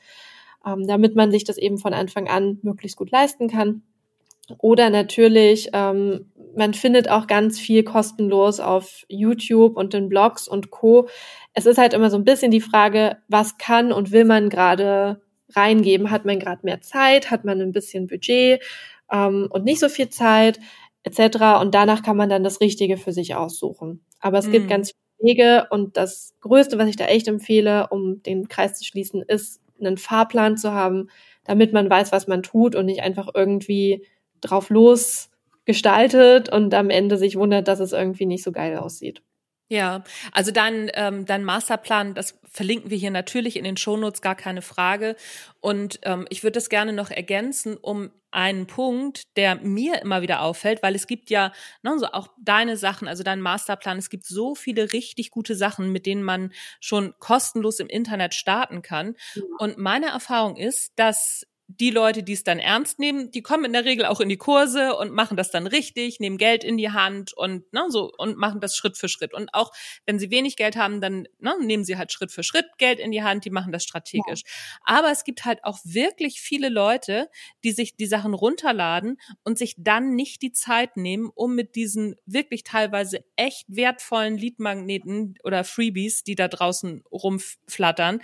ähm, 0.65 0.87
damit 0.87 1.15
man 1.15 1.31
sich 1.31 1.43
das 1.43 1.57
eben 1.57 1.77
von 1.77 1.93
Anfang 1.93 2.27
an 2.27 2.59
möglichst 2.63 2.97
gut 2.97 3.11
leisten 3.11 3.47
kann. 3.47 3.83
Oder 4.59 4.89
natürlich, 4.89 5.69
ähm, 5.73 6.31
man 6.55 6.73
findet 6.73 7.09
auch 7.09 7.27
ganz 7.27 7.59
viel 7.59 7.83
kostenlos 7.83 8.59
auf 8.59 9.03
YouTube 9.09 9.75
und 9.75 9.93
den 9.93 10.07
Blogs 10.07 10.47
und 10.47 10.69
Co. 10.71 11.07
Es 11.53 11.65
ist 11.65 11.77
halt 11.79 11.93
immer 11.93 12.09
so 12.11 12.17
ein 12.17 12.25
bisschen 12.25 12.51
die 12.51 12.61
Frage, 12.61 13.17
was 13.27 13.57
kann 13.57 13.91
und 13.91 14.11
will 14.11 14.25
man 14.25 14.49
gerade 14.49 15.21
reingeben? 15.55 16.11
Hat 16.11 16.25
man 16.25 16.39
gerade 16.39 16.61
mehr 16.63 16.81
Zeit? 16.81 17.31
Hat 17.31 17.43
man 17.43 17.59
ein 17.61 17.71
bisschen 17.71 18.07
Budget? 18.07 18.61
Ähm, 19.11 19.47
und 19.49 19.63
nicht 19.63 19.79
so 19.79 19.89
viel 19.89 20.09
Zeit 20.09 20.59
etc. 21.03 21.61
Und 21.61 21.75
danach 21.75 22.01
kann 22.01 22.17
man 22.17 22.29
dann 22.29 22.43
das 22.43 22.61
Richtige 22.61 22.97
für 22.97 23.13
sich 23.13 23.35
aussuchen. 23.35 24.03
Aber 24.19 24.37
es 24.37 24.47
mhm. 24.47 24.51
gibt 24.51 24.69
ganz 24.69 24.91
viele 24.91 25.29
Wege 25.29 25.67
und 25.69 25.97
das 25.97 26.35
Größte, 26.41 26.77
was 26.77 26.89
ich 26.89 26.95
da 26.95 27.05
echt 27.05 27.27
empfehle, 27.27 27.87
um 27.89 28.21
den 28.23 28.47
Kreis 28.47 28.77
zu 28.77 28.83
schließen, 28.83 29.21
ist, 29.21 29.61
einen 29.79 29.97
Fahrplan 29.97 30.57
zu 30.57 30.71
haben, 30.71 31.09
damit 31.43 31.73
man 31.73 31.89
weiß, 31.89 32.11
was 32.11 32.27
man 32.27 32.43
tut 32.43 32.75
und 32.75 32.85
nicht 32.85 33.01
einfach 33.01 33.29
irgendwie 33.33 34.05
drauf 34.41 34.69
los 34.69 35.29
gestaltet 35.65 36.49
und 36.49 36.73
am 36.73 36.89
Ende 36.89 37.17
sich 37.17 37.35
wundert, 37.35 37.67
dass 37.67 37.79
es 37.79 37.91
irgendwie 37.91 38.25
nicht 38.25 38.43
so 38.43 38.51
geil 38.51 38.77
aussieht. 38.77 39.21
Ja, 39.67 40.03
also 40.31 40.51
dein, 40.51 40.91
ähm, 40.93 41.25
dein 41.25 41.43
Masterplan, 41.43 42.13
das 42.13 42.39
verlinken 42.43 42.91
wir 42.91 42.97
hier 42.97 43.09
natürlich 43.09 43.57
in 43.57 43.63
den 43.63 43.77
Shownotes, 43.77 44.21
gar 44.21 44.35
keine 44.35 44.61
Frage. 44.61 45.15
Und 45.59 45.99
ähm, 46.03 46.27
ich 46.29 46.43
würde 46.43 46.53
das 46.53 46.69
gerne 46.69 46.93
noch 46.93 47.09
ergänzen 47.09 47.75
um 47.75 48.11
einen 48.29 48.67
Punkt, 48.67 49.23
der 49.37 49.55
mir 49.55 50.01
immer 50.01 50.21
wieder 50.21 50.41
auffällt, 50.41 50.83
weil 50.83 50.93
es 50.93 51.07
gibt 51.07 51.29
ja 51.29 51.51
ne, 51.81 51.97
so 51.97 52.07
auch 52.07 52.27
deine 52.37 52.77
Sachen, 52.77 53.07
also 53.07 53.23
dein 53.23 53.41
Masterplan, 53.41 53.97
es 53.97 54.09
gibt 54.09 54.25
so 54.25 54.55
viele 54.55 54.93
richtig 54.93 55.31
gute 55.31 55.55
Sachen, 55.55 55.91
mit 55.91 56.05
denen 56.05 56.21
man 56.21 56.51
schon 56.79 57.15
kostenlos 57.19 57.79
im 57.79 57.87
Internet 57.87 58.35
starten 58.35 58.81
kann. 58.81 59.15
Ja. 59.33 59.41
Und 59.57 59.77
meine 59.77 60.07
Erfahrung 60.07 60.57
ist, 60.57 60.91
dass 60.97 61.47
die 61.67 61.89
Leute, 61.89 62.21
die 62.21 62.33
es 62.33 62.43
dann 62.43 62.59
ernst 62.59 62.99
nehmen, 62.99 63.31
die 63.31 63.41
kommen 63.41 63.65
in 63.65 63.73
der 63.73 63.85
Regel 63.85 64.05
auch 64.05 64.19
in 64.19 64.29
die 64.29 64.37
Kurse 64.37 64.95
und 64.95 65.11
machen 65.11 65.35
das 65.35 65.49
dann 65.49 65.65
richtig, 65.65 66.19
nehmen 66.19 66.37
Geld 66.37 66.63
in 66.63 66.77
die 66.77 66.91
Hand 66.91 67.33
und 67.33 67.71
ne, 67.73 67.85
so 67.89 68.11
und 68.17 68.37
machen 68.37 68.61
das 68.61 68.75
Schritt 68.75 68.97
für 68.97 69.09
Schritt. 69.09 69.33
Und 69.33 69.53
auch 69.53 69.71
wenn 70.05 70.19
sie 70.19 70.29
wenig 70.29 70.57
Geld 70.57 70.75
haben, 70.75 71.01
dann 71.01 71.27
ne, 71.39 71.55
nehmen 71.59 71.83
sie 71.83 71.97
halt 71.97 72.11
Schritt 72.11 72.31
für 72.31 72.43
Schritt 72.43 72.65
Geld 72.77 72.99
in 72.99 73.11
die 73.11 73.23
Hand, 73.23 73.45
die 73.45 73.49
machen 73.49 73.71
das 73.71 73.83
strategisch. 73.83 74.43
Ja. 74.43 74.97
Aber 74.97 75.11
es 75.11 75.23
gibt 75.23 75.45
halt 75.45 75.63
auch 75.63 75.79
wirklich 75.83 76.39
viele 76.39 76.69
Leute, 76.69 77.29
die 77.63 77.71
sich 77.71 77.95
die 77.95 78.05
Sachen 78.05 78.35
runterladen 78.35 79.17
und 79.43 79.57
sich 79.57 79.75
dann 79.77 80.15
nicht 80.15 80.43
die 80.43 80.51
Zeit 80.51 80.97
nehmen, 80.97 81.31
um 81.33 81.55
mit 81.55 81.75
diesen 81.75 82.15
wirklich 82.27 82.63
teilweise 82.63 83.25
echt 83.35 83.65
wertvollen 83.67 84.37
Leadmagneten 84.37 85.39
oder 85.43 85.63
Freebies, 85.63 86.23
die 86.23 86.35
da 86.35 86.47
draußen 86.47 87.03
rumflattern, 87.11 88.21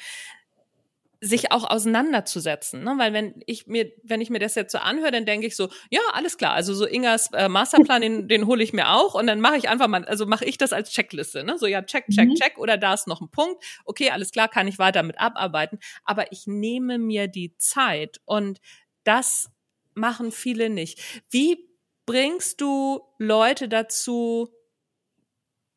sich 1.24 1.52
auch 1.52 1.70
auseinanderzusetzen, 1.70 2.84
ne? 2.84 2.96
weil 2.98 3.14
wenn 3.14 3.44
ich 3.46 3.68
mir, 3.68 3.92
wenn 4.04 4.22
ich 4.22 4.32
mir 4.32 4.40
das 4.40 4.56
jetzt 4.56 4.72
so 4.72 4.80
anhöre, 4.80 5.12
dann 5.12 5.28
denke 5.28 5.46
ich 5.46 5.56
so, 5.56 5.70
ja, 5.92 6.02
alles 6.14 6.36
klar, 6.36 6.54
also 6.54 6.74
so 6.74 6.88
Ingers 6.88 7.32
äh, 7.34 7.48
Masterplan, 7.48 8.02
den, 8.02 8.28
den 8.28 8.48
hole 8.48 8.64
ich 8.64 8.74
mir 8.74 8.90
auch 8.90 9.14
und 9.14 9.28
dann 9.28 9.40
mache 9.40 9.56
ich 9.56 9.70
einfach 9.70 9.88
mal, 9.88 10.04
also 10.06 10.26
mache 10.26 10.46
ich 10.46 10.58
das 10.58 10.74
als 10.74 10.90
Checkliste, 10.90 11.44
ne? 11.44 11.60
so 11.60 11.68
ja, 11.68 11.84
check, 11.84 12.08
check, 12.10 12.30
mhm. 12.30 12.34
check 12.34 12.58
oder 12.58 12.76
da 12.76 12.96
ist 12.96 13.08
noch 13.08 13.22
ein 13.22 13.30
Punkt, 13.30 13.64
okay, 13.86 14.10
alles 14.10 14.32
klar, 14.32 14.48
kann 14.48 14.68
ich 14.68 14.80
weiter 14.80 15.04
mit 15.04 15.20
abarbeiten, 15.20 15.78
aber 16.04 16.32
ich 16.32 16.48
nehme 16.48 16.98
mir 16.98 17.28
die 17.28 17.56
Zeit 17.58 18.20
und 18.26 18.60
das 19.04 19.52
machen 19.94 20.32
viele 20.32 20.72
nicht. 20.72 21.00
Wie 21.30 21.70
bringst 22.08 22.62
du 22.62 23.02
Leute 23.20 23.70
dazu, 23.70 24.50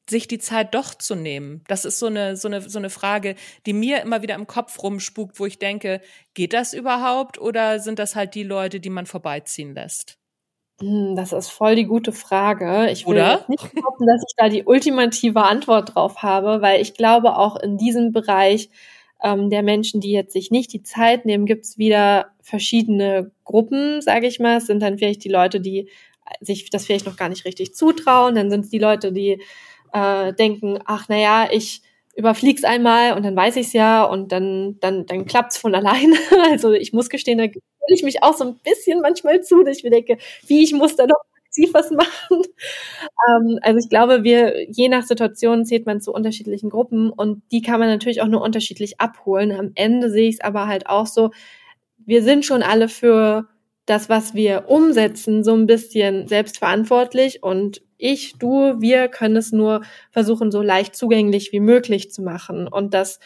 sich 0.09 0.29
die 0.29 0.38
Zeit 0.38 0.75
doch 0.75 0.95
zu 0.95 1.14
nehmen? 1.14 1.62
Das 1.69 1.85
ist 1.85 1.99
so 1.99 2.07
eine, 2.07 2.37
so 2.37 2.49
eine, 2.49 2.61
so 2.61 2.79
eine 2.79 2.90
Frage, 2.90 3.35
die 3.67 3.73
mir 3.73 4.03
immer 4.03 4.23
wieder 4.23 4.35
im 4.35 4.47
Kopf 4.47 4.83
rumspukt, 4.83 5.40
wo 5.40 5.47
ich 5.47 5.59
denke, 5.59 6.01
geht 6.35 6.53
das 6.53 6.73
überhaupt 6.75 7.38
oder 7.38 7.79
sind 7.81 7.99
das 7.99 8.17
halt 8.17 8.35
die 8.35 8.43
Leute, 8.43 8.81
die 8.81 8.90
man 8.90 9.07
vorbeiziehen 9.07 9.75
lässt? 9.75 10.19
Hm, 10.81 11.14
das 11.14 11.33
ist 11.33 11.51
voll 11.51 11.77
die 11.77 11.85
gute 11.87 12.12
Frage. 12.12 12.90
Ich 12.90 13.07
will 13.07 13.14
Oder? 13.14 13.45
nicht 13.49 13.62
hoffen, 13.62 14.07
dass 14.07 14.25
ich 14.27 14.35
da 14.37 14.49
die 14.49 14.64
ultimative 14.64 15.43
Antwort 15.43 15.95
drauf 15.95 16.23
habe, 16.23 16.62
weil 16.62 16.81
ich 16.81 16.95
glaube, 16.95 17.37
auch 17.37 17.57
in 17.57 17.79
diesem 17.79 18.12
Bereich 18.12 18.71
ähm, 19.23 19.51
der 19.51 19.62
Menschen, 19.62 20.01
die 20.01 20.11
jetzt 20.11 20.33
sich 20.33 20.51
nicht 20.51 20.73
die 20.73 20.83
Zeit 20.83 21.27
nehmen, 21.27 21.47
gibt 21.47 21.64
es 21.64 21.79
wieder 21.79 22.33
verschiedene 22.43 23.31
Gruppen, 23.45 24.03
sage 24.03 24.27
ich 24.27 24.40
mal. 24.40 24.57
Es 24.57 24.67
sind 24.67 24.83
dann 24.83 24.99
vielleicht 24.99 25.23
die 25.25 25.29
Leute, 25.29 25.61
die 25.61 25.88
sich 26.40 26.71
das 26.71 26.87
vielleicht 26.87 27.07
noch 27.07 27.17
gar 27.17 27.29
nicht 27.29 27.45
richtig 27.45 27.75
zutrauen. 27.75 28.35
Dann 28.35 28.51
sind 28.51 28.64
es 28.64 28.71
die 28.71 28.79
Leute, 28.79 29.12
die 29.12 29.40
äh, 29.94 30.35
denken, 30.35 30.78
ach 30.85 31.09
naja, 31.09 31.48
ich 31.50 31.83
überflieg's 32.16 32.64
einmal 32.64 33.16
und 33.16 33.24
dann 33.24 33.37
weiß 33.37 33.57
ich's 33.57 33.72
ja 33.72 34.04
und 34.04 34.30
dann, 34.33 34.78
dann, 34.80 35.07
dann 35.07 35.26
klappt's 35.26 35.57
von 35.59 35.74
alleine. 35.74 36.16
Also 36.50 36.72
ich 36.72 36.92
muss 36.92 37.09
gestehen, 37.09 37.38
da 37.38 37.44
stelle 37.44 37.62
ich 37.88 38.02
mich 38.02 38.22
auch 38.22 38.35
so 38.37 38.44
ein 38.44 38.59
bisschen 38.59 39.00
manchmal 39.00 39.42
zu, 39.42 39.62
dass 39.64 39.78
ich 39.78 39.85
mir 39.85 39.90
denke, 39.90 40.18
wie 40.46 40.62
ich 40.62 40.72
muss 40.74 40.96
da 40.96 41.07
noch 41.07 41.16
aktiv 41.46 41.70
was 41.72 41.90
machen. 41.90 42.42
Ähm, 43.30 43.59
also 43.62 43.78
ich 43.78 43.88
glaube, 43.88 44.22
wir, 44.22 44.70
je 44.70 44.88
nach 44.88 45.04
Situation 45.04 45.64
zählt 45.64 45.87
man 45.87 46.00
zu 46.00 46.12
unterschiedlichen 46.12 46.68
Gruppen 46.68 47.11
und 47.11 47.42
die 47.52 47.62
kann 47.62 47.80
man 47.80 47.88
natürlich 47.88 48.20
auch 48.20 48.28
nur 48.28 48.42
unterschiedlich 48.42 49.00
abholen. 49.00 49.52
Am 49.52 49.72
Ende 49.76 50.11
sehe 50.11 50.28
ich 50.28 50.35
es 50.37 50.40
aber 50.42 50.66
halt 50.66 50.88
auch 50.88 51.07
so, 51.07 51.30
wir 51.98 52.22
sind 52.22 52.44
schon 52.44 52.62
alle 52.62 52.88
für 52.88 53.48
das, 53.87 54.09
was 54.11 54.35
wir 54.35 54.68
umsetzen, 54.68 55.44
so 55.44 55.54
ein 55.54 55.66
bisschen 55.66 56.28
selbstverantwortlich 56.28 57.42
und 57.42 57.83
ich, 57.98 58.38
du, 58.38 58.80
wir 58.80 59.09
können 59.09 59.37
es 59.37 59.52
nur 59.52 59.83
versuchen, 60.11 60.50
so 60.50 60.62
leicht 60.62 60.96
zugänglich 60.96 61.52
wie 61.52 61.61
möglich 61.61 62.11
zu 62.11 62.22
machen. 62.22 62.68
Und 62.68 62.94
das 62.94 63.20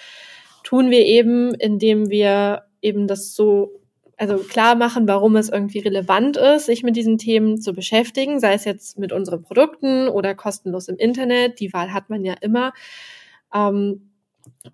tun 0.63 0.91
wir 0.91 1.05
eben, 1.05 1.55
indem 1.55 2.11
wir 2.11 2.63
eben 2.83 3.07
das 3.07 3.35
so 3.35 3.79
also 4.19 4.39
klar 4.39 4.75
machen, 4.75 5.07
warum 5.07 5.37
es 5.37 5.49
irgendwie 5.49 5.79
relevant 5.79 6.37
ist, 6.37 6.67
sich 6.67 6.83
mit 6.83 6.97
diesen 6.97 7.19
Themen 7.19 7.61
zu 7.61 7.73
beschäftigen, 7.73 8.41
sei 8.41 8.55
es 8.55 8.65
jetzt 8.65 8.99
mit 8.99 9.13
unseren 9.13 9.43
Produkten 9.43 10.09
oder 10.09 10.35
kostenlos 10.35 10.89
im 10.89 10.97
Internet. 10.97 11.61
Die 11.61 11.73
Wahl 11.73 11.93
hat 11.93 12.11
man 12.11 12.25
ja 12.25 12.35
immer. 12.41 12.73
Ähm, 13.55 14.11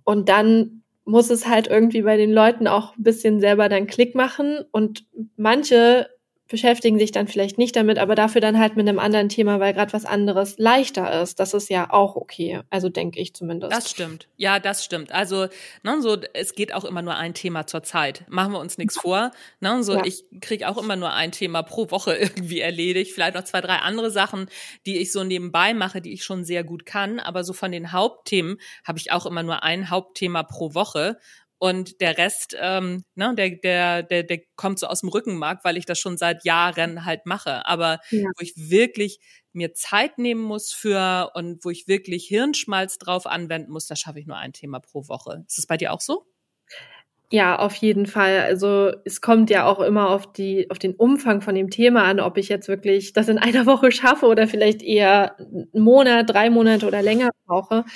und 0.02 0.30
dann 0.30 0.82
muss 1.04 1.28
es 1.28 1.46
halt 1.46 1.66
irgendwie 1.66 2.02
bei 2.02 2.16
den 2.16 2.32
Leuten 2.32 2.66
auch 2.66 2.96
ein 2.96 3.02
bisschen 3.02 3.38
selber 3.38 3.68
dann 3.68 3.86
Klick 3.86 4.14
machen. 4.14 4.64
Und 4.72 5.04
manche 5.36 6.08
beschäftigen 6.48 6.98
sich 6.98 7.10
dann 7.10 7.26
vielleicht 7.26 7.56
nicht 7.56 7.74
damit, 7.74 7.98
aber 7.98 8.14
dafür 8.14 8.40
dann 8.40 8.58
halt 8.58 8.76
mit 8.76 8.86
einem 8.86 8.98
anderen 8.98 9.30
Thema, 9.30 9.60
weil 9.60 9.72
gerade 9.72 9.94
was 9.94 10.04
anderes 10.04 10.58
leichter 10.58 11.22
ist. 11.22 11.40
Das 11.40 11.54
ist 11.54 11.70
ja 11.70 11.90
auch 11.90 12.16
okay. 12.16 12.60
Also 12.68 12.90
denke 12.90 13.18
ich 13.18 13.34
zumindest. 13.34 13.72
Das 13.72 13.90
stimmt. 13.90 14.28
Ja, 14.36 14.58
das 14.58 14.84
stimmt. 14.84 15.10
Also, 15.10 15.46
ne, 15.82 16.02
so, 16.02 16.18
es 16.34 16.54
geht 16.54 16.74
auch 16.74 16.84
immer 16.84 17.00
nur 17.00 17.16
ein 17.16 17.32
Thema 17.32 17.66
zur 17.66 17.82
Zeit. 17.82 18.24
Machen 18.28 18.52
wir 18.52 18.60
uns 18.60 18.76
nichts 18.76 18.98
vor. 18.98 19.30
Ne, 19.60 19.82
so, 19.82 19.94
ja. 19.94 20.04
ich 20.04 20.24
kriege 20.40 20.68
auch 20.68 20.76
immer 20.76 20.96
nur 20.96 21.14
ein 21.14 21.32
Thema 21.32 21.62
pro 21.62 21.90
Woche 21.90 22.14
irgendwie 22.20 22.60
erledigt. 22.60 23.12
Vielleicht 23.12 23.36
noch 23.36 23.44
zwei, 23.44 23.62
drei 23.62 23.76
andere 23.76 24.10
Sachen, 24.10 24.46
die 24.84 24.98
ich 24.98 25.12
so 25.12 25.24
nebenbei 25.24 25.72
mache, 25.72 26.02
die 26.02 26.12
ich 26.12 26.24
schon 26.24 26.44
sehr 26.44 26.62
gut 26.62 26.84
kann. 26.84 27.20
Aber 27.20 27.42
so 27.42 27.54
von 27.54 27.72
den 27.72 27.92
Hauptthemen 27.92 28.58
habe 28.84 28.98
ich 28.98 29.12
auch 29.12 29.24
immer 29.24 29.42
nur 29.42 29.62
ein 29.62 29.88
Hauptthema 29.88 30.42
pro 30.42 30.74
Woche. 30.74 31.18
Und 31.64 32.02
der 32.02 32.18
Rest, 32.18 32.54
ähm, 32.60 33.04
ne, 33.14 33.34
der, 33.34 33.48
der, 33.52 34.02
der, 34.02 34.22
der 34.22 34.40
kommt 34.54 34.78
so 34.78 34.86
aus 34.86 35.00
dem 35.00 35.08
Rückenmark, 35.08 35.64
weil 35.64 35.78
ich 35.78 35.86
das 35.86 35.98
schon 35.98 36.18
seit 36.18 36.44
Jahren 36.44 37.06
halt 37.06 37.24
mache. 37.24 37.64
Aber 37.64 38.00
ja. 38.10 38.28
wo 38.36 38.42
ich 38.42 38.52
wirklich 38.54 39.18
mir 39.54 39.72
Zeit 39.72 40.18
nehmen 40.18 40.42
muss 40.42 40.74
für 40.74 41.30
und 41.32 41.64
wo 41.64 41.70
ich 41.70 41.88
wirklich 41.88 42.26
Hirnschmalz 42.26 42.98
drauf 42.98 43.24
anwenden 43.26 43.72
muss, 43.72 43.86
da 43.86 43.96
schaffe 43.96 44.20
ich 44.20 44.26
nur 44.26 44.36
ein 44.36 44.52
Thema 44.52 44.78
pro 44.78 45.08
Woche. 45.08 45.42
Ist 45.48 45.58
es 45.58 45.66
bei 45.66 45.78
dir 45.78 45.94
auch 45.94 46.02
so? 46.02 46.26
Ja, 47.30 47.58
auf 47.58 47.74
jeden 47.76 48.04
Fall. 48.04 48.40
Also 48.40 48.92
es 49.06 49.22
kommt 49.22 49.48
ja 49.48 49.64
auch 49.64 49.80
immer 49.80 50.10
auf 50.10 50.30
die, 50.34 50.70
auf 50.70 50.78
den 50.78 50.94
Umfang 50.94 51.40
von 51.40 51.54
dem 51.54 51.70
Thema 51.70 52.04
an, 52.04 52.20
ob 52.20 52.36
ich 52.36 52.50
jetzt 52.50 52.68
wirklich 52.68 53.14
das 53.14 53.28
in 53.30 53.38
einer 53.38 53.64
Woche 53.64 53.90
schaffe 53.90 54.26
oder 54.26 54.46
vielleicht 54.46 54.82
eher 54.82 55.38
einen 55.38 55.82
Monat, 55.82 56.28
drei 56.28 56.50
Monate 56.50 56.86
oder 56.86 57.00
länger 57.00 57.30
brauche. 57.46 57.86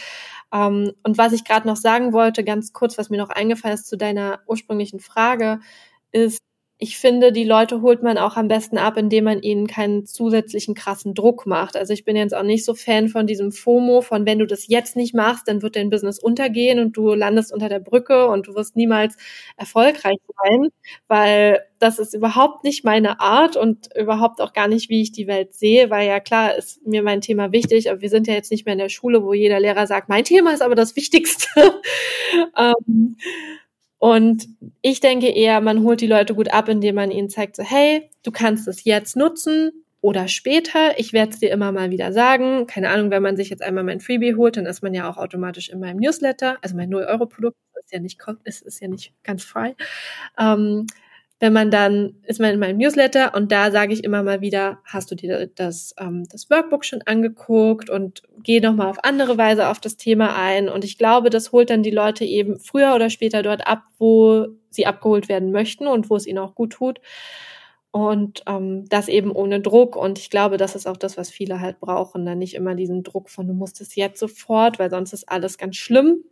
Ähm, 0.53 0.92
und 1.03 1.18
was 1.18 1.32
ich 1.32 1.44
gerade 1.44 1.66
noch 1.68 1.76
sagen 1.76 2.12
wollte, 2.12 2.44
ganz 2.44 2.72
kurz, 2.72 2.99
was 2.99 3.11
mir 3.11 3.18
noch 3.18 3.30
eingefallen 3.30 3.74
ist 3.74 3.86
zu 3.88 3.96
deiner 3.96 4.40
ursprünglichen 4.46 5.01
Frage, 5.01 5.61
ist, 6.12 6.40
ich 6.81 6.97
finde, 6.97 7.33
die 7.33 7.43
Leute 7.43 7.83
holt 7.83 8.05
man 8.05 8.18
auch 8.18 8.37
am 8.37 8.47
besten 8.47 8.79
ab, 8.79 8.97
indem 8.97 9.24
man 9.24 9.43
ihnen 9.43 9.66
keinen 9.66 10.07
zusätzlichen 10.07 10.76
krassen 10.76 11.12
Druck 11.12 11.45
macht. 11.45 11.76
Also 11.76 11.93
ich 11.93 12.05
bin 12.05 12.14
jetzt 12.14 12.37
auch 12.37 12.45
nicht 12.45 12.64
so 12.64 12.72
Fan 12.74 13.09
von 13.09 13.26
diesem 13.26 13.51
FOMO, 13.51 14.01
von 14.01 14.26
wenn 14.26 14.39
du 14.39 14.47
das 14.47 14.68
jetzt 14.68 14.95
nicht 14.95 15.12
machst, 15.12 15.49
dann 15.49 15.61
wird 15.61 15.74
dein 15.74 15.91
Business 15.91 16.20
untergehen 16.20 16.79
und 16.79 16.97
du 16.97 17.14
landest 17.14 17.53
unter 17.53 17.68
der 17.68 17.81
Brücke 17.81 18.29
und 18.29 18.47
du 18.47 18.55
wirst 18.55 18.76
niemals 18.76 19.16
erfolgreich 19.57 20.18
sein, 20.45 20.68
weil 21.09 21.64
das 21.81 21.99
ist 21.99 22.14
überhaupt 22.14 22.62
nicht 22.62 22.85
meine 22.85 23.18
Art 23.18 23.57
und 23.57 23.89
überhaupt 23.97 24.41
auch 24.41 24.53
gar 24.53 24.68
nicht, 24.68 24.89
wie 24.89 25.03
ich 25.03 25.11
die 25.11 25.26
Welt 25.26 25.55
sehe, 25.55 25.91
weil 25.91 26.07
ja 26.07 26.20
klar 26.20 26.55
ist 26.55 26.87
mir 26.87 27.03
mein 27.03 27.20
Thema 27.20 27.51
wichtig, 27.51 27.91
aber 27.91 28.03
wir 28.03 28.11
sind 28.11 28.29
ja 28.29 28.35
jetzt 28.35 28.53
nicht 28.53 28.66
mehr 28.66 28.74
in 28.74 28.79
der 28.79 28.89
Schule, 28.89 29.24
wo 29.24 29.33
jeder 29.33 29.59
Lehrer 29.59 29.89
sagt, 29.89 30.09
mein 30.09 30.22
Thema 30.24 30.53
ist 30.53 30.62
aber 30.62 30.76
das 30.76 30.95
Wichtigste. 30.95 31.49
ähm, 32.57 33.16
und 33.99 34.49
ich 34.80 35.01
denke 35.01 35.28
eher, 35.28 35.61
man 35.61 35.82
holt 35.82 36.01
die 36.01 36.07
Leute 36.07 36.34
gut 36.34 36.53
ab, 36.53 36.68
indem 36.68 36.94
man 36.94 37.11
ihnen 37.11 37.30
zeigt, 37.30 37.57
so, 37.57 37.62
hey, 37.62 38.09
du 38.22 38.30
kannst 38.30 38.68
es 38.68 38.84
jetzt 38.84 39.16
nutzen 39.16 39.84
oder 40.01 40.28
später. 40.28 40.99
Ich 40.99 41.12
werde 41.12 41.32
es 41.32 41.40
dir 41.40 41.51
immer 41.51 41.72
mal 41.72 41.90
wieder 41.90 42.12
sagen. 42.12 42.66
Keine 42.66 42.90
Ahnung, 42.90 43.11
wenn 43.11 43.22
man 43.22 43.36
sich 43.36 43.51
jetzt 43.51 43.62
einmal 43.62 43.82
mein 43.82 44.01
Freebie 44.01 44.36
holt, 44.36 44.57
dann 44.57 44.66
ist 44.66 44.82
man 44.82 44.94
ja 44.94 45.11
auch 45.11 45.16
automatisch 45.16 45.68
in 45.68 45.80
meinem 45.80 45.99
Newsletter. 45.99 46.59
Also 46.62 46.76
mein 46.76 46.90
0-Euro-Produkt 46.90 47.57
ist 47.82 47.92
ja 47.92 47.99
nicht, 47.99 48.20
ist, 48.44 48.62
ist 48.62 48.80
ja 48.80 48.88
nicht 48.88 49.12
ganz 49.24 49.42
frei. 49.42 49.74
Ähm, 50.38 50.86
wenn 51.41 51.53
man 51.53 51.70
dann, 51.70 52.16
ist 52.24 52.41
man 52.41 52.53
in 52.53 52.59
meinem 52.59 52.78
Newsletter 52.78 53.34
und 53.34 53.53
da 53.53 53.70
sage 53.70 53.93
ich 53.93 54.03
immer 54.03 54.24
mal 54.24 54.41
wieder, 54.41 54.78
hast 54.84 55.11
du 55.11 55.14
dir 55.14 55.47
das, 55.55 55.95
ähm, 55.99 56.24
das 56.30 56.51
Workbook 56.51 56.84
schon 56.84 57.03
angeguckt 57.03 57.91
und 57.91 58.22
geh 58.43 58.59
nochmal 58.61 58.89
auf 58.89 59.05
andere 59.05 59.39
Weise 59.39 59.68
auf 59.68 59.78
das 59.78 59.97
Thema 59.97 60.36
ein. 60.36 60.68
Und 60.68 60.84
ich 60.84 60.99
glaube, 60.99 61.30
das 61.30 61.53
holt 61.53 61.70
dann 61.70 61.84
die 61.84 61.93
Leute 61.93 62.24
eben 62.24 62.59
früher 62.59 62.95
oder 62.95 63.09
später 63.09 63.43
dort 63.45 63.68
ab, 63.68 63.84
wo 63.99 64.49
sie 64.70 64.86
abgeholt 64.86 65.28
werden 65.28 65.53
möchten 65.53 65.86
und 65.86 66.11
wo 66.11 66.16
es 66.16 66.26
ihnen 66.26 66.39
auch 66.39 66.57
gut 66.57 66.72
tut. 66.72 67.01
Und 67.93 68.43
ähm, 68.49 68.86
das 68.89 69.07
eben 69.09 69.30
ohne 69.30 69.61
Druck. 69.61 69.95
Und 69.95 70.18
ich 70.18 70.30
glaube, 70.30 70.57
das 70.57 70.74
ist 70.74 70.89
auch 70.89 70.97
das, 70.97 71.16
was 71.16 71.30
viele 71.30 71.61
halt 71.61 71.78
brauchen. 71.78 72.26
Dann 72.26 72.39
nicht 72.39 72.55
immer 72.55 72.74
diesen 72.74 73.05
Druck 73.05 73.30
von, 73.30 73.47
du 73.47 73.55
musst 73.55 73.80
es 73.80 73.95
jetzt 73.95 74.18
sofort, 74.18 74.80
weil 74.80 74.91
sonst 74.91 75.12
ist 75.12 75.28
alles 75.28 75.57
ganz 75.57 75.76
schlimm. 75.76 76.24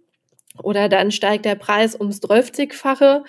Oder 0.62 0.88
dann 0.88 1.12
steigt 1.12 1.44
der 1.44 1.54
Preis 1.54 1.94
ums 1.98 2.20
12-fache, 2.20 3.22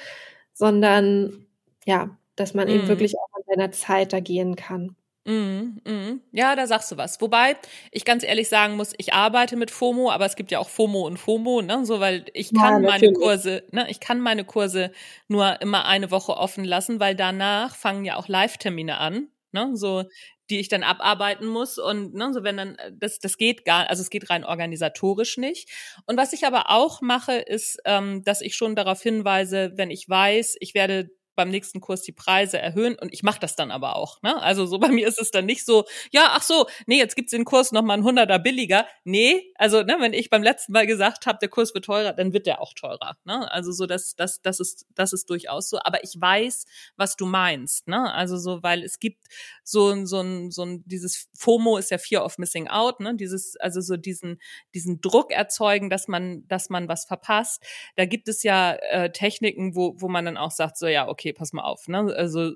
sondern 0.54 1.47
ja, 1.88 2.10
dass 2.36 2.54
man 2.54 2.68
mm. 2.68 2.72
eben 2.72 2.84
mhm. 2.84 2.88
wirklich 2.90 3.16
auch 3.18 3.30
an 3.34 3.44
seiner 3.48 3.72
Zeit 3.72 4.14
da 4.14 4.20
gehen 4.20 4.56
kann. 4.56 4.96
Mm, 5.26 5.80
mm. 5.84 6.22
Ja, 6.32 6.56
da 6.56 6.68
sagst 6.68 6.92
du 6.92 6.98
was. 6.98 7.20
Wobei 7.20 7.56
ich 7.92 8.06
ganz 8.06 8.24
ehrlich 8.24 8.50
sagen 8.50 8.76
muss, 8.76 8.94
ich 8.98 9.14
arbeite 9.14 9.56
mit 9.56 9.72
FOMO, 9.72 10.12
aber 10.12 10.26
es 10.26 10.36
gibt 10.36 10.52
ja 10.52 10.60
auch 10.60 10.70
FOMO 10.70 11.06
und 11.06 11.18
FOMO, 11.18 11.62
ne? 11.62 11.86
So, 11.86 12.00
weil 12.00 12.26
ich 12.34 12.54
kann 12.54 12.84
ja, 12.84 12.90
meine 12.90 13.12
Kurse, 13.14 13.64
ne, 13.72 13.90
ich 13.90 14.00
kann 14.00 14.22
meine 14.22 14.46
Kurse 14.46 14.92
nur 15.28 15.62
immer 15.62 15.86
eine 15.86 16.12
Woche 16.12 16.38
offen 16.38 16.64
lassen, 16.64 17.00
weil 17.00 17.16
danach 17.16 17.76
fangen 17.76 18.06
ja 18.06 18.16
auch 18.16 18.28
Live-Termine 18.28 19.00
an, 19.00 19.28
ne? 19.52 19.72
So, 19.74 20.04
die 20.50 20.60
ich 20.60 20.70
dann 20.70 20.84
abarbeiten 20.84 21.48
muss 21.48 21.78
und 21.78 22.14
ne, 22.14 22.34
so 22.34 22.44
wenn 22.44 22.58
dann 22.58 22.78
das 22.94 23.20
das 23.20 23.38
geht 23.38 23.66
gar 23.66 23.90
also 23.90 24.02
es 24.02 24.10
geht 24.10 24.30
rein 24.30 24.46
organisatorisch 24.46 25.38
nicht 25.38 25.70
und 26.06 26.18
was 26.18 26.34
ich 26.34 26.46
aber 26.46 26.70
auch 26.70 27.02
mache 27.02 27.34
ist 27.34 27.80
ähm, 27.86 28.24
dass 28.24 28.42
ich 28.42 28.56
schon 28.56 28.76
darauf 28.76 29.02
hinweise 29.02 29.74
wenn 29.76 29.92
ich 29.92 30.08
weiß 30.08 30.56
ich 30.60 30.74
werde 30.74 31.10
beim 31.38 31.50
nächsten 31.50 31.80
Kurs 31.80 32.02
die 32.02 32.12
Preise 32.12 32.58
erhöhen 32.58 32.98
und 33.00 33.14
ich 33.14 33.24
mache 33.24 33.40
das 33.40 33.56
dann 33.56 33.72
aber 33.72 33.96
auch. 33.96 34.22
Ne? 34.24 34.42
Also 34.42 34.66
so 34.66 34.80
bei 34.80 34.90
mir 34.90 35.08
ist 35.08 35.22
es 35.22 35.32
dann 35.32 35.46
nicht 35.46 35.66
so, 35.66 35.86
ja, 36.12 36.32
ach 36.32 36.42
so, 36.42 36.68
nee, 36.86 36.98
jetzt 36.98 37.16
gibt's 37.16 37.32
den 37.32 37.46
Kurs 37.46 37.72
noch 37.72 37.84
mal 37.84 37.94
ein 37.94 38.04
Hunderter 38.04 38.40
billiger. 38.40 38.86
Nee, 39.06 39.54
also 39.56 39.84
ne, 39.84 39.96
wenn 40.00 40.14
ich 40.14 40.30
beim 40.30 40.44
letzten 40.44 40.74
Mal 40.74 40.86
gesagt 40.86 41.26
habe, 41.26 41.38
der 41.40 41.50
Kurs 41.50 41.74
wird 41.74 41.86
teurer, 41.86 42.12
dann 42.12 42.34
wird 42.34 42.48
der 42.48 42.62
auch 42.62 42.74
teurer. 42.74 43.18
Ne? 43.24 43.50
Also 43.52 43.72
so, 43.72 43.86
das, 43.86 44.16
das, 44.16 44.42
das 44.42 44.60
ist, 44.60 44.86
das 44.96 45.14
ist 45.14 45.30
durchaus 45.30 45.70
so. 45.70 45.80
Aber 45.84 46.04
ich 46.04 46.20
weiß, 46.20 46.66
was 46.98 47.16
du 47.16 47.26
meinst. 47.26 47.88
Ne? 47.88 48.14
Also 48.14 48.38
so, 48.38 48.64
weil 48.64 48.84
es 48.84 49.00
gibt 49.00 49.28
so, 49.64 50.06
so 50.06 50.22
ein, 50.22 50.52
so 50.52 50.64
ein, 50.64 50.84
dieses 50.86 51.30
FOMO 51.38 51.78
ist 51.78 51.92
ja 51.92 52.00
Fear 52.00 52.26
of 52.26 52.38
Missing 52.38 52.68
Out, 52.68 53.00
ne? 53.00 53.16
Dieses, 53.16 53.56
also 53.58 53.82
so 53.82 53.98
diesen, 53.98 54.42
diesen 54.74 55.02
Druck 55.02 55.32
erzeugen, 55.32 55.90
dass 55.90 56.08
man, 56.08 56.48
dass 56.48 56.70
man 56.70 56.88
was 56.88 57.06
verpasst. 57.06 57.64
Da 57.96 58.06
gibt 58.06 58.28
es 58.28 58.44
ja 58.44 58.74
äh, 58.74 59.12
Techniken, 59.12 59.76
wo, 59.76 59.96
wo 59.98 60.08
man 60.08 60.26
dann 60.26 60.38
auch 60.38 60.52
sagt, 60.52 60.78
so 60.78 60.88
ja, 60.88 61.08
okay, 61.08 61.27
okay, 61.28 61.34
pass 61.34 61.54
mal 61.54 61.64
auf, 61.64 61.88
ne? 61.88 62.14
Also 62.16 62.54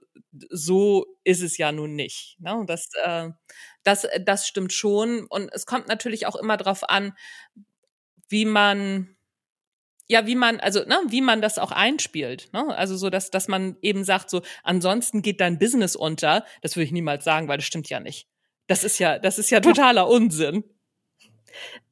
so 0.50 1.06
ist 1.24 1.42
es 1.42 1.58
ja 1.58 1.72
nun 1.72 1.96
nicht. 1.96 2.38
Ne? 2.40 2.64
Das, 2.68 2.90
äh, 3.04 3.30
das, 3.84 4.08
das 4.22 4.48
stimmt 4.48 4.74
schon. 4.74 5.26
Und 5.28 5.50
es 5.54 5.66
kommt 5.66 5.88
natürlich 5.88 6.26
auch 6.28 6.36
immer 6.36 6.58
darauf 6.58 6.90
an, 6.90 7.14
wie 8.30 8.46
man 8.46 9.16
ja, 10.08 10.28
wie 10.28 10.36
man, 10.36 10.60
also, 10.60 10.84
ne, 10.84 11.00
wie 11.08 11.22
man 11.22 11.42
das 11.42 11.58
auch 11.58 11.72
einspielt, 11.72 12.50
ne? 12.52 12.76
Also 12.76 12.98
so, 12.98 13.10
dass, 13.10 13.32
dass 13.32 13.48
man 13.48 13.78
eben 13.82 14.04
sagt, 14.04 14.30
so, 14.30 14.42
ansonsten 14.62 15.22
geht 15.22 15.40
dein 15.40 15.58
Business 15.58 15.96
unter. 15.96 16.46
Das 16.62 16.76
würde 16.76 16.84
ich 16.84 16.92
niemals 16.92 17.24
sagen, 17.24 17.48
weil 17.48 17.58
das 17.58 17.66
stimmt 17.66 17.88
ja 17.90 18.02
nicht. 18.02 18.28
Das 18.68 18.84
ist 18.84 19.00
ja, 19.00 19.20
das 19.20 19.40
ist 19.40 19.52
ja 19.52 19.62
totaler 19.62 20.10
Unsinn 20.10 20.66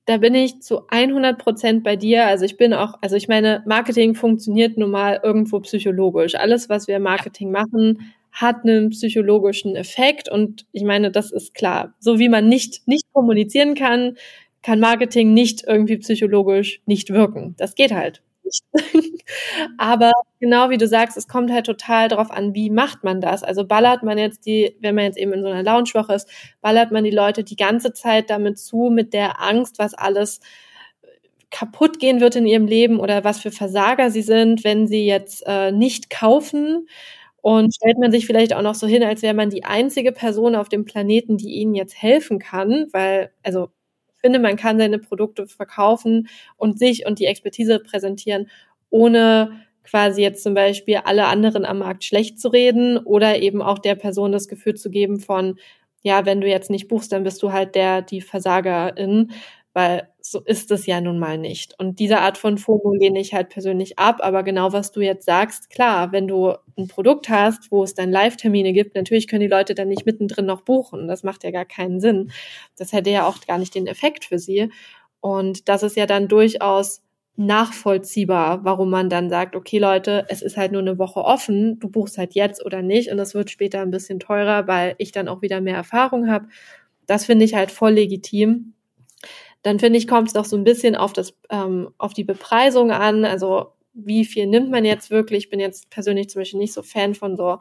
da 0.10 0.18
bin 0.18 0.34
ich 0.34 0.60
zu 0.64 0.88
100 0.88 1.38
Prozent 1.38 1.84
bei 1.84 1.96
dir. 1.96 2.26
Also 2.26 2.44
ich 2.44 2.58
bin 2.58 2.74
auch, 2.74 2.96
also 3.00 3.16
ich 3.16 3.28
meine, 3.28 3.62
Marketing 3.68 4.16
funktioniert 4.16 4.76
nun 4.76 4.90
mal 4.90 5.20
irgendwo 5.22 5.60
psychologisch. 5.60 6.34
Alles, 6.34 6.68
was 6.68 6.88
wir 6.88 6.98
Marketing 7.00 7.52
machen, 7.52 8.12
hat 8.32 8.64
einen 8.64 8.90
psychologischen 8.90 9.76
Effekt. 9.76 10.28
Und 10.28 10.66
ich 10.72 10.84
meine, 10.84 11.12
das 11.12 11.32
ist 11.32 11.54
klar. 11.54 11.94
So 12.00 12.18
wie 12.18 12.28
man 12.28 12.50
nicht, 12.50 12.88
nicht 12.88 13.04
kommunizieren 13.14 13.76
kann, 13.76 14.16
kann 14.64 14.80
Marketing 14.80 15.36
nicht 15.36 15.66
irgendwie 15.68 15.98
psychologisch 15.98 16.82
nicht 16.88 17.12
wirken. 17.12 17.54
Das 17.60 17.76
geht 17.76 17.92
halt 17.92 18.24
nicht. 18.50 18.64
Aber 19.78 20.12
genau 20.40 20.70
wie 20.70 20.78
du 20.78 20.88
sagst, 20.88 21.18
es 21.18 21.28
kommt 21.28 21.52
halt 21.52 21.66
total 21.66 22.08
darauf 22.10 22.32
an, 22.32 22.56
wie 22.56 22.70
macht 22.70 23.04
man 23.04 23.22
das. 23.22 23.44
Also 23.44 23.66
ballert 23.66 24.04
man 24.04 24.18
jetzt 24.18 24.46
die, 24.46 24.76
wenn 24.82 24.96
man 24.96 25.06
jetzt 25.06 25.18
eben 25.18 25.34
in 25.34 25.42
so 25.44 25.48
einer 25.50 25.64
Loungewoche 25.64 26.14
ist, 26.14 26.30
ballert 26.62 26.92
man 26.92 27.04
die 27.04 27.12
Leute 27.12 27.44
die 27.44 27.56
ganze 27.56 27.94
Zeit 27.94 28.30
damit 28.30 28.60
zu, 28.60 28.90
mit 28.92 29.14
der 29.14 29.42
Angst, 29.42 29.80
was 29.80 29.94
alles 29.94 30.40
kaputt 31.52 32.00
gehen 32.00 32.22
wird 32.22 32.36
in 32.36 32.46
ihrem 32.46 32.68
Leben 32.68 33.00
oder 33.00 33.24
was 33.24 33.40
für 33.40 33.52
Versager 33.52 34.12
sie 34.12 34.22
sind, 34.22 34.64
wenn 34.64 34.88
sie 34.88 35.06
jetzt 35.06 35.44
äh, 35.48 35.72
nicht 35.72 36.10
kaufen. 36.10 36.88
Und 37.42 37.74
stellt 37.74 37.98
man 38.00 38.12
sich 38.12 38.26
vielleicht 38.28 38.54
auch 38.54 38.62
noch 38.62 38.76
so 38.76 38.86
hin, 38.88 39.02
als 39.04 39.22
wäre 39.22 39.34
man 39.34 39.50
die 39.50 39.64
einzige 39.64 40.12
Person 40.12 40.56
auf 40.56 40.70
dem 40.70 40.86
Planeten, 40.86 41.38
die 41.38 41.54
ihnen 41.54 41.74
jetzt 41.74 42.00
helfen 42.02 42.38
kann, 42.40 42.88
weil, 42.92 43.32
also 43.44 43.70
finde, 44.20 44.40
man 44.40 44.58
kann 44.58 44.80
seine 44.80 45.00
Produkte 45.00 45.48
verkaufen 45.48 46.28
und 46.58 46.80
sich 46.80 47.06
und 47.06 47.20
die 47.20 47.26
Expertise 47.26 47.80
präsentieren, 47.80 48.50
ohne 48.90 49.52
quasi 49.84 50.22
jetzt 50.22 50.44
zum 50.44 50.54
Beispiel 50.54 50.98
alle 51.04 51.26
anderen 51.28 51.66
am 51.66 51.80
Markt 51.80 52.04
schlecht 52.04 52.40
zu 52.40 52.50
reden 52.50 52.98
oder 52.98 53.40
eben 53.42 53.62
auch 53.62 53.80
der 53.80 53.96
Person 53.96 54.32
das 54.32 54.48
Gefühl 54.48 54.76
zu 54.76 54.90
geben 54.92 55.20
von, 55.20 55.58
ja, 56.02 56.26
wenn 56.26 56.42
du 56.42 56.48
jetzt 56.48 56.70
nicht 56.70 56.88
buchst, 56.88 57.12
dann 57.12 57.24
bist 57.24 57.42
du 57.44 57.52
halt 57.52 57.76
der, 57.76 58.02
die 58.02 58.22
Versagerin, 58.22 59.32
weil 59.74 60.09
so 60.22 60.42
ist 60.42 60.72
es 60.72 60.86
ja 60.86 61.02
nun 61.02 61.20
mal 61.20 61.38
nicht. 61.38 61.74
Und 61.80 62.00
diese 62.00 62.20
Art 62.20 62.38
von 62.38 62.58
FOMO 62.58 62.94
lehne 62.94 63.20
ich 63.20 63.34
halt 63.34 63.50
persönlich 63.50 63.98
ab, 63.98 64.18
aber 64.22 64.44
genau 64.44 64.74
was 64.74 64.92
du 64.92 65.02
jetzt 65.02 65.26
sagst, 65.26 65.70
klar, 65.70 66.12
wenn 66.12 66.28
du 66.28 66.54
ein 66.78 66.88
Produkt 66.88 67.30
hast, 67.30 67.72
wo 67.72 67.84
es 67.84 67.94
dann 67.94 68.12
Live-Termine 68.12 68.74
gibt, 68.74 68.96
natürlich 68.96 69.28
können 69.28 69.42
die 69.42 69.48
Leute 69.48 69.76
dann 69.76 69.88
nicht 69.88 70.06
mittendrin 70.06 70.46
noch 70.46 70.62
buchen. 70.62 71.08
Das 71.08 71.24
macht 71.24 71.44
ja 71.44 71.52
gar 71.52 71.66
keinen 71.66 72.00
Sinn. 72.00 72.32
Das 72.78 72.94
hätte 72.94 73.10
ja 73.10 73.28
auch 73.28 73.40
gar 73.48 73.58
nicht 73.58 73.76
den 73.76 73.88
Effekt 73.88 74.26
für 74.26 74.40
sie. 74.40 74.72
Und 75.22 75.68
das 75.70 75.84
ist 75.84 75.96
ja 75.98 76.06
dann 76.06 76.28
durchaus 76.28 77.02
nachvollziehbar, 77.40 78.66
warum 78.66 78.90
man 78.90 79.10
dann 79.10 79.30
sagt, 79.30 79.56
okay 79.56 79.80
Leute, 79.80 80.26
es 80.28 80.42
ist 80.42 80.58
halt 80.58 80.74
nur 80.74 80.82
eine 80.82 81.00
Woche 81.00 81.22
offen, 81.22 81.80
du 81.80 81.88
buchst 81.90 82.18
halt 82.18 82.36
jetzt 82.36 82.66
oder 82.66 82.82
nicht 82.82 83.10
und 83.12 83.18
das 83.18 83.34
wird 83.34 83.50
später 83.50 83.82
ein 83.82 83.92
bisschen 83.92 84.20
teurer, 84.20 84.68
weil 84.68 84.96
ich 84.98 85.14
dann 85.14 85.30
auch 85.30 85.42
wieder 85.42 85.62
mehr 85.62 85.76
Erfahrung 85.76 86.30
habe. 86.30 86.48
Das 87.08 87.26
finde 87.26 87.46
ich 87.46 87.56
halt 87.56 87.72
voll 87.72 87.94
legitim. 87.94 88.74
Dann 89.62 89.80
finde 89.80 90.00
ich, 90.00 90.08
kommt 90.08 90.28
es 90.28 90.34
doch 90.34 90.46
so 90.46 90.56
ein 90.56 90.64
bisschen 90.64 90.96
auf 90.96 91.14
das, 91.14 91.34
ähm, 91.50 91.90
auf 91.98 92.14
die 92.14 92.24
Bepreisung 92.24 92.92
an. 92.92 93.26
Also 93.26 93.74
wie 93.94 94.26
viel 94.26 94.48
nimmt 94.48 94.70
man 94.70 94.86
jetzt 94.86 95.12
wirklich? 95.12 95.46
Ich 95.46 95.50
bin 95.50 95.60
jetzt 95.60 95.90
persönlich 95.90 96.30
zum 96.30 96.42
Beispiel 96.42 96.60
nicht 96.60 96.74
so 96.74 96.82
Fan 96.82 97.16
von 97.16 97.36
so 97.36 97.60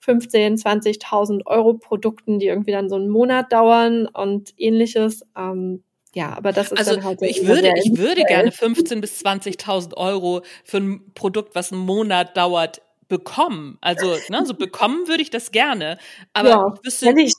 15, 0.00 0.56
20.000 0.56 1.46
Euro 1.46 1.74
Produkten, 1.74 2.38
die 2.38 2.46
irgendwie 2.46 2.72
dann 2.72 2.88
so 2.88 2.96
einen 2.96 3.08
Monat 3.08 3.52
dauern 3.52 4.06
und 4.06 4.54
ähnliches. 4.56 5.22
Ähm, 5.36 5.82
ja, 6.14 6.36
aber 6.36 6.52
das 6.52 6.72
ist 6.72 6.78
also 6.78 6.94
dann 6.94 7.04
halt 7.04 7.22
ich 7.22 7.46
würde, 7.46 7.72
ich 7.84 7.96
würde 7.98 8.24
gerne 8.24 8.50
15 8.50 9.00
bis 9.00 9.20
20.000 9.24 9.96
Euro 9.96 10.42
für 10.64 10.78
ein 10.78 11.12
Produkt, 11.14 11.54
was 11.54 11.72
einen 11.72 11.82
Monat 11.82 12.36
dauert, 12.36 12.80
bekommen. 13.08 13.78
Also, 13.80 14.16
ne, 14.28 14.44
so 14.44 14.54
bekommen 14.54 15.08
würde 15.08 15.22
ich 15.22 15.30
das 15.30 15.50
gerne. 15.50 15.98
Aber 16.34 16.48
ja, 16.50 16.74
ich 16.74 16.84
wüsste, 16.84 17.06
hätte 17.06 17.20
ich. 17.22 17.34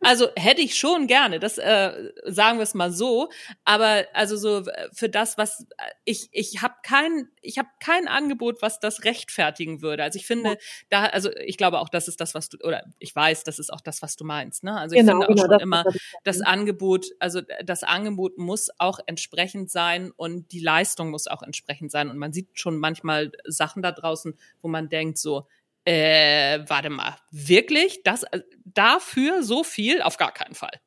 also 0.00 0.28
hätte 0.36 0.60
ich 0.60 0.76
schon 0.76 1.06
gerne. 1.06 1.38
Das 1.38 1.56
äh, 1.56 2.10
sagen 2.24 2.58
wir 2.58 2.64
es 2.64 2.74
mal 2.74 2.90
so. 2.90 3.28
Aber 3.64 4.04
also 4.12 4.36
so 4.36 4.64
für 4.92 5.08
das, 5.08 5.38
was 5.38 5.66
ich 6.04 6.28
ich 6.32 6.62
habe 6.62 6.74
kein 6.82 7.28
ich 7.42 7.58
habe 7.58 7.68
kein 7.80 8.08
Angebot, 8.08 8.60
was 8.60 8.80
das 8.80 9.04
rechtfertigen 9.04 9.82
würde. 9.82 10.02
Also 10.02 10.18
ich 10.18 10.26
finde, 10.26 10.50
ja. 10.50 10.56
da 10.90 11.04
also 11.06 11.30
ich 11.44 11.56
glaube 11.56 11.78
auch, 11.78 11.88
das 11.88 12.08
ist 12.08 12.20
das, 12.20 12.34
was 12.34 12.48
du 12.48 12.58
oder 12.64 12.82
ich 12.98 13.14
weiß, 13.14 13.44
das 13.44 13.60
ist 13.60 13.72
auch 13.72 13.80
das, 13.80 14.02
was 14.02 14.16
du 14.16 14.24
meinst. 14.24 14.64
Ne? 14.64 14.76
Also 14.76 14.96
ich 14.96 15.00
genau, 15.00 15.20
finde 15.20 15.26
auch 15.26 15.28
genau, 15.28 15.42
schon 15.42 15.50
das, 15.50 15.62
immer 15.62 15.84
das 16.24 16.40
Angebot. 16.40 17.06
Also 17.20 17.40
das 17.64 17.84
Angebot 17.84 18.36
muss 18.36 18.68
auch 18.78 18.98
entsprechend 19.06 19.70
sein 19.70 20.10
und 20.16 20.50
die 20.50 20.60
Leistung 20.60 21.10
muss 21.10 21.28
auch 21.28 21.42
entsprechend 21.42 21.92
sein. 21.92 22.10
Und 22.10 22.18
man 22.18 22.32
sieht 22.32 22.48
schon 22.58 22.78
manchmal 22.78 23.30
Sachen 23.46 23.82
da 23.82 23.92
draußen, 23.92 24.36
wo 24.60 24.68
man 24.68 24.87
denkt 24.88 25.18
so, 25.18 25.46
äh, 25.84 26.60
warte 26.66 26.90
mal, 26.90 27.16
wirklich? 27.30 28.02
Das, 28.04 28.24
äh, 28.24 28.40
dafür 28.64 29.42
so 29.42 29.64
viel? 29.64 30.02
Auf 30.02 30.18
gar 30.18 30.32
keinen 30.32 30.54
Fall. 30.54 30.80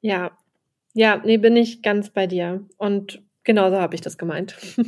Ja. 0.00 0.36
Ja, 0.94 1.20
nee, 1.24 1.36
bin 1.36 1.56
ich 1.56 1.82
ganz 1.82 2.10
bei 2.10 2.26
dir. 2.26 2.66
Und 2.76 3.22
genauso 3.44 3.76
habe 3.76 3.94
ich 3.94 4.00
das 4.00 4.18
gemeint. 4.18 4.56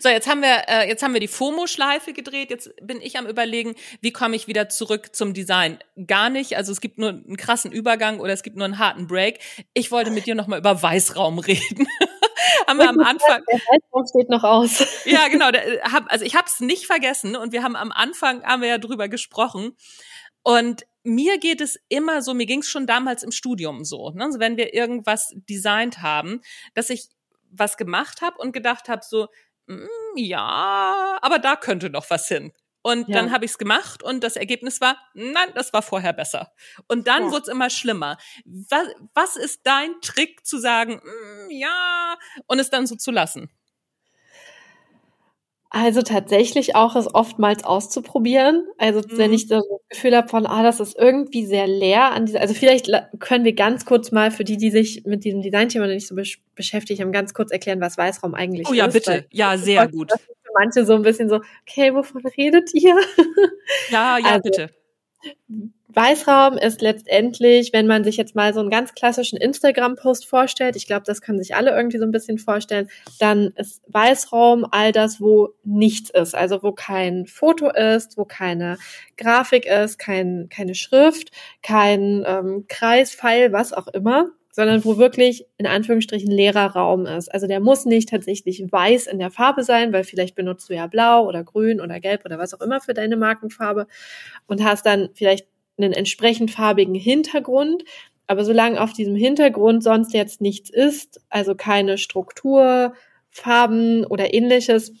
so, 0.00 0.08
jetzt 0.08 0.28
haben 0.28 0.42
wir, 0.42 0.64
äh, 0.68 0.88
jetzt 0.88 1.02
haben 1.02 1.12
wir 1.12 1.20
die 1.20 1.28
FOMO-Schleife 1.28 2.12
gedreht. 2.12 2.50
Jetzt 2.50 2.70
bin 2.82 3.00
ich 3.00 3.18
am 3.18 3.26
überlegen, 3.26 3.74
wie 4.00 4.12
komme 4.12 4.36
ich 4.36 4.46
wieder 4.46 4.68
zurück 4.68 5.14
zum 5.14 5.34
Design? 5.34 5.78
Gar 6.06 6.30
nicht. 6.30 6.56
Also 6.56 6.72
es 6.72 6.80
gibt 6.80 6.98
nur 6.98 7.10
einen 7.10 7.36
krassen 7.36 7.72
Übergang 7.72 8.20
oder 8.20 8.32
es 8.32 8.42
gibt 8.42 8.56
nur 8.56 8.64
einen 8.64 8.78
harten 8.78 9.06
Break. 9.06 9.40
Ich 9.74 9.90
wollte 9.90 10.10
mit 10.10 10.26
dir 10.26 10.34
nochmal 10.34 10.60
über 10.60 10.82
Weißraum 10.82 11.38
reden 11.38 11.86
haben 12.66 12.78
wir 12.78 12.88
am 12.88 13.00
Anfang. 13.00 13.42
Der 13.50 13.58
Weißraum 13.58 14.06
steht 14.06 14.28
noch 14.28 14.44
aus. 14.44 14.84
Ja, 15.04 15.28
genau. 15.28 15.50
Der, 15.50 15.82
hab, 15.92 16.10
also 16.10 16.24
ich 16.24 16.36
habe 16.36 16.46
es 16.46 16.60
nicht 16.60 16.86
vergessen 16.86 17.36
und 17.36 17.52
wir 17.52 17.62
haben 17.62 17.76
am 17.76 17.92
Anfang 17.92 18.42
haben 18.44 18.62
wir 18.62 18.68
ja 18.68 18.78
drüber 18.78 19.08
gesprochen. 19.08 19.76
Und 20.42 20.84
mir 21.04 21.38
geht 21.38 21.60
es 21.60 21.78
immer 21.88 22.22
so, 22.22 22.34
mir 22.34 22.46
ging 22.46 22.60
es 22.60 22.68
schon 22.68 22.86
damals 22.86 23.22
im 23.22 23.32
Studium 23.32 23.84
so, 23.84 24.10
ne? 24.10 24.24
also 24.24 24.40
wenn 24.40 24.56
wir 24.56 24.74
irgendwas 24.74 25.32
designt 25.48 26.02
haben, 26.02 26.40
dass 26.74 26.90
ich 26.90 27.08
was 27.50 27.76
gemacht 27.76 28.22
habe 28.22 28.38
und 28.38 28.52
gedacht 28.52 28.88
habe 28.88 29.02
so, 29.04 29.28
mm, 29.66 29.86
ja, 30.16 31.18
aber 31.20 31.38
da 31.38 31.56
könnte 31.56 31.90
noch 31.90 32.08
was 32.10 32.28
hin. 32.28 32.52
Und 32.82 33.08
ja. 33.08 33.14
dann 33.14 33.32
habe 33.32 33.44
ich 33.44 33.52
es 33.52 33.58
gemacht 33.58 34.02
und 34.02 34.24
das 34.24 34.36
Ergebnis 34.36 34.80
war, 34.80 34.96
nein, 35.14 35.50
das 35.54 35.72
war 35.72 35.82
vorher 35.82 36.12
besser. 36.12 36.52
Und 36.88 37.06
dann 37.06 37.24
ja. 37.24 37.30
wurde 37.30 37.42
es 37.42 37.48
immer 37.48 37.70
schlimmer. 37.70 38.18
Was, 38.44 38.88
was 39.14 39.36
ist 39.36 39.60
dein 39.64 39.92
Trick 40.02 40.44
zu 40.44 40.58
sagen, 40.58 41.00
mm, 41.02 41.50
ja, 41.50 42.16
und 42.46 42.58
es 42.58 42.70
dann 42.70 42.86
so 42.86 42.96
zu 42.96 43.12
lassen? 43.12 43.50
Also 45.74 46.02
tatsächlich 46.02 46.76
auch 46.76 46.96
es 46.96 47.14
oftmals 47.14 47.64
auszuprobieren. 47.64 48.66
Also 48.76 48.98
mhm. 48.98 49.16
wenn 49.16 49.32
ich 49.32 49.46
das 49.46 49.62
Gefühl 49.88 50.14
habe 50.14 50.28
von, 50.28 50.44
ah, 50.44 50.62
das 50.62 50.80
ist 50.80 50.98
irgendwie 50.98 51.46
sehr 51.46 51.66
leer 51.66 52.12
an 52.12 52.26
dieser, 52.26 52.40
also 52.40 52.52
vielleicht 52.52 52.90
können 53.20 53.46
wir 53.46 53.54
ganz 53.54 53.86
kurz 53.86 54.12
mal 54.12 54.30
für 54.30 54.44
die, 54.44 54.58
die 54.58 54.70
sich 54.70 55.04
mit 55.06 55.24
diesem 55.24 55.40
Designthema 55.40 55.86
nicht 55.86 56.08
so 56.08 56.14
beschäftigt 56.54 57.00
haben, 57.00 57.10
ganz 57.10 57.32
kurz 57.32 57.52
erklären, 57.52 57.80
was 57.80 57.96
Weißraum 57.96 58.34
eigentlich 58.34 58.66
ist. 58.66 58.70
Oh 58.70 58.74
ja, 58.74 58.86
ist, 58.86 58.92
bitte. 58.92 59.24
Ja, 59.30 59.56
sehr 59.56 59.88
gut 59.88 60.10
manche 60.54 60.84
so 60.84 60.94
ein 60.94 61.02
bisschen 61.02 61.28
so, 61.28 61.40
okay, 61.62 61.94
wovon 61.94 62.22
redet 62.36 62.72
ihr? 62.74 62.96
Ja, 63.90 64.18
ja, 64.18 64.26
also, 64.26 64.42
bitte. 64.42 64.70
Weißraum 65.94 66.56
ist 66.56 66.80
letztendlich, 66.80 67.72
wenn 67.72 67.86
man 67.86 68.02
sich 68.02 68.16
jetzt 68.16 68.34
mal 68.34 68.54
so 68.54 68.60
einen 68.60 68.70
ganz 68.70 68.94
klassischen 68.94 69.36
Instagram-Post 69.36 70.26
vorstellt, 70.26 70.74
ich 70.76 70.86
glaube, 70.86 71.02
das 71.04 71.20
können 71.20 71.38
sich 71.38 71.54
alle 71.54 71.76
irgendwie 71.76 71.98
so 71.98 72.04
ein 72.04 72.12
bisschen 72.12 72.38
vorstellen, 72.38 72.88
dann 73.18 73.52
ist 73.56 73.82
Weißraum 73.88 74.66
all 74.70 74.92
das, 74.92 75.20
wo 75.20 75.50
nichts 75.64 76.10
ist, 76.10 76.34
also 76.34 76.62
wo 76.62 76.72
kein 76.72 77.26
Foto 77.26 77.70
ist, 77.70 78.16
wo 78.16 78.24
keine 78.24 78.78
Grafik 79.16 79.66
ist, 79.66 79.98
kein, 79.98 80.48
keine 80.48 80.74
Schrift, 80.74 81.30
kein 81.62 82.24
ähm, 82.26 82.64
Kreis, 82.68 83.14
Pfeil, 83.14 83.52
was 83.52 83.72
auch 83.72 83.88
immer 83.88 84.30
sondern 84.52 84.84
wo 84.84 84.98
wirklich 84.98 85.46
in 85.56 85.66
Anführungsstrichen 85.66 86.30
leerer 86.30 86.66
Raum 86.66 87.06
ist. 87.06 87.32
Also 87.32 87.46
der 87.46 87.58
muss 87.58 87.86
nicht 87.86 88.10
tatsächlich 88.10 88.62
weiß 88.70 89.06
in 89.06 89.18
der 89.18 89.30
Farbe 89.30 89.64
sein, 89.64 89.92
weil 89.92 90.04
vielleicht 90.04 90.34
benutzt 90.34 90.68
du 90.68 90.74
ja 90.74 90.86
blau 90.86 91.26
oder 91.26 91.42
grün 91.42 91.80
oder 91.80 91.98
gelb 91.98 92.24
oder 92.26 92.38
was 92.38 92.54
auch 92.54 92.60
immer 92.60 92.80
für 92.80 92.94
deine 92.94 93.16
Markenfarbe 93.16 93.86
und 94.46 94.62
hast 94.62 94.84
dann 94.86 95.08
vielleicht 95.14 95.46
einen 95.78 95.94
entsprechend 95.94 96.50
farbigen 96.50 96.94
Hintergrund. 96.94 97.82
Aber 98.26 98.44
solange 98.44 98.80
auf 98.80 98.92
diesem 98.92 99.16
Hintergrund 99.16 99.82
sonst 99.82 100.12
jetzt 100.12 100.42
nichts 100.42 100.70
ist, 100.70 101.20
also 101.30 101.54
keine 101.54 101.96
Struktur, 101.96 102.92
Farben 103.30 104.04
oder 104.04 104.34
ähnliches, 104.34 104.92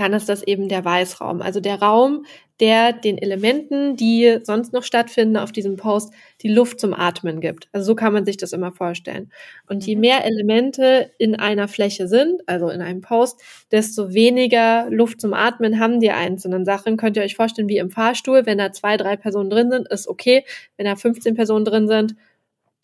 dann 0.00 0.12
ist 0.12 0.28
das 0.28 0.42
eben 0.42 0.68
der 0.68 0.84
Weißraum. 0.84 1.42
Also 1.42 1.60
der 1.60 1.80
Raum, 1.80 2.24
der 2.60 2.92
den 2.92 3.18
Elementen, 3.18 3.96
die 3.96 4.38
sonst 4.42 4.72
noch 4.72 4.82
stattfinden 4.82 5.36
auf 5.36 5.52
diesem 5.52 5.76
Post, 5.76 6.12
die 6.42 6.48
Luft 6.48 6.80
zum 6.80 6.92
Atmen 6.92 7.40
gibt. 7.40 7.68
Also 7.72 7.86
so 7.86 7.94
kann 7.94 8.12
man 8.12 8.24
sich 8.24 8.36
das 8.36 8.52
immer 8.52 8.72
vorstellen. 8.72 9.30
Und 9.68 9.86
je 9.86 9.94
mhm. 9.94 10.00
mehr 10.00 10.24
Elemente 10.24 11.10
in 11.18 11.36
einer 11.36 11.68
Fläche 11.68 12.08
sind, 12.08 12.40
also 12.46 12.68
in 12.68 12.80
einem 12.80 13.00
Post, 13.00 13.40
desto 13.70 14.12
weniger 14.12 14.88
Luft 14.90 15.20
zum 15.20 15.34
Atmen 15.34 15.78
haben 15.78 16.00
die 16.00 16.10
einzelnen 16.10 16.64
Sachen. 16.64 16.96
Könnt 16.96 17.16
ihr 17.16 17.22
euch 17.22 17.36
vorstellen, 17.36 17.68
wie 17.68 17.78
im 17.78 17.90
Fahrstuhl, 17.90 18.46
wenn 18.46 18.58
da 18.58 18.72
zwei, 18.72 18.96
drei 18.96 19.16
Personen 19.16 19.50
drin 19.50 19.70
sind, 19.70 19.88
ist 19.88 20.08
okay. 20.08 20.44
Wenn 20.76 20.86
da 20.86 20.96
15 20.96 21.34
Personen 21.34 21.64
drin 21.64 21.86
sind, 21.86 22.14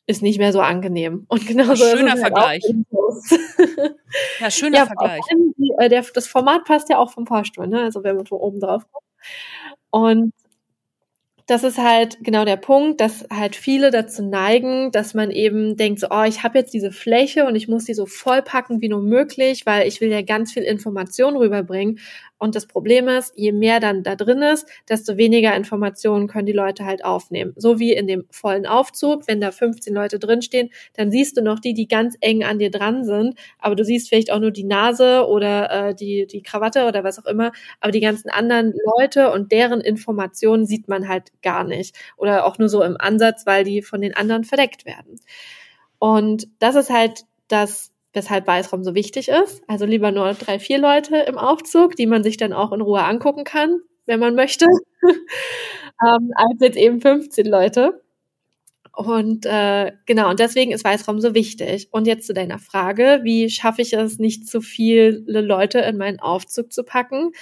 ist 0.07 0.23
nicht 0.23 0.39
mehr 0.39 0.53
so 0.53 0.61
angenehm. 0.61 1.25
Und 1.29 1.47
genauso 1.47 1.85
schöner 1.85 2.13
halt 2.13 2.21
Vergleich. 2.21 2.63
ja, 4.41 4.51
schöner 4.51 4.79
ja, 4.79 4.87
Vergleich. 4.87 5.23
Die, 5.57 5.73
äh, 5.79 5.89
der, 5.89 6.05
das 6.15 6.27
Format 6.27 6.65
passt 6.65 6.91
ja 6.91 6.99
auch 6.99 7.11
vom 7.11 7.27
Fahrstuhl, 7.27 7.67
ne? 7.67 7.83
Also 7.83 8.05
wenn 8.05 8.17
man 8.17 8.27
von 8.27 8.39
oben 8.39 8.61
drauf 8.61 8.85
kommt. 8.91 9.05
Und 9.91 10.33
das 11.47 11.63
ist 11.63 11.79
halt 11.79 12.19
genau 12.23 12.45
der 12.47 12.57
Punkt, 12.57 13.01
dass 13.01 13.27
halt 13.31 13.55
viele 13.55 13.91
dazu 13.91 14.23
neigen, 14.23 14.91
dass 14.93 15.13
man 15.13 15.31
eben 15.31 15.77
denkt, 15.77 16.01
so, 16.01 16.07
oh, 16.11 16.23
ich 16.23 16.43
habe 16.43 16.59
jetzt 16.59 16.73
diese 16.73 16.91
Fläche 16.91 17.45
und 17.45 17.55
ich 17.55 17.69
muss 17.69 17.85
die 17.85 17.93
so 17.93 18.07
vollpacken 18.07 18.81
wie 18.81 18.89
nur 18.89 19.03
möglich, 19.03 19.67
weil 19.67 19.87
ich 19.87 20.01
will 20.01 20.11
ja 20.11 20.23
ganz 20.23 20.53
viel 20.53 20.63
Information 20.63 21.37
rüberbringen. 21.37 21.99
Und 22.39 22.55
das 22.55 22.67
Problem 22.67 23.09
ist, 23.09 23.33
je 23.37 23.53
mehr 23.53 23.81
dann 23.81 24.03
da 24.03 24.17
drin 24.17 24.43
ist, 24.43 24.67
desto 24.89 25.17
weniger 25.17 25.55
Informationen 25.55 26.27
können 26.27 26.47
die 26.47 26.53
Leute 26.53 26.85
halt 26.85 27.05
aufnehmen. 27.05 27.55
So 27.57 27.79
wie 27.79 27.93
in 27.93 28.07
dem 28.07 28.25
vollen 28.31 28.67
Aufzug, 28.67 29.29
wenn 29.29 29.41
da 29.41 29.53
15 29.53 29.95
Leute 29.95 30.19
drinstehen, 30.19 30.71
dann 30.95 31.11
siehst 31.11 31.37
du 31.37 31.43
noch 31.43 31.61
die, 31.61 31.75
die 31.75 31.89
ganz 31.89 32.17
eng 32.21 32.45
an 32.45 32.59
dir 32.59 32.71
dran 32.71 33.05
sind, 33.05 33.35
aber 33.59 33.77
du 33.77 33.85
siehst 33.85 34.09
vielleicht 34.09 34.33
auch 34.33 34.41
nur 34.41 34.51
die 34.51 34.65
Nase 34.65 35.27
oder 35.29 35.71
äh, 35.71 35.95
die, 35.95 36.27
die 36.27 36.43
Krawatte 36.43 36.87
oder 36.87 37.05
was 37.05 37.19
auch 37.19 37.27
immer, 37.27 37.53
aber 37.81 37.93
die 37.93 38.01
ganzen 38.01 38.29
anderen 38.31 38.75
Leute 38.99 39.31
und 39.31 39.53
deren 39.53 39.81
Informationen 39.81 40.67
sieht 40.67 40.89
man 40.89 41.09
halt 41.09 41.31
gar 41.43 41.65
nicht 41.65 41.97
oder 42.17 42.47
auch 42.47 42.59
nur 42.59 42.69
so 42.69 42.83
im 42.83 42.97
Ansatz, 42.99 43.47
weil 43.47 43.65
die 43.65 43.81
von 43.83 44.01
den 44.01 44.15
anderen 44.15 44.45
verdeckt 44.45 44.85
werden. 44.85 45.21
Und 45.99 46.49
das 46.59 46.75
ist 46.75 46.91
halt 46.91 47.25
das 47.49 47.94
weshalb 48.15 48.47
Weißraum 48.47 48.83
so 48.85 48.95
wichtig 48.95 49.29
ist. 49.29 49.63
Also 49.69 49.85
lieber 49.85 50.11
nur 50.13 50.33
drei, 50.35 50.59
vier 50.59 50.79
Leute 50.79 51.17
im 51.19 51.37
Aufzug, 51.37 51.97
die 51.97 52.07
man 52.07 52.23
sich 52.23 52.37
dann 52.37 52.53
auch 52.53 52.73
in 52.73 52.81
Ruhe 52.81 53.03
angucken 53.03 53.45
kann, 53.45 53.81
wenn 54.07 54.21
man 54.21 54.35
möchte, 54.35 54.67
ähm, 55.03 56.31
als 56.35 56.61
jetzt 56.61 56.77
eben 56.77 57.01
15 57.01 57.47
Leute. 57.47 58.01
Und 58.97 59.45
äh, 59.45 59.93
genau, 60.07 60.31
und 60.31 60.39
deswegen 60.39 60.71
ist 60.71 60.85
Weißraum 60.85 61.21
so 61.21 61.35
wichtig. 61.35 61.89
Und 61.91 62.07
jetzt 62.07 62.27
zu 62.27 62.33
deiner 62.33 62.61
Frage, 62.61 63.21
wie 63.25 63.51
schaffe 63.51 63.83
ich 63.83 63.93
es, 63.93 64.19
nicht 64.19 64.49
zu 64.49 64.61
viele 64.61 65.41
Leute 65.41 65.81
in 65.81 65.97
meinen 65.97 66.21
Aufzug 66.21 66.73
zu 66.73 66.85
packen? 66.85 67.33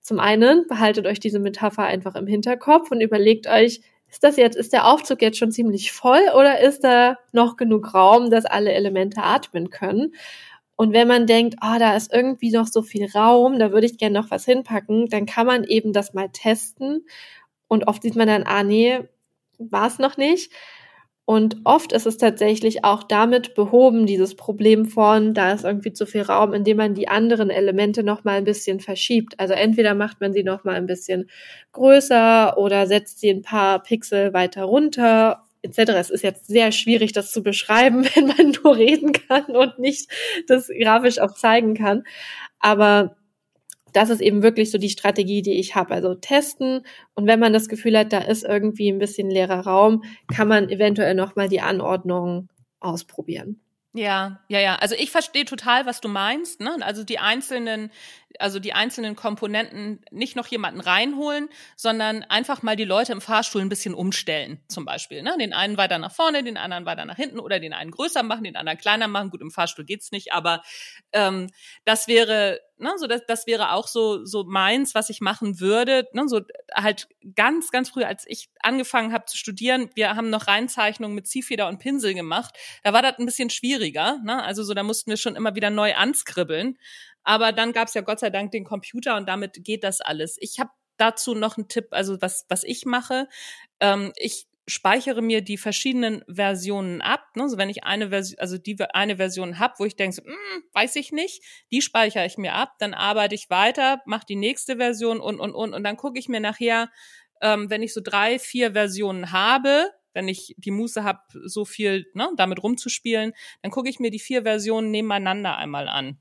Zum 0.00 0.18
einen, 0.18 0.66
behaltet 0.66 1.06
euch 1.06 1.20
diese 1.20 1.38
Metapher 1.38 1.84
einfach 1.84 2.14
im 2.16 2.26
Hinterkopf 2.26 2.90
und 2.90 3.00
überlegt 3.02 3.46
euch, 3.46 3.82
ist 4.12 4.22
das 4.22 4.36
jetzt, 4.36 4.56
ist 4.56 4.74
der 4.74 4.86
Aufzug 4.86 5.22
jetzt 5.22 5.38
schon 5.38 5.52
ziemlich 5.52 5.90
voll 5.90 6.20
oder 6.36 6.60
ist 6.60 6.84
da 6.84 7.16
noch 7.32 7.56
genug 7.56 7.94
Raum, 7.94 8.30
dass 8.30 8.44
alle 8.44 8.72
Elemente 8.72 9.22
atmen 9.22 9.70
können? 9.70 10.14
Und 10.76 10.92
wenn 10.92 11.08
man 11.08 11.26
denkt, 11.26 11.56
ah, 11.60 11.76
oh, 11.76 11.78
da 11.78 11.96
ist 11.96 12.12
irgendwie 12.12 12.50
noch 12.50 12.66
so 12.66 12.82
viel 12.82 13.10
Raum, 13.10 13.58
da 13.58 13.72
würde 13.72 13.86
ich 13.86 13.96
gerne 13.96 14.20
noch 14.20 14.30
was 14.30 14.44
hinpacken, 14.44 15.08
dann 15.08 15.24
kann 15.24 15.46
man 15.46 15.64
eben 15.64 15.94
das 15.94 16.12
mal 16.12 16.28
testen. 16.28 17.06
Und 17.68 17.88
oft 17.88 18.02
sieht 18.02 18.14
man 18.14 18.28
dann, 18.28 18.42
ah, 18.42 18.62
nee, 18.62 19.00
war 19.58 19.86
es 19.86 19.98
noch 19.98 20.18
nicht. 20.18 20.52
Und 21.24 21.58
oft 21.64 21.92
ist 21.92 22.06
es 22.06 22.16
tatsächlich 22.18 22.84
auch 22.84 23.04
damit 23.04 23.54
behoben, 23.54 24.06
dieses 24.06 24.34
Problem 24.34 24.86
von, 24.86 25.34
da 25.34 25.52
ist 25.52 25.64
irgendwie 25.64 25.92
zu 25.92 26.04
viel 26.04 26.22
Raum, 26.22 26.52
indem 26.52 26.78
man 26.78 26.94
die 26.94 27.08
anderen 27.08 27.48
Elemente 27.48 28.02
noch 28.02 28.24
mal 28.24 28.34
ein 28.34 28.44
bisschen 28.44 28.80
verschiebt. 28.80 29.38
Also 29.38 29.54
entweder 29.54 29.94
macht 29.94 30.20
man 30.20 30.32
sie 30.32 30.42
noch 30.42 30.64
mal 30.64 30.74
ein 30.74 30.86
bisschen 30.86 31.30
größer 31.72 32.58
oder 32.58 32.86
setzt 32.88 33.20
sie 33.20 33.30
ein 33.30 33.42
paar 33.42 33.82
Pixel 33.82 34.32
weiter 34.32 34.64
runter 34.64 35.44
etc. 35.62 35.78
Es 35.92 36.10
ist 36.10 36.24
jetzt 36.24 36.46
sehr 36.48 36.72
schwierig, 36.72 37.12
das 37.12 37.32
zu 37.32 37.42
beschreiben, 37.42 38.04
wenn 38.14 38.26
man 38.26 38.52
nur 38.62 38.76
reden 38.76 39.12
kann 39.12 39.44
und 39.44 39.78
nicht 39.78 40.10
das 40.48 40.68
grafisch 40.68 41.18
auch 41.20 41.34
zeigen 41.34 41.74
kann. 41.74 42.02
Aber 42.58 43.16
das 43.92 44.10
ist 44.10 44.20
eben 44.20 44.42
wirklich 44.42 44.70
so 44.70 44.78
die 44.78 44.90
Strategie, 44.90 45.42
die 45.42 45.58
ich 45.58 45.74
habe. 45.74 45.94
Also 45.94 46.14
testen 46.14 46.84
und 47.14 47.26
wenn 47.26 47.40
man 47.40 47.52
das 47.52 47.68
Gefühl 47.68 47.98
hat, 47.98 48.12
da 48.12 48.18
ist 48.18 48.44
irgendwie 48.44 48.90
ein 48.90 48.98
bisschen 48.98 49.30
leerer 49.30 49.60
Raum, 49.60 50.04
kann 50.34 50.48
man 50.48 50.68
eventuell 50.68 51.14
nochmal 51.14 51.48
die 51.48 51.60
Anordnung 51.60 52.48
ausprobieren. 52.80 53.60
Ja, 53.94 54.40
ja, 54.48 54.58
ja. 54.58 54.76
Also 54.76 54.94
ich 54.94 55.10
verstehe 55.10 55.44
total, 55.44 55.84
was 55.84 56.00
du 56.00 56.08
meinst. 56.08 56.60
Ne? 56.60 56.76
Also 56.80 57.04
die 57.04 57.18
einzelnen, 57.18 57.90
also 58.38 58.58
die 58.58 58.72
einzelnen 58.72 59.16
Komponenten 59.16 60.04
nicht 60.10 60.36
noch 60.36 60.46
jemanden 60.46 60.80
reinholen, 60.80 61.48
sondern 61.76 62.22
einfach 62.24 62.62
mal 62.62 62.76
die 62.76 62.84
Leute 62.84 63.12
im 63.12 63.20
Fahrstuhl 63.20 63.60
ein 63.60 63.68
bisschen 63.68 63.94
umstellen, 63.94 64.62
zum 64.68 64.84
Beispiel. 64.84 65.22
Ne? 65.22 65.36
Den 65.38 65.52
einen 65.52 65.76
weiter 65.76 65.98
nach 65.98 66.12
vorne, 66.12 66.42
den 66.42 66.56
anderen 66.56 66.86
weiter 66.86 67.04
nach 67.04 67.16
hinten 67.16 67.40
oder 67.40 67.60
den 67.60 67.72
einen 67.72 67.90
größer 67.90 68.22
machen, 68.22 68.44
den 68.44 68.56
anderen 68.56 68.78
kleiner 68.78 69.08
machen. 69.08 69.30
Gut, 69.30 69.40
im 69.40 69.50
Fahrstuhl 69.50 69.84
geht's 69.84 70.12
nicht, 70.12 70.32
aber 70.32 70.62
ähm, 71.12 71.48
das 71.84 72.08
wäre, 72.08 72.60
ne, 72.78 72.92
so 72.96 73.06
das, 73.06 73.22
das 73.26 73.46
wäre 73.46 73.72
auch 73.72 73.88
so 73.88 74.24
so 74.24 74.44
meins, 74.44 74.94
was 74.94 75.10
ich 75.10 75.20
machen 75.20 75.60
würde. 75.60 76.08
Ne? 76.12 76.28
So 76.28 76.40
halt 76.74 77.08
ganz, 77.34 77.70
ganz 77.70 77.90
früh, 77.90 78.04
als 78.04 78.24
ich 78.26 78.50
angefangen 78.60 79.12
habe 79.12 79.26
zu 79.26 79.36
studieren, 79.36 79.90
wir 79.94 80.16
haben 80.16 80.30
noch 80.30 80.46
Reinzeichnungen 80.46 81.14
mit 81.14 81.26
Ziehfeder 81.26 81.68
und 81.68 81.78
Pinsel 81.78 82.14
gemacht. 82.14 82.56
Da 82.82 82.92
war 82.92 83.02
das 83.02 83.18
ein 83.18 83.26
bisschen 83.26 83.50
schwieriger. 83.50 84.18
Ne? 84.24 84.42
Also 84.42 84.62
so, 84.62 84.74
da 84.74 84.82
mussten 84.82 85.10
wir 85.10 85.16
schon 85.16 85.36
immer 85.36 85.54
wieder 85.54 85.70
neu 85.70 85.94
anskribbeln. 85.94 86.78
Aber 87.24 87.52
dann 87.52 87.72
gab 87.72 87.88
es 87.88 87.94
ja 87.94 88.02
Gott 88.02 88.20
sei 88.20 88.30
Dank 88.30 88.50
den 88.52 88.64
Computer 88.64 89.16
und 89.16 89.28
damit 89.28 89.64
geht 89.64 89.84
das 89.84 90.00
alles. 90.00 90.36
Ich 90.40 90.58
habe 90.58 90.70
dazu 90.96 91.34
noch 91.34 91.56
einen 91.56 91.68
Tipp, 91.68 91.88
also 91.90 92.20
was, 92.20 92.46
was 92.48 92.64
ich 92.64 92.84
mache. 92.84 93.28
Ähm, 93.80 94.12
ich 94.16 94.46
speichere 94.68 95.22
mir 95.22 95.42
die 95.42 95.58
verschiedenen 95.58 96.24
Versionen 96.28 97.00
ab. 97.00 97.24
Ne? 97.34 97.48
So 97.48 97.58
wenn 97.58 97.68
ich 97.68 97.84
eine 97.84 98.10
Version, 98.10 98.38
also 98.38 98.58
die 98.58 98.76
eine 98.94 99.16
Version 99.16 99.58
habe, 99.58 99.74
wo 99.78 99.84
ich 99.84 99.96
denke, 99.96 100.16
so, 100.16 100.22
hm, 100.24 100.62
weiß 100.72 100.96
ich 100.96 101.12
nicht, 101.12 101.42
die 101.72 101.82
speichere 101.82 102.26
ich 102.26 102.38
mir 102.38 102.54
ab, 102.54 102.74
dann 102.78 102.94
arbeite 102.94 103.34
ich 103.34 103.50
weiter, 103.50 104.00
mache 104.06 104.26
die 104.28 104.36
nächste 104.36 104.76
Version 104.76 105.20
und 105.20 105.40
und 105.40 105.52
und 105.52 105.74
und 105.74 105.84
dann 105.84 105.96
gucke 105.96 106.18
ich 106.18 106.28
mir 106.28 106.40
nachher, 106.40 106.90
ähm, 107.40 107.70
wenn 107.70 107.82
ich 107.82 107.92
so 107.92 108.00
drei, 108.02 108.38
vier 108.38 108.72
Versionen 108.72 109.32
habe, 109.32 109.90
wenn 110.14 110.28
ich 110.28 110.54
die 110.58 110.70
Muße 110.70 111.02
habe, 111.02 111.20
so 111.44 111.64
viel 111.64 112.06
ne, 112.14 112.28
damit 112.36 112.62
rumzuspielen, 112.62 113.32
dann 113.62 113.70
gucke 113.72 113.88
ich 113.88 113.98
mir 113.98 114.10
die 114.10 114.20
vier 114.20 114.42
Versionen 114.42 114.90
nebeneinander 114.90 115.56
einmal 115.56 115.88
an. 115.88 116.18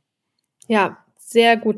Ja, 0.67 0.97
sehr 1.17 1.57
gut. 1.57 1.77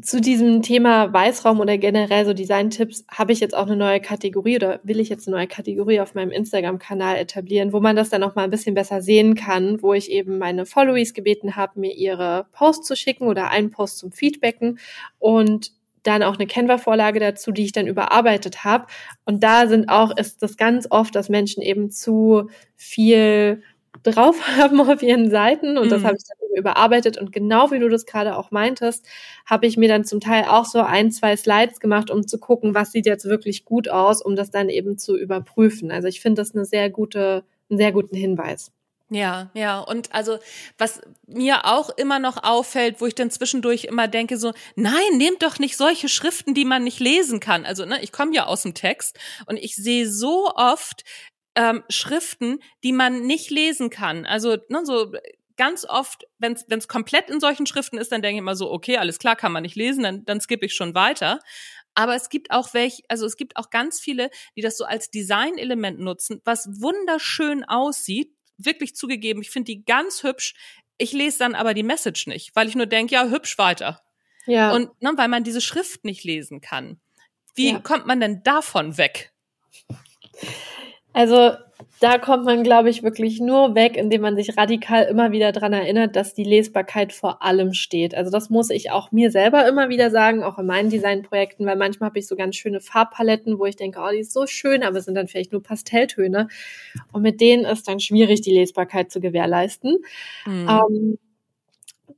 Zu 0.00 0.20
diesem 0.20 0.62
Thema 0.62 1.12
Weißraum 1.12 1.60
oder 1.60 1.76
generell 1.78 2.24
so 2.24 2.32
Design-Tipps 2.32 3.04
habe 3.10 3.32
ich 3.32 3.40
jetzt 3.40 3.54
auch 3.54 3.66
eine 3.66 3.76
neue 3.76 4.00
Kategorie 4.00 4.56
oder 4.56 4.80
will 4.82 4.98
ich 5.00 5.10
jetzt 5.10 5.28
eine 5.28 5.36
neue 5.36 5.46
Kategorie 5.46 6.00
auf 6.00 6.14
meinem 6.14 6.30
Instagram-Kanal 6.30 7.16
etablieren, 7.18 7.72
wo 7.72 7.80
man 7.80 7.94
das 7.94 8.08
dann 8.08 8.22
auch 8.22 8.34
mal 8.34 8.44
ein 8.44 8.50
bisschen 8.50 8.74
besser 8.74 9.02
sehen 9.02 9.34
kann, 9.34 9.82
wo 9.82 9.92
ich 9.92 10.10
eben 10.10 10.38
meine 10.38 10.64
Followees 10.66 11.12
gebeten 11.12 11.56
habe, 11.56 11.78
mir 11.78 11.94
ihre 11.94 12.46
Posts 12.52 12.88
zu 12.88 12.96
schicken 12.96 13.26
oder 13.28 13.50
einen 13.50 13.70
Post 13.70 13.98
zum 13.98 14.12
Feedbacken 14.12 14.78
und 15.18 15.72
dann 16.02 16.22
auch 16.22 16.34
eine 16.34 16.46
Canva-Vorlage 16.46 17.20
dazu, 17.20 17.52
die 17.52 17.64
ich 17.64 17.72
dann 17.72 17.86
überarbeitet 17.86 18.64
habe. 18.64 18.86
Und 19.24 19.44
da 19.44 19.68
sind 19.68 19.88
auch, 19.88 20.16
ist 20.16 20.42
das 20.42 20.56
ganz 20.56 20.86
oft, 20.90 21.14
dass 21.14 21.28
Menschen 21.28 21.62
eben 21.62 21.90
zu 21.90 22.48
viel 22.76 23.62
drauf 24.02 24.36
haben 24.58 24.80
auf 24.80 25.02
ihren 25.02 25.30
Seiten 25.30 25.78
und 25.78 25.86
mhm. 25.86 25.90
das 25.90 26.04
habe 26.04 26.16
ich 26.16 26.24
dann 26.24 26.58
überarbeitet 26.58 27.18
und 27.18 27.32
genau 27.32 27.70
wie 27.70 27.78
du 27.78 27.88
das 27.88 28.06
gerade 28.06 28.36
auch 28.36 28.50
meintest, 28.50 29.06
habe 29.46 29.66
ich 29.66 29.76
mir 29.76 29.88
dann 29.88 30.04
zum 30.04 30.20
Teil 30.20 30.44
auch 30.44 30.64
so 30.64 30.80
ein, 30.80 31.10
zwei 31.10 31.36
Slides 31.36 31.80
gemacht, 31.80 32.10
um 32.10 32.26
zu 32.26 32.38
gucken, 32.38 32.74
was 32.74 32.92
sieht 32.92 33.06
jetzt 33.06 33.24
wirklich 33.24 33.64
gut 33.64 33.88
aus, 33.88 34.22
um 34.22 34.36
das 34.36 34.50
dann 34.50 34.68
eben 34.68 34.98
zu 34.98 35.16
überprüfen. 35.16 35.90
Also 35.90 36.08
ich 36.08 36.20
finde 36.20 36.42
das 36.42 36.54
eine 36.54 36.64
sehr 36.64 36.90
gute, 36.90 37.44
einen 37.70 37.78
sehr 37.78 37.92
guten 37.92 38.16
Hinweis. 38.16 38.70
Ja, 39.12 39.50
ja. 39.52 39.80
Und 39.80 40.14
also, 40.14 40.38
was 40.78 41.02
mir 41.26 41.66
auch 41.66 41.90
immer 41.90 42.18
noch 42.18 42.42
auffällt, 42.42 43.02
wo 43.02 43.06
ich 43.06 43.14
dann 43.14 43.30
zwischendurch 43.30 43.84
immer 43.84 44.08
denke, 44.08 44.38
so, 44.38 44.52
nein, 44.74 45.18
nehmt 45.18 45.42
doch 45.42 45.58
nicht 45.58 45.76
solche 45.76 46.08
Schriften, 46.08 46.54
die 46.54 46.64
man 46.64 46.82
nicht 46.82 46.98
lesen 46.98 47.38
kann. 47.38 47.66
Also, 47.66 47.84
ne, 47.84 48.02
ich 48.02 48.10
komme 48.10 48.34
ja 48.34 48.46
aus 48.46 48.62
dem 48.62 48.72
Text 48.72 49.18
und 49.44 49.58
ich 49.58 49.76
sehe 49.76 50.08
so 50.08 50.50
oft 50.54 51.04
ähm, 51.54 51.84
Schriften, 51.88 52.60
die 52.82 52.92
man 52.92 53.22
nicht 53.26 53.50
lesen 53.50 53.90
kann. 53.90 54.26
Also, 54.26 54.56
ne, 54.68 54.84
so 54.84 55.12
ganz 55.56 55.84
oft, 55.84 56.24
wenn 56.38 56.54
es 56.54 56.88
komplett 56.88 57.30
in 57.30 57.40
solchen 57.40 57.66
Schriften 57.66 57.98
ist, 57.98 58.10
dann 58.10 58.22
denke 58.22 58.36
ich 58.36 58.40
immer 58.40 58.56
so, 58.56 58.70
okay, 58.70 58.96
alles 58.96 59.18
klar, 59.18 59.36
kann 59.36 59.52
man 59.52 59.62
nicht 59.62 59.76
lesen, 59.76 60.02
dann, 60.02 60.24
dann 60.24 60.40
skippe 60.40 60.66
ich 60.66 60.74
schon 60.74 60.94
weiter. 60.94 61.40
Aber 61.94 62.14
es 62.14 62.30
gibt 62.30 62.50
auch 62.50 62.72
welche, 62.72 63.02
also 63.08 63.26
es 63.26 63.36
gibt 63.36 63.56
auch 63.56 63.70
ganz 63.70 64.00
viele, 64.00 64.30
die 64.56 64.62
das 64.62 64.78
so 64.78 64.84
als 64.84 65.10
Designelement 65.10 66.00
nutzen, 66.00 66.40
was 66.44 66.68
wunderschön 66.80 67.64
aussieht. 67.64 68.34
Wirklich 68.56 68.94
zugegeben, 68.96 69.42
ich 69.42 69.50
finde 69.50 69.72
die 69.72 69.84
ganz 69.84 70.22
hübsch. 70.22 70.54
Ich 70.98 71.12
lese 71.12 71.38
dann 71.38 71.54
aber 71.54 71.74
die 71.74 71.82
Message 71.82 72.26
nicht, 72.26 72.54
weil 72.54 72.68
ich 72.68 72.74
nur 72.74 72.86
denke, 72.86 73.14
ja, 73.14 73.26
hübsch 73.26 73.58
weiter. 73.58 74.02
Ja. 74.46 74.72
Und 74.72 74.90
ne, 75.02 75.12
weil 75.16 75.28
man 75.28 75.44
diese 75.44 75.60
Schrift 75.60 76.04
nicht 76.04 76.24
lesen 76.24 76.60
kann. 76.60 77.00
Wie 77.54 77.72
ja. 77.72 77.78
kommt 77.80 78.06
man 78.06 78.20
denn 78.20 78.42
davon 78.42 78.96
weg? 78.96 79.32
Also 81.12 81.52
da 82.00 82.18
kommt 82.18 82.44
man, 82.44 82.62
glaube 82.62 82.90
ich, 82.90 83.02
wirklich 83.02 83.40
nur 83.40 83.74
weg, 83.74 83.96
indem 83.96 84.22
man 84.22 84.36
sich 84.36 84.56
radikal 84.56 85.04
immer 85.04 85.32
wieder 85.32 85.52
dran 85.52 85.72
erinnert, 85.72 86.16
dass 86.16 86.34
die 86.34 86.44
Lesbarkeit 86.44 87.12
vor 87.12 87.42
allem 87.42 87.74
steht. 87.74 88.14
Also 88.14 88.30
das 88.30 88.50
muss 88.50 88.70
ich 88.70 88.90
auch 88.90 89.12
mir 89.12 89.30
selber 89.30 89.66
immer 89.68 89.88
wieder 89.88 90.10
sagen, 90.10 90.42
auch 90.42 90.58
in 90.58 90.66
meinen 90.66 90.90
Designprojekten, 90.90 91.66
weil 91.66 91.76
manchmal 91.76 92.10
habe 92.10 92.18
ich 92.18 92.26
so 92.26 92.36
ganz 92.36 92.56
schöne 92.56 92.80
Farbpaletten, 92.80 93.58
wo 93.58 93.66
ich 93.66 93.76
denke, 93.76 94.00
oh, 94.00 94.10
die 94.12 94.20
ist 94.20 94.32
so 94.32 94.46
schön, 94.46 94.82
aber 94.82 94.98
es 94.98 95.04
sind 95.04 95.14
dann 95.14 95.28
vielleicht 95.28 95.52
nur 95.52 95.62
Pastelltöne. 95.62 96.48
Und 97.12 97.22
mit 97.22 97.40
denen 97.40 97.64
ist 97.64 97.86
dann 97.88 98.00
schwierig, 98.00 98.40
die 98.40 98.54
Lesbarkeit 98.54 99.10
zu 99.10 99.20
gewährleisten. 99.20 99.98
Mhm. 100.46 100.68
Ähm, 100.68 101.18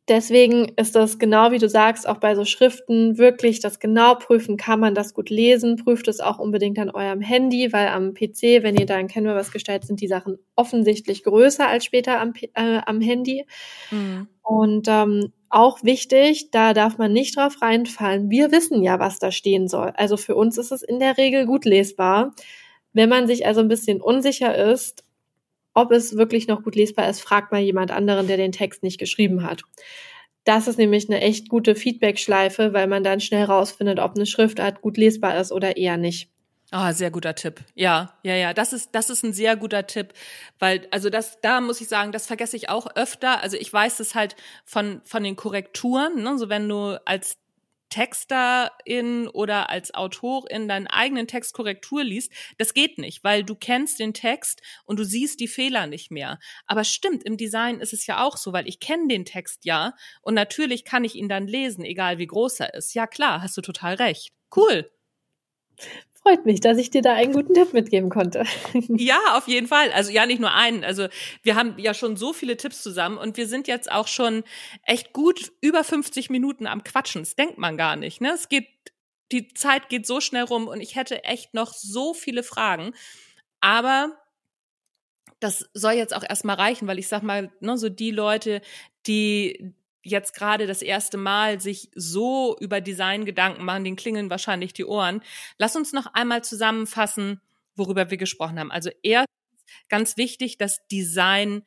Deswegen 0.07 0.71
ist 0.77 0.95
das 0.95 1.19
genau 1.19 1.51
wie 1.51 1.59
du 1.59 1.67
sagst, 1.67 2.07
auch 2.07 2.19
bei 2.19 2.35
so 2.35 2.45
Schriften 2.45 3.17
wirklich 3.17 3.61
das 3.61 3.81
genau 3.81 4.15
prüfen, 4.17 4.59
kann 4.59 4.79
man 4.79 4.95
das 4.95 5.15
gut 5.15 5.31
lesen, 5.31 5.77
prüft 5.77 6.09
es 6.09 6.21
auch 6.21 6.39
unbedingt 6.39 6.79
an 6.79 6.91
eurem 6.91 7.23
Handy, 7.23 7.73
weil 7.73 7.89
am 7.89 8.13
PC, 8.13 8.63
wenn 8.63 8.77
ihr 8.77 8.85
da 8.85 8.99
in 8.99 9.09
Canva 9.09 9.35
was 9.35 9.51
gestaltet, 9.51 9.87
sind 9.87 10.03
die 10.03 10.09
Sachen 10.09 10.39
offensichtlich 10.57 11.25
größer 11.25 11.67
als 11.67 11.87
später 11.87 12.21
am, 12.21 12.35
äh, 12.53 12.81
am 12.85 13.01
Handy. 13.01 13.47
Mhm. 13.91 14.29
Und 14.43 14.89
ähm, 14.89 15.33
auch 15.49 15.83
wichtig, 15.83 16.51
da 16.51 16.75
darf 16.75 16.99
man 16.99 17.13
nicht 17.15 17.39
drauf 17.39 17.63
reinfallen. 17.63 18.29
Wir 18.29 18.53
wissen 18.53 18.83
ja, 18.83 18.99
was 18.99 19.19
da 19.19 19.33
stehen 19.33 19.69
soll. 19.69 19.93
Also 19.97 20.19
für 20.19 20.35
uns 20.35 20.59
ist 20.59 20.71
es 20.71 20.83
in 20.83 20.99
der 20.99 21.17
Regel 21.17 21.47
gut 21.47 21.65
lesbar. 21.65 22.35
Wenn 22.93 23.09
man 23.09 23.27
sich 23.27 23.47
also 23.47 23.61
ein 23.61 23.69
bisschen 23.69 24.03
unsicher 24.03 24.55
ist, 24.55 25.05
ob 25.75 25.91
es 25.91 26.17
wirklich 26.17 26.47
noch 26.47 26.63
gut 26.63 26.77
lesbar 26.77 27.09
ist, 27.09 27.21
fragt 27.21 27.53
mal 27.53 27.61
jemand 27.61 27.91
anderen, 27.91 28.27
der 28.27 28.37
den 28.37 28.53
Text 28.53 28.83
nicht 28.83 28.99
geschrieben 28.99 29.43
hat. 29.45 29.63
Das 30.45 30.69
ist 30.69 30.79
nämlich 30.79 31.09
eine 31.09 31.21
echt 31.21 31.49
gute 31.49 31.75
Feedback-Schleife, 31.75 32.73
weil 32.73 32.87
man 32.87 33.03
dann 33.03 33.21
schnell 33.21 33.45
rausfindet, 33.45 33.99
ob 33.99 34.15
eine 34.15 34.27
Schriftart 34.27 34.83
gut 34.83 34.97
lesbar 34.97 35.39
ist 35.39 35.53
oder 35.53 35.77
eher 35.77 35.97
nicht. 35.97 36.29
Ah, 36.71 36.93
sehr 36.93 37.11
guter 37.11 37.35
Tipp. 37.35 37.61
Ja, 37.75 38.19
ja, 38.23 38.35
ja. 38.35 38.53
Das 38.53 38.73
ist, 38.73 38.91
das 38.93 39.09
ist 39.09 39.23
ein 39.23 39.33
sehr 39.33 39.57
guter 39.57 39.87
Tipp, 39.87 40.13
weil, 40.59 40.87
also 40.91 41.09
das, 41.09 41.41
da 41.41 41.61
muss 41.61 41.81
ich 41.81 41.89
sagen, 41.89 42.11
das 42.11 42.27
vergesse 42.27 42.57
ich 42.57 42.69
auch 42.69 42.89
öfter. 42.97 43.43
Also 43.43 43.57
ich 43.57 43.73
weiß 43.73 44.01
es 44.01 44.15
halt 44.15 44.35
von, 44.65 45.01
von 45.05 45.23
den 45.23 45.37
Korrekturen, 45.37 46.23
ne? 46.23 46.37
So 46.37 46.49
wenn 46.49 46.69
du 46.69 47.01
als 47.07 47.37
Texterin 47.91 49.29
oder 49.29 49.71
als 49.71 49.95
Autorin 49.95 50.69
deinen 50.69 50.87
eigenen 50.87 51.27
Text 51.27 51.55
Korrektur 51.55 52.03
liest, 52.05 52.33
das 52.59 52.75
geht 52.75 52.99
nicht, 52.99 53.23
weil 53.25 53.45
du 53.45 53.55
kennst 53.55 54.01
den 54.01 54.15
Text 54.15 54.63
und 54.85 54.99
du 54.99 55.05
siehst 55.05 55.41
die 55.41 55.49
Fehler 55.49 55.87
nicht 55.87 56.11
mehr. 56.11 56.39
Aber 56.67 56.85
stimmt, 56.85 57.25
im 57.25 57.37
Design 57.37 57.81
ist 57.81 57.93
es 57.93 58.07
ja 58.07 58.25
auch 58.25 58.37
so, 58.37 58.53
weil 58.53 58.69
ich 58.69 58.81
kenne 58.81 59.09
den 59.09 59.25
Text 59.25 59.65
ja 59.65 59.95
und 60.23 60.35
natürlich 60.35 60.85
kann 60.85 61.05
ich 61.05 61.15
ihn 61.15 61.29
dann 61.29 61.47
lesen, 61.47 61.85
egal 61.85 62.19
wie 62.19 62.27
groß 62.27 62.61
er 62.61 62.75
ist. 62.75 62.95
Ja 62.95 63.07
klar, 63.07 63.43
hast 63.43 63.57
du 63.57 63.61
total 63.61 63.95
recht. 63.95 64.33
Cool 64.55 64.91
freut 66.25 66.47
mich, 66.47 66.61
dass 66.61 66.79
ich 66.79 66.91
dir 66.91 67.03
da 67.03 67.13
einen 67.13 67.33
guten 67.33 67.55
Tipp 67.55 67.73
mitgeben 67.73 68.09
konnte. 68.09 68.45
Ja, 68.89 69.19
auf 69.37 69.47
jeden 69.47 69.67
Fall. 69.67 69.93
Also 69.93 70.11
ja, 70.11 70.27
nicht 70.27 70.41
nur 70.41 70.55
einen. 70.55 70.85
Also 70.85 71.09
wir 71.43 71.55
haben 71.55 71.79
ja 71.79 71.95
schon 71.95 72.17
so 72.17 72.33
viele 72.33 72.57
Tipps 72.57 72.83
zusammen 72.83 73.19
und 73.19 73.37
wir 73.37 73.47
sind 73.47 73.69
jetzt 73.69 73.91
auch 73.91 74.09
schon 74.09 74.45
echt 74.83 75.13
gut 75.13 75.53
über 75.61 75.85
50 75.85 76.31
Minuten 76.31 76.67
am 76.67 76.83
Quatschen. 76.83 77.23
Das 77.23 77.37
denkt 77.37 77.59
man 77.59 77.77
gar 77.77 77.97
nicht. 77.97 78.21
Ne? 78.21 78.33
Es 78.33 78.49
geht, 78.49 78.67
die 79.33 79.49
Zeit 79.49 79.89
geht 79.89 80.07
so 80.07 80.21
schnell 80.21 80.45
rum 80.45 80.67
und 80.69 80.81
ich 80.81 80.97
hätte 80.97 81.25
echt 81.25 81.55
noch 81.55 81.75
so 81.75 82.15
viele 82.15 82.43
Fragen. 82.43 82.95
Aber 83.61 84.17
das 85.41 85.69
soll 85.75 85.93
jetzt 85.93 86.15
auch 86.15 86.25
erstmal 86.27 86.57
reichen, 86.57 86.89
weil 86.89 86.99
ich 86.99 87.09
sag 87.09 87.23
mal, 87.23 87.53
ne, 87.61 87.77
so 87.77 87.89
die 87.89 88.11
Leute, 88.11 88.63
die 89.07 89.75
jetzt 90.05 90.35
gerade 90.35 90.67
das 90.67 90.83
erste 90.83 91.17
Mal 91.17 91.61
sich 91.61 91.91
so 91.95 92.57
über 92.61 92.81
Design 92.81 93.25
Gedanken 93.25 93.65
machen, 93.65 93.85
den 93.85 93.97
klingeln 93.97 94.31
wahrscheinlich 94.31 94.73
die 94.73 94.85
Ohren. 94.85 95.23
Lass 95.59 95.77
uns 95.77 95.93
noch 95.93 96.07
einmal 96.15 96.45
zusammenfassen, 96.45 97.41
worüber 97.75 98.11
wir 98.11 98.19
gesprochen 98.19 98.59
haben. 98.59 98.71
Also 98.71 98.91
erstens 99.03 99.35
ganz 99.89 100.17
wichtig, 100.17 100.59
dass 100.59 100.87
Design 100.89 101.63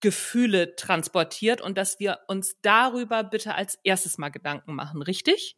Gefühle 0.00 0.76
transportiert 0.76 1.60
und 1.60 1.78
dass 1.78 1.98
wir 1.98 2.18
uns 2.28 2.56
darüber 2.60 3.24
bitte 3.24 3.54
als 3.54 3.78
erstes 3.82 4.18
mal 4.18 4.28
Gedanken 4.28 4.74
machen, 4.74 5.02
richtig? 5.02 5.56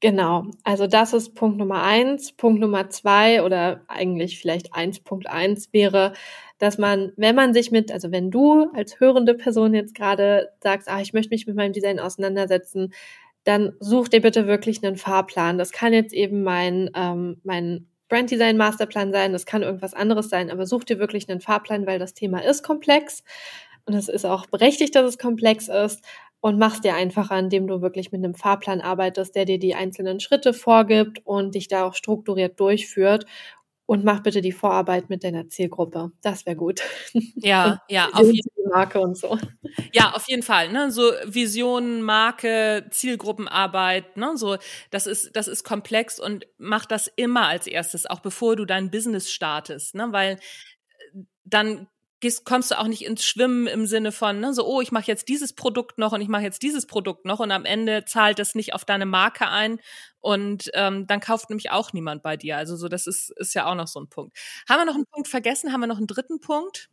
Genau, 0.00 0.46
also 0.62 0.86
das 0.86 1.12
ist 1.12 1.34
Punkt 1.34 1.58
Nummer 1.58 1.82
eins. 1.82 2.32
Punkt 2.32 2.60
Nummer 2.60 2.88
zwei 2.88 3.42
oder 3.42 3.84
eigentlich 3.86 4.38
vielleicht 4.38 4.74
eins 4.74 5.00
Punkt 5.00 5.26
eins 5.26 5.72
wäre, 5.72 6.14
dass 6.60 6.78
man, 6.78 7.12
wenn 7.16 7.34
man 7.34 7.54
sich 7.54 7.72
mit, 7.72 7.90
also 7.90 8.12
wenn 8.12 8.30
du 8.30 8.70
als 8.74 9.00
hörende 9.00 9.34
Person 9.34 9.74
jetzt 9.74 9.94
gerade 9.94 10.50
sagst, 10.62 10.88
ah, 10.88 11.00
ich 11.00 11.12
möchte 11.12 11.30
mich 11.30 11.46
mit 11.46 11.56
meinem 11.56 11.72
Design 11.72 11.98
auseinandersetzen, 11.98 12.92
dann 13.44 13.72
such 13.80 14.08
dir 14.08 14.20
bitte 14.20 14.46
wirklich 14.46 14.84
einen 14.84 14.96
Fahrplan. 14.96 15.56
Das 15.56 15.72
kann 15.72 15.94
jetzt 15.94 16.12
eben 16.12 16.42
mein, 16.42 16.90
ähm, 16.94 17.40
mein 17.42 17.86
Brand 18.10 18.30
Design 18.30 18.58
Masterplan 18.58 19.10
sein, 19.10 19.32
das 19.32 19.46
kann 19.46 19.62
irgendwas 19.62 19.94
anderes 19.94 20.28
sein, 20.28 20.50
aber 20.50 20.66
such 20.66 20.84
dir 20.84 20.98
wirklich 20.98 21.28
einen 21.30 21.40
Fahrplan, 21.40 21.86
weil 21.86 21.98
das 21.98 22.12
Thema 22.12 22.44
ist 22.44 22.62
komplex 22.62 23.24
und 23.86 23.94
es 23.94 24.08
ist 24.08 24.26
auch 24.26 24.46
berechtigt, 24.46 24.94
dass 24.94 25.06
es 25.06 25.18
komplex 25.18 25.68
ist 25.68 26.04
und 26.40 26.58
machst 26.58 26.84
dir 26.84 26.94
einfacher, 26.94 27.38
indem 27.38 27.66
du 27.66 27.80
wirklich 27.82 28.12
mit 28.12 28.24
einem 28.24 28.34
Fahrplan 28.34 28.80
arbeitest, 28.80 29.34
der 29.34 29.44
dir 29.44 29.58
die 29.58 29.74
einzelnen 29.74 30.20
Schritte 30.20 30.52
vorgibt 30.52 31.24
und 31.24 31.54
dich 31.54 31.68
da 31.68 31.84
auch 31.84 31.94
strukturiert 31.94 32.58
durchführt. 32.58 33.26
Und 33.90 34.04
mach 34.04 34.22
bitte 34.22 34.40
die 34.40 34.52
Vorarbeit 34.52 35.10
mit 35.10 35.24
deiner 35.24 35.48
Zielgruppe. 35.48 36.12
Das 36.22 36.46
wäre 36.46 36.54
gut. 36.54 36.80
Ja, 37.34 37.82
ja, 37.88 38.08
auf 38.12 38.22
jeden 38.22 38.48
Fall. 38.54 38.70
Marke 38.72 39.00
und 39.00 39.18
so. 39.18 39.36
Ja, 39.92 40.12
auf 40.12 40.28
jeden 40.28 40.44
Fall. 40.44 40.70
Ne? 40.70 40.92
So 40.92 41.10
Vision, 41.24 42.00
Marke, 42.00 42.86
Zielgruppenarbeit, 42.92 44.16
ne? 44.16 44.36
so 44.36 44.58
das 44.92 45.08
ist 45.08 45.34
das 45.34 45.48
ist 45.48 45.64
komplex 45.64 46.20
und 46.20 46.46
mach 46.56 46.86
das 46.86 47.08
immer 47.16 47.48
als 47.48 47.66
erstes, 47.66 48.06
auch 48.06 48.20
bevor 48.20 48.54
du 48.54 48.64
dein 48.64 48.92
Business 48.92 49.28
startest, 49.28 49.96
ne? 49.96 50.06
Weil 50.12 50.34
äh, 50.34 51.22
dann 51.42 51.88
gehst, 52.20 52.44
kommst 52.44 52.70
du 52.70 52.78
auch 52.78 52.86
nicht 52.86 53.04
ins 53.04 53.24
Schwimmen 53.24 53.66
im 53.66 53.86
Sinne 53.86 54.12
von, 54.12 54.40
ne, 54.40 54.52
so, 54.54 54.66
oh, 54.66 54.80
ich 54.80 54.92
mache 54.92 55.06
jetzt 55.06 55.28
dieses 55.28 55.52
Produkt 55.54 55.98
noch 55.98 56.12
und 56.12 56.20
ich 56.20 56.28
mache 56.28 56.42
jetzt 56.42 56.62
dieses 56.62 56.86
Produkt 56.86 57.24
noch 57.26 57.40
und 57.40 57.50
am 57.50 57.64
Ende 57.64 58.04
zahlt 58.04 58.38
das 58.38 58.54
nicht 58.54 58.74
auf 58.74 58.84
deine 58.84 59.06
Marke 59.06 59.48
ein 59.48 59.80
und 60.20 60.70
ähm, 60.74 61.06
dann 61.06 61.20
kauft 61.20 61.50
nämlich 61.50 61.70
auch 61.70 61.92
niemand 61.92 62.22
bei 62.22 62.36
dir. 62.36 62.56
Also 62.56 62.76
so, 62.76 62.88
das 62.88 63.06
ist, 63.06 63.30
ist 63.36 63.54
ja 63.54 63.66
auch 63.66 63.74
noch 63.74 63.88
so 63.88 64.00
ein 64.00 64.08
Punkt. 64.08 64.36
Haben 64.68 64.80
wir 64.80 64.84
noch 64.86 64.94
einen 64.94 65.06
Punkt 65.06 65.28
vergessen? 65.28 65.72
Haben 65.72 65.80
wir 65.80 65.86
noch 65.86 65.98
einen 65.98 66.06
dritten 66.06 66.40
Punkt? 66.40 66.90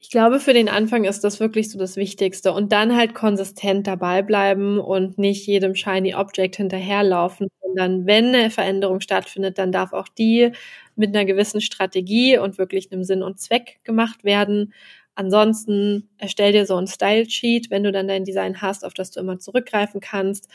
Ich 0.00 0.10
glaube, 0.10 0.38
für 0.38 0.52
den 0.52 0.68
Anfang 0.68 1.04
ist 1.04 1.24
das 1.24 1.40
wirklich 1.40 1.70
so 1.70 1.78
das 1.78 1.96
Wichtigste. 1.96 2.52
Und 2.52 2.70
dann 2.72 2.96
halt 2.96 3.14
konsistent 3.14 3.86
dabei 3.86 4.22
bleiben 4.22 4.78
und 4.78 5.18
nicht 5.18 5.46
jedem 5.46 5.74
Shiny 5.74 6.14
Object 6.14 6.56
hinterherlaufen, 6.56 7.48
sondern 7.62 8.06
wenn 8.06 8.26
eine 8.34 8.50
Veränderung 8.50 9.00
stattfindet, 9.00 9.58
dann 9.58 9.72
darf 9.72 9.92
auch 9.92 10.06
die 10.08 10.52
mit 10.94 11.14
einer 11.14 11.24
gewissen 11.24 11.60
Strategie 11.60 12.38
und 12.38 12.58
wirklich 12.58 12.92
einem 12.92 13.02
Sinn 13.02 13.22
und 13.24 13.40
Zweck 13.40 13.80
gemacht 13.82 14.22
werden. 14.22 14.72
Ansonsten 15.16 16.08
erstell 16.16 16.52
dir 16.52 16.64
so 16.64 16.76
ein 16.76 16.86
Style 16.86 17.28
Sheet, 17.28 17.68
wenn 17.70 17.82
du 17.82 17.90
dann 17.90 18.06
dein 18.06 18.24
Design 18.24 18.62
hast, 18.62 18.84
auf 18.84 18.94
das 18.94 19.10
du 19.10 19.18
immer 19.18 19.40
zurückgreifen 19.40 20.00
kannst, 20.00 20.48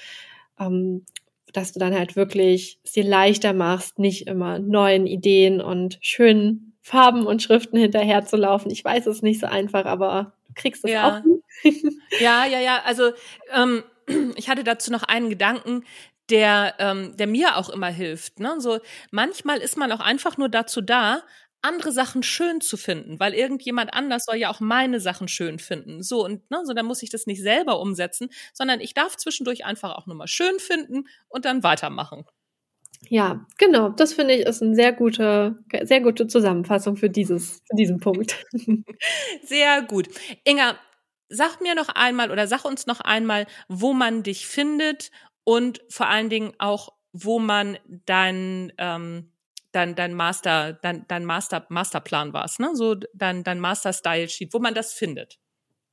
ähm, 0.57 1.05
dass 1.51 1.73
du 1.73 1.79
dann 1.79 1.93
halt 1.93 2.15
wirklich 2.15 2.79
es 2.85 2.93
dir 2.93 3.03
leichter 3.03 3.51
machst, 3.53 3.99
nicht 3.99 4.25
immer 4.27 4.59
neuen 4.59 5.05
Ideen 5.05 5.59
und 5.61 5.97
schönen 6.01 6.72
Farben 6.83 7.25
und 7.25 7.41
Schriften 7.41 7.77
hinterher 7.77 8.25
zu 8.25 8.35
laufen. 8.35 8.69
Ich 8.69 8.83
weiß 8.83 9.07
es 9.07 9.21
nicht 9.21 9.39
so 9.39 9.47
einfach, 9.47 9.85
aber 9.85 10.33
du 10.47 10.53
kriegst 10.53 10.83
es 10.83 10.91
ja. 10.91 11.17
auch. 11.17 11.23
ja, 12.19 12.45
ja, 12.45 12.59
ja. 12.59 12.81
Also 12.85 13.11
ähm, 13.53 13.83
ich 14.35 14.49
hatte 14.49 14.65
dazu 14.65 14.91
noch 14.91 15.03
einen 15.03 15.29
Gedanken, 15.29 15.85
der, 16.29 16.75
ähm, 16.79 17.15
der 17.15 17.27
mir 17.27 17.57
auch 17.57 17.69
immer 17.69 17.87
hilft. 17.87 18.39
Ne? 18.39 18.59
So 18.59 18.79
manchmal 19.11 19.59
ist 19.59 19.77
man 19.77 19.91
auch 19.93 20.01
einfach 20.01 20.37
nur 20.37 20.49
dazu 20.49 20.81
da, 20.81 21.23
andere 21.61 21.93
Sachen 21.93 22.23
schön 22.23 22.59
zu 22.59 22.75
finden, 22.75 23.21
weil 23.21 23.33
irgendjemand 23.33 23.93
anders 23.93 24.25
soll 24.25 24.35
ja 24.35 24.49
auch 24.49 24.59
meine 24.59 24.99
Sachen 24.99 25.29
schön 25.29 25.59
finden. 25.59 26.03
So 26.03 26.25
und 26.25 26.51
ne, 26.51 26.59
so 26.65 26.73
dann 26.73 26.85
muss 26.85 27.01
ich 27.01 27.09
das 27.09 27.25
nicht 27.25 27.41
selber 27.41 27.79
umsetzen, 27.79 28.29
sondern 28.51 28.81
ich 28.81 28.93
darf 28.93 29.15
zwischendurch 29.15 29.63
einfach 29.63 29.95
auch 29.95 30.05
nur 30.05 30.17
mal 30.17 30.27
schön 30.27 30.59
finden 30.59 31.07
und 31.29 31.45
dann 31.45 31.63
weitermachen. 31.63 32.25
Ja, 33.09 33.45
genau. 33.57 33.89
Das 33.89 34.13
finde 34.13 34.33
ich 34.35 34.45
ist 34.45 34.61
eine 34.61 34.75
sehr 34.75 34.93
gute, 34.93 35.57
sehr 35.83 36.01
gute 36.01 36.27
Zusammenfassung 36.27 36.95
für 36.95 37.09
dieses, 37.09 37.61
für 37.69 37.75
diesen 37.75 37.99
Punkt. 37.99 38.45
Sehr 39.43 39.81
gut. 39.83 40.07
Inga, 40.45 40.77
sag 41.29 41.61
mir 41.61 41.75
noch 41.75 41.89
einmal 41.89 42.31
oder 42.31 42.47
sag 42.47 42.65
uns 42.65 42.85
noch 42.87 43.01
einmal, 43.01 43.45
wo 43.67 43.93
man 43.93 44.23
dich 44.23 44.47
findet 44.47 45.11
und 45.43 45.81
vor 45.89 46.07
allen 46.07 46.29
Dingen 46.29 46.53
auch, 46.59 46.89
wo 47.11 47.39
man 47.39 47.77
dein, 48.05 48.71
ähm, 48.77 49.31
dein, 49.71 49.95
dein 49.95 50.13
Master, 50.13 50.73
dein, 50.73 51.05
dein 51.07 51.25
Master, 51.25 51.65
Masterplan 51.69 52.33
war, 52.33 52.49
ne? 52.59 52.71
So 52.75 52.95
dein, 53.13 53.43
dein 53.43 53.59
Master 53.59 53.93
Style 53.93 54.29
Sheet, 54.29 54.53
wo 54.53 54.59
man 54.59 54.73
das 54.73 54.93
findet. 54.93 55.37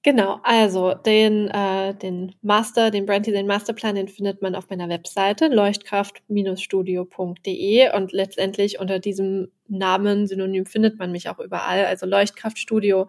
Genau, 0.03 0.41
also 0.45 0.95
den, 0.95 1.49
äh, 1.49 1.95
den 1.95 2.35
Master, 2.41 2.91
den 2.91 3.05
Brand 3.05 3.27
Design 3.27 3.47
Masterplan, 3.47 3.97
den 3.97 4.09
findet 4.09 4.41
man 4.41 4.55
auf 4.55 4.71
meiner 4.71 4.89
Webseite 4.89 5.49
leuchtkraft-studio.de 5.49 7.95
und 7.95 8.13
letztendlich 8.13 8.81
unter 8.81 8.99
diesem 8.99 9.53
Namen, 9.79 10.27
Synonym 10.27 10.67
findet 10.67 10.99
man 10.99 11.13
mich 11.13 11.29
auch 11.29 11.39
überall. 11.39 11.85
Also 11.87 12.07
Leuchtkraftstudio 12.07 13.09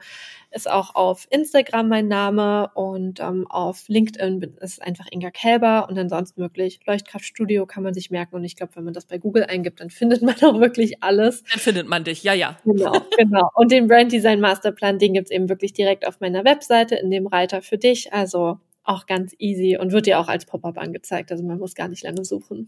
ist 0.51 0.69
auch 0.69 0.95
auf 0.95 1.27
Instagram 1.29 1.87
mein 1.87 2.07
Name 2.07 2.69
und 2.73 3.19
ähm, 3.19 3.47
auf 3.49 3.87
LinkedIn 3.87 4.57
ist 4.59 4.81
einfach 4.81 5.05
Inga 5.11 5.31
Kälber 5.31 5.87
und 5.89 5.97
ansonsten 5.97 6.41
wirklich 6.41 6.79
Leuchtkraftstudio 6.85 7.65
kann 7.65 7.83
man 7.83 7.93
sich 7.93 8.11
merken 8.11 8.35
und 8.35 8.43
ich 8.43 8.55
glaube, 8.55 8.75
wenn 8.75 8.83
man 8.83 8.93
das 8.93 9.05
bei 9.05 9.17
Google 9.17 9.45
eingibt, 9.45 9.79
dann 9.79 9.89
findet 9.89 10.21
man 10.21 10.35
auch 10.43 10.59
wirklich 10.59 11.01
alles. 11.01 11.43
Dann 11.43 11.59
findet 11.59 11.87
man 11.87 12.03
dich, 12.03 12.23
ja, 12.23 12.33
ja. 12.33 12.57
Genau, 12.65 12.91
genau. 13.17 13.49
Und 13.55 13.71
den 13.71 13.87
Brand 13.87 14.11
Design 14.11 14.41
Masterplan, 14.41 14.99
den 14.99 15.13
gibt's 15.13 15.31
eben 15.31 15.47
wirklich 15.49 15.73
direkt 15.73 16.05
auf 16.05 16.19
meiner 16.19 16.43
Webseite 16.43 16.95
in 16.95 17.09
dem 17.09 17.27
Reiter 17.27 17.61
für 17.61 17.77
dich. 17.77 18.11
Also 18.13 18.59
auch 18.83 19.05
ganz 19.05 19.33
easy 19.37 19.77
und 19.77 19.91
wird 19.91 20.05
dir 20.05 20.19
auch 20.19 20.27
als 20.27 20.45
Pop-up 20.45 20.77
angezeigt. 20.77 21.31
Also 21.31 21.43
man 21.43 21.59
muss 21.59 21.75
gar 21.75 21.87
nicht 21.87 22.03
lange 22.03 22.25
suchen. 22.25 22.67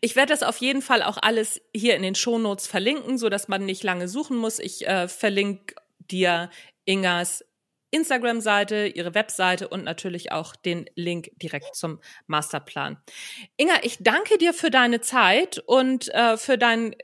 Ich 0.00 0.16
werde 0.16 0.32
das 0.32 0.42
auf 0.42 0.58
jeden 0.58 0.82
Fall 0.82 1.02
auch 1.02 1.18
alles 1.20 1.60
hier 1.74 1.96
in 1.96 2.02
den 2.02 2.14
Shownotes 2.14 2.66
verlinken, 2.66 3.18
so 3.18 3.28
dass 3.28 3.48
man 3.48 3.64
nicht 3.64 3.82
lange 3.82 4.08
suchen 4.08 4.36
muss. 4.36 4.58
Ich 4.58 4.86
äh, 4.86 5.08
verlinke 5.08 5.74
dir 6.10 6.50
Ingas 6.84 7.44
Instagram-Seite, 7.90 8.86
ihre 8.86 9.14
Webseite 9.14 9.68
und 9.68 9.84
natürlich 9.84 10.30
auch 10.32 10.54
den 10.56 10.90
Link 10.94 11.30
direkt 11.36 11.74
zum 11.74 12.00
Masterplan. 12.26 12.98
Inga, 13.56 13.74
ich 13.82 13.98
danke 14.00 14.36
dir 14.38 14.52
für 14.52 14.70
deine 14.70 15.00
Zeit 15.00 15.62
und 15.66 16.12
äh, 16.14 16.36
für 16.36 16.58
dein 16.58 16.94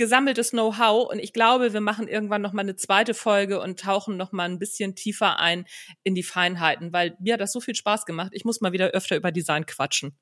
gesammeltes 0.00 0.52
Know-how 0.52 1.10
und 1.10 1.18
ich 1.18 1.34
glaube, 1.34 1.74
wir 1.74 1.82
machen 1.82 2.08
irgendwann 2.08 2.40
noch 2.40 2.54
mal 2.54 2.62
eine 2.62 2.74
zweite 2.74 3.12
Folge 3.12 3.60
und 3.60 3.78
tauchen 3.78 4.16
noch 4.16 4.32
mal 4.32 4.48
ein 4.48 4.58
bisschen 4.58 4.94
tiefer 4.94 5.38
ein 5.38 5.66
in 6.04 6.14
die 6.14 6.22
Feinheiten, 6.22 6.90
weil 6.94 7.18
mir 7.20 7.34
hat 7.34 7.42
das 7.42 7.52
so 7.52 7.60
viel 7.60 7.74
Spaß 7.74 8.06
gemacht. 8.06 8.30
Ich 8.32 8.46
muss 8.46 8.62
mal 8.62 8.72
wieder 8.72 8.88
öfter 8.88 9.14
über 9.14 9.30
Design 9.30 9.66
quatschen. 9.66 10.16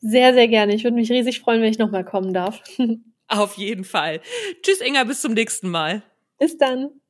Sehr, 0.00 0.32
sehr 0.32 0.48
gerne. 0.48 0.74
Ich 0.74 0.82
würde 0.82 0.96
mich 0.96 1.12
riesig 1.12 1.40
freuen, 1.40 1.60
wenn 1.60 1.70
ich 1.70 1.78
noch 1.78 1.90
mal 1.90 2.06
kommen 2.06 2.32
darf. 2.32 2.62
Auf 3.28 3.58
jeden 3.58 3.84
Fall. 3.84 4.22
Tschüss, 4.62 4.80
Inga, 4.80 5.04
bis 5.04 5.20
zum 5.20 5.34
nächsten 5.34 5.68
Mal. 5.68 6.02
Bis 6.38 6.56
dann. 6.56 7.01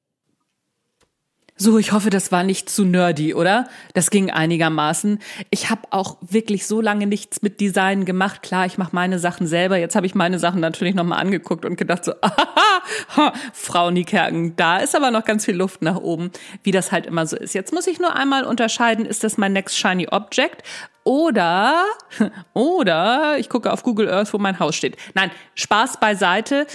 So, 1.56 1.78
ich 1.78 1.92
hoffe, 1.92 2.08
das 2.08 2.32
war 2.32 2.44
nicht 2.44 2.70
zu 2.70 2.84
nerdy, 2.84 3.34
oder? 3.34 3.68
Das 3.92 4.10
ging 4.10 4.30
einigermaßen. 4.30 5.18
Ich 5.50 5.68
habe 5.68 5.82
auch 5.90 6.16
wirklich 6.22 6.66
so 6.66 6.80
lange 6.80 7.06
nichts 7.06 7.42
mit 7.42 7.60
Design 7.60 8.06
gemacht. 8.06 8.42
Klar, 8.42 8.64
ich 8.64 8.78
mache 8.78 8.94
meine 8.94 9.18
Sachen 9.18 9.46
selber. 9.46 9.76
Jetzt 9.76 9.94
habe 9.94 10.06
ich 10.06 10.14
meine 10.14 10.38
Sachen 10.38 10.60
natürlich 10.60 10.94
nochmal 10.94 11.20
angeguckt 11.20 11.64
und 11.66 11.76
gedacht 11.76 12.04
so, 12.04 12.14
aha, 12.20 13.32
Frau 13.52 13.90
Niekerken, 13.90 14.56
da 14.56 14.78
ist 14.78 14.96
aber 14.96 15.10
noch 15.10 15.24
ganz 15.24 15.44
viel 15.44 15.54
Luft 15.54 15.82
nach 15.82 15.96
oben, 15.96 16.30
wie 16.62 16.70
das 16.70 16.90
halt 16.90 17.04
immer 17.06 17.26
so 17.26 17.36
ist. 17.36 17.54
Jetzt 17.54 17.72
muss 17.72 17.86
ich 17.86 18.00
nur 18.00 18.16
einmal 18.16 18.44
unterscheiden, 18.44 19.04
ist 19.04 19.22
das 19.22 19.36
mein 19.36 19.52
Next 19.52 19.76
Shiny 19.76 20.08
Object 20.10 20.62
oder, 21.04 21.84
oder 22.54 23.36
ich 23.38 23.48
gucke 23.48 23.72
auf 23.72 23.82
Google 23.82 24.08
Earth, 24.08 24.32
wo 24.32 24.38
mein 24.38 24.58
Haus 24.58 24.74
steht. 24.74 24.96
Nein, 25.14 25.30
Spaß 25.54 26.00
beiseite. 26.00 26.66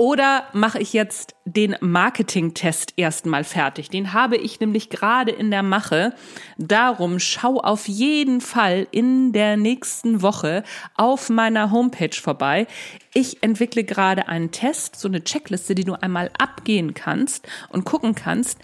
Oder 0.00 0.44
mache 0.54 0.78
ich 0.78 0.94
jetzt 0.94 1.34
den 1.44 1.76
Marketing-Test 1.78 2.94
erstmal 2.96 3.44
fertig? 3.44 3.90
Den 3.90 4.14
habe 4.14 4.38
ich 4.38 4.58
nämlich 4.58 4.88
gerade 4.88 5.30
in 5.30 5.50
der 5.50 5.62
Mache. 5.62 6.14
Darum 6.56 7.18
schau 7.18 7.60
auf 7.60 7.86
jeden 7.86 8.40
Fall 8.40 8.86
in 8.92 9.34
der 9.34 9.58
nächsten 9.58 10.22
Woche 10.22 10.64
auf 10.94 11.28
meiner 11.28 11.70
Homepage 11.70 12.18
vorbei. 12.18 12.66
Ich 13.12 13.42
entwickle 13.42 13.84
gerade 13.84 14.26
einen 14.26 14.52
Test, 14.52 14.98
so 14.98 15.06
eine 15.06 15.22
Checkliste, 15.22 15.74
die 15.74 15.84
du 15.84 15.92
einmal 15.92 16.30
abgehen 16.38 16.94
kannst 16.94 17.46
und 17.68 17.84
gucken 17.84 18.14
kannst, 18.14 18.58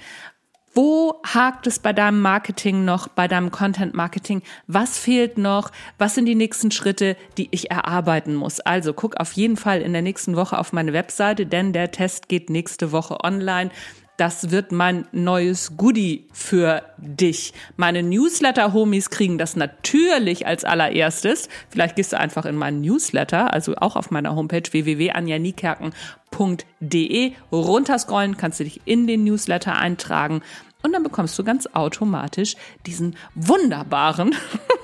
wo 0.77 1.23
hakt 1.25 1.67
es 1.67 1.79
bei 1.79 1.95
deinem 1.95 2.21
Marketing 2.21 2.85
noch, 2.85 3.09
bei 3.09 3.29
deinem 3.29 3.51
Content 3.51 3.95
Marketing? 3.95 4.43
Was 4.67 4.99
fehlt 4.99 5.39
noch? 5.39 5.73
Was 5.97 6.15
sind 6.15 6.27
die 6.27 6.35
nächsten 6.35 6.71
Schritte, 6.71 7.17
die 7.39 7.49
ich 7.51 7.71
erarbeiten 7.71 8.35
muss? 8.35 8.61
Also 8.61 8.93
guck 8.93 9.17
auf 9.17 9.33
jeden 9.33 9.57
Fall 9.57 9.81
in 9.81 9.95
der 9.95 10.03
nächsten 10.03 10.37
Woche 10.37 10.59
auf 10.59 10.75
meine 10.75 10.93
Webseite, 10.93 11.47
denn 11.47 11.73
der 11.73 11.93
Test 11.93 12.29
geht 12.29 12.51
nächste 12.51 12.93
Woche 12.93 13.25
online. 13.25 13.71
Das 14.17 14.51
wird 14.51 14.73
mein 14.73 15.07
neues 15.13 15.77
Goodie 15.77 16.25
für 16.33 16.83
dich. 16.97 17.53
Meine 17.77 18.03
Newsletter-Homies 18.03 19.11
kriegen 19.11 19.37
das 19.37 19.57
natürlich 19.57 20.47
als 20.47 20.65
allererstes. 20.65 21.51
Vielleicht 21.69 21.97
gehst 21.97 22.15
du 22.15 22.19
einfach 22.19 22.47
in 22.47 22.57
meinen 22.57 22.81
Newsletter, 22.81 23.53
also 23.53 23.77
auch 23.77 23.95
auf 23.95 24.11
meiner 24.11 24.35
Homepage 24.35 24.63
www.anjanikerken.de 24.71 27.33
runterscrollen, 27.53 28.39
kannst 28.39 28.61
du 28.61 28.65
dich 28.65 28.81
in 28.87 29.07
den 29.07 29.25
Newsletter 29.25 29.77
eintragen 29.77 30.41
und 30.83 30.93
dann 30.93 31.03
bekommst 31.03 31.39
du 31.39 31.45
ganz 31.45 31.67
automatisch 31.73 32.57
diesen 32.87 33.17
wunderbaren, 33.35 34.35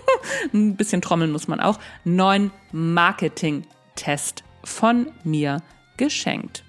ein 0.52 0.76
bisschen 0.76 1.00
trommeln 1.00 1.32
muss 1.32 1.48
man 1.48 1.60
auch, 1.60 1.78
neuen 2.04 2.50
Marketing-Test 2.72 4.44
von 4.64 5.10
mir 5.24 5.62
geschenkt. 5.96 6.64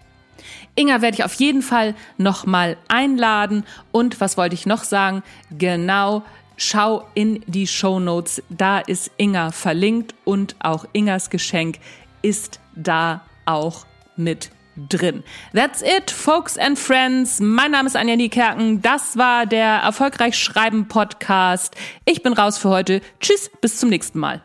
Inga 0.76 1.02
werde 1.02 1.16
ich 1.16 1.24
auf 1.24 1.34
jeden 1.36 1.62
Fall 1.62 1.96
nochmal 2.18 2.78
einladen. 2.88 3.66
Und 3.92 4.20
was 4.22 4.38
wollte 4.38 4.56
ich 4.56 4.66
noch 4.66 4.84
sagen? 4.84 5.24
Genau, 5.52 6.24
schau 6.58 7.08
in 7.14 7.44
die 7.48 7.68
Show 7.68 8.00
Notes. 8.00 8.42
Da 8.50 8.80
ist 8.80 9.12
Inga 9.18 9.52
verlinkt 9.52 10.16
und 10.24 10.56
auch 10.60 10.86
Ingas 10.94 11.30
Geschenk 11.30 11.80
ist 12.22 12.60
da 12.76 13.22
auch 13.46 13.86
mit 14.16 14.52
drin. 14.90 15.24
That's 15.54 15.82
it, 15.82 16.10
folks 16.10 16.58
and 16.58 16.78
friends. 16.80 17.40
Mein 17.40 17.72
Name 17.72 17.88
ist 17.88 17.96
Anja 17.96 18.16
Niekerken. 18.16 18.82
Das 18.82 19.18
war 19.18 19.46
der 19.46 19.82
Erfolgreich 19.84 20.38
Schreiben 20.38 20.88
Podcast. 20.88 21.76
Ich 22.06 22.24
bin 22.24 22.34
raus 22.34 22.58
für 22.58 22.70
heute. 22.70 23.02
Tschüss, 23.20 23.52
bis 23.62 23.78
zum 23.78 23.90
nächsten 23.90 24.20
Mal. 24.20 24.42